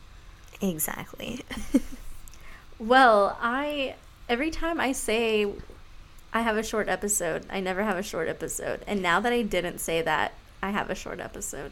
Exactly. 0.62 1.42
Well, 2.80 3.38
I 3.42 3.96
every 4.28 4.50
time 4.52 4.80
I 4.80 4.92
say 4.92 5.52
I 6.34 6.42
have 6.42 6.58
a 6.58 6.64
short 6.64 6.88
episode, 6.88 7.46
I 7.50 7.60
never 7.60 7.84
have 7.84 7.98
a 7.98 8.04
short 8.04 8.28
episode. 8.28 8.82
And 8.88 9.02
now 9.02 9.20
that 9.20 9.34
I 9.34 9.42
didn't 9.42 9.80
say 9.80 10.02
that, 10.02 10.34
I 10.64 10.72
have 10.72 10.90
a 10.90 10.96
short 10.96 11.20
episode. 11.20 11.72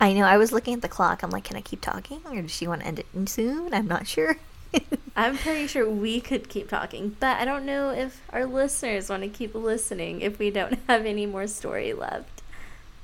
I 0.00 0.12
know. 0.12 0.24
I 0.24 0.36
was 0.36 0.52
looking 0.52 0.74
at 0.74 0.82
the 0.82 0.88
clock. 0.88 1.22
I'm 1.22 1.30
like, 1.30 1.44
can 1.44 1.56
I 1.56 1.60
keep 1.60 1.80
talking, 1.80 2.20
or 2.30 2.42
does 2.42 2.50
she 2.50 2.66
want 2.66 2.82
to 2.82 2.86
end 2.86 2.98
it 2.98 3.06
soon? 3.28 3.72
I'm 3.72 3.86
not 3.86 4.06
sure. 4.06 4.36
I'm 5.16 5.38
pretty 5.38 5.66
sure 5.68 5.88
we 5.88 6.20
could 6.20 6.48
keep 6.48 6.68
talking, 6.68 7.16
but 7.18 7.38
I 7.38 7.44
don't 7.46 7.64
know 7.64 7.90
if 7.90 8.20
our 8.30 8.44
listeners 8.44 9.08
want 9.08 9.22
to 9.22 9.28
keep 9.28 9.54
listening 9.54 10.20
if 10.20 10.38
we 10.38 10.50
don't 10.50 10.78
have 10.88 11.06
any 11.06 11.24
more 11.24 11.46
story 11.46 11.92
left. 11.94 12.42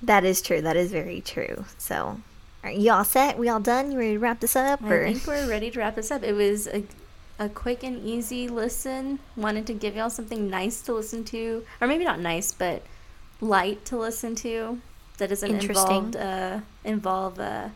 that 0.03 0.25
is 0.25 0.43
true. 0.43 0.61
That 0.61 0.77
is 0.77 0.91
very 0.93 1.21
true. 1.23 1.65
So, 1.79 2.21
are 2.65 2.71
you 2.71 2.93
all 2.93 3.05
set? 3.05 3.39
We 3.39 3.49
all 3.49 3.61
done? 3.61 3.91
You 3.91 3.99
ready 3.99 4.13
to 4.13 4.19
wrap 4.19 4.41
this 4.41 4.55
up? 4.55 4.83
I 4.85 5.13
think 5.13 5.27
we're 5.27 5.49
ready 5.49 5.71
to 5.71 5.79
wrap 5.79 5.97
this 5.97 6.11
up. 6.11 6.23
It 6.23 6.35
was 6.35 6.69
a, 6.69 6.85
a 7.39 7.49
quick 7.49 7.83
and 7.83 8.05
easy 8.07 8.49
listen. 8.49 9.19
Wanted 9.37 9.67
to 9.67 9.75
give 9.75 9.97
y'all 9.97 10.11
something 10.11 10.49
nice 10.49 10.81
to 10.83 10.95
listen 10.95 11.25
to, 11.25 11.65
or 11.81 11.89
maybe 11.89 12.05
not 12.05 12.21
nice, 12.21 12.53
but 12.53 12.83
light 13.41 13.85
to 13.87 13.99
listen 13.99 14.35
to. 14.37 14.81
That 15.19 15.29
doesn't 15.29 15.51
Interesting. 15.51 15.97
involve 15.97 16.17
uh, 16.17 16.61
involve 16.85 17.41
uh, 17.41 17.69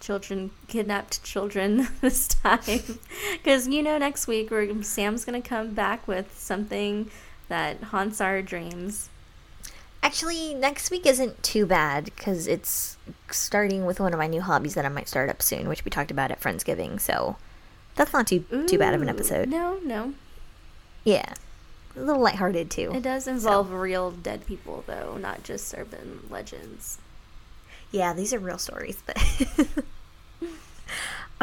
children, 0.00 0.50
kidnapped 0.68 1.24
children 1.24 1.88
this 2.00 2.28
time, 2.28 2.60
because 3.32 3.68
you 3.68 3.82
know 3.82 3.96
next 3.96 4.26
week 4.26 4.50
we're 4.50 4.82
Sam's 4.82 5.24
gonna 5.24 5.42
come 5.42 5.72
back 5.72 6.06
with 6.06 6.38
something 6.38 7.10
that 7.48 7.82
haunts 7.84 8.20
our 8.20 8.42
dreams. 8.42 9.08
Actually, 10.04 10.52
next 10.52 10.90
week 10.90 11.06
isn't 11.06 11.42
too 11.42 11.64
bad 11.64 12.04
because 12.04 12.46
it's 12.46 12.98
starting 13.30 13.86
with 13.86 13.98
one 13.98 14.12
of 14.12 14.18
my 14.18 14.26
new 14.26 14.42
hobbies 14.42 14.74
that 14.74 14.84
I 14.84 14.90
might 14.90 15.08
start 15.08 15.30
up 15.30 15.40
soon, 15.40 15.66
which 15.66 15.82
we 15.84 15.90
talked 15.90 16.10
about 16.10 16.30
at 16.30 16.40
Friendsgiving. 16.42 17.00
So 17.00 17.36
that's 17.94 18.12
not 18.12 18.26
too 18.26 18.44
too 18.68 18.76
bad 18.78 18.92
of 18.92 19.00
an 19.00 19.08
episode. 19.08 19.48
No, 19.48 19.78
no, 19.82 20.12
Yeah, 21.04 21.32
a 21.96 22.00
little 22.00 22.20
lighthearted 22.22 22.70
too. 22.70 22.92
it 22.94 23.02
does 23.02 23.26
involve 23.26 23.72
real 23.72 24.10
dead 24.10 24.46
people 24.46 24.84
though, 24.86 25.16
not 25.16 25.42
just 25.42 25.74
urban 25.76 26.20
legends. 26.28 26.98
Yeah, 27.90 28.12
these 28.12 28.34
are 28.34 28.38
real 28.38 28.58
stories, 28.58 29.02
but. 29.06 29.16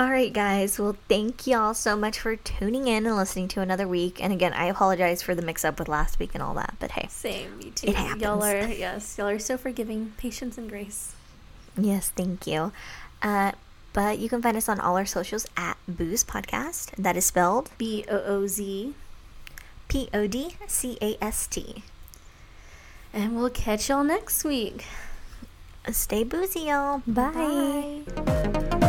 All 0.01 0.09
right, 0.09 0.33
guys. 0.33 0.79
Well, 0.79 0.97
thank 1.07 1.45
y'all 1.45 1.75
so 1.75 1.95
much 1.95 2.19
for 2.21 2.35
tuning 2.35 2.87
in 2.87 3.05
and 3.05 3.15
listening 3.15 3.47
to 3.49 3.61
another 3.61 3.87
week. 3.87 4.19
And 4.19 4.33
again, 4.33 4.51
I 4.51 4.65
apologize 4.65 5.21
for 5.21 5.35
the 5.35 5.43
mix 5.43 5.63
up 5.63 5.77
with 5.77 5.87
last 5.87 6.17
week 6.17 6.31
and 6.33 6.41
all 6.41 6.55
that, 6.55 6.73
but 6.79 6.89
hey, 6.89 7.05
Same, 7.11 7.59
me 7.59 7.69
too. 7.69 7.89
It 7.89 7.95
happens. 7.95 8.23
Y'all 8.23 8.43
are 8.43 8.65
yes, 8.67 9.19
y'all 9.19 9.27
are 9.27 9.37
so 9.37 9.59
forgiving, 9.59 10.13
patience 10.17 10.57
and 10.57 10.67
grace. 10.67 11.13
yes, 11.77 12.09
thank 12.09 12.47
you. 12.47 12.71
Uh, 13.21 13.51
but 13.93 14.17
you 14.17 14.27
can 14.27 14.41
find 14.41 14.57
us 14.57 14.67
on 14.67 14.79
all 14.79 14.97
our 14.97 15.05
socials 15.05 15.45
at 15.55 15.77
Booz 15.87 16.23
Podcast. 16.23 16.95
That 16.95 17.15
is 17.15 17.27
spelled 17.27 17.69
B 17.77 18.03
O 18.09 18.23
O 18.25 18.47
Z, 18.47 18.95
P 19.87 20.09
O 20.15 20.25
D 20.25 20.55
C 20.65 20.97
A 20.99 21.15
S 21.23 21.45
T. 21.45 21.83
and 23.13 23.35
we'll 23.35 23.51
catch 23.51 23.87
y'all 23.87 24.03
next 24.03 24.43
week. 24.43 24.83
Stay 25.91 26.23
boozy, 26.23 26.61
y'all. 26.61 27.03
Bye. 27.05 28.01
Bye. 28.15 28.80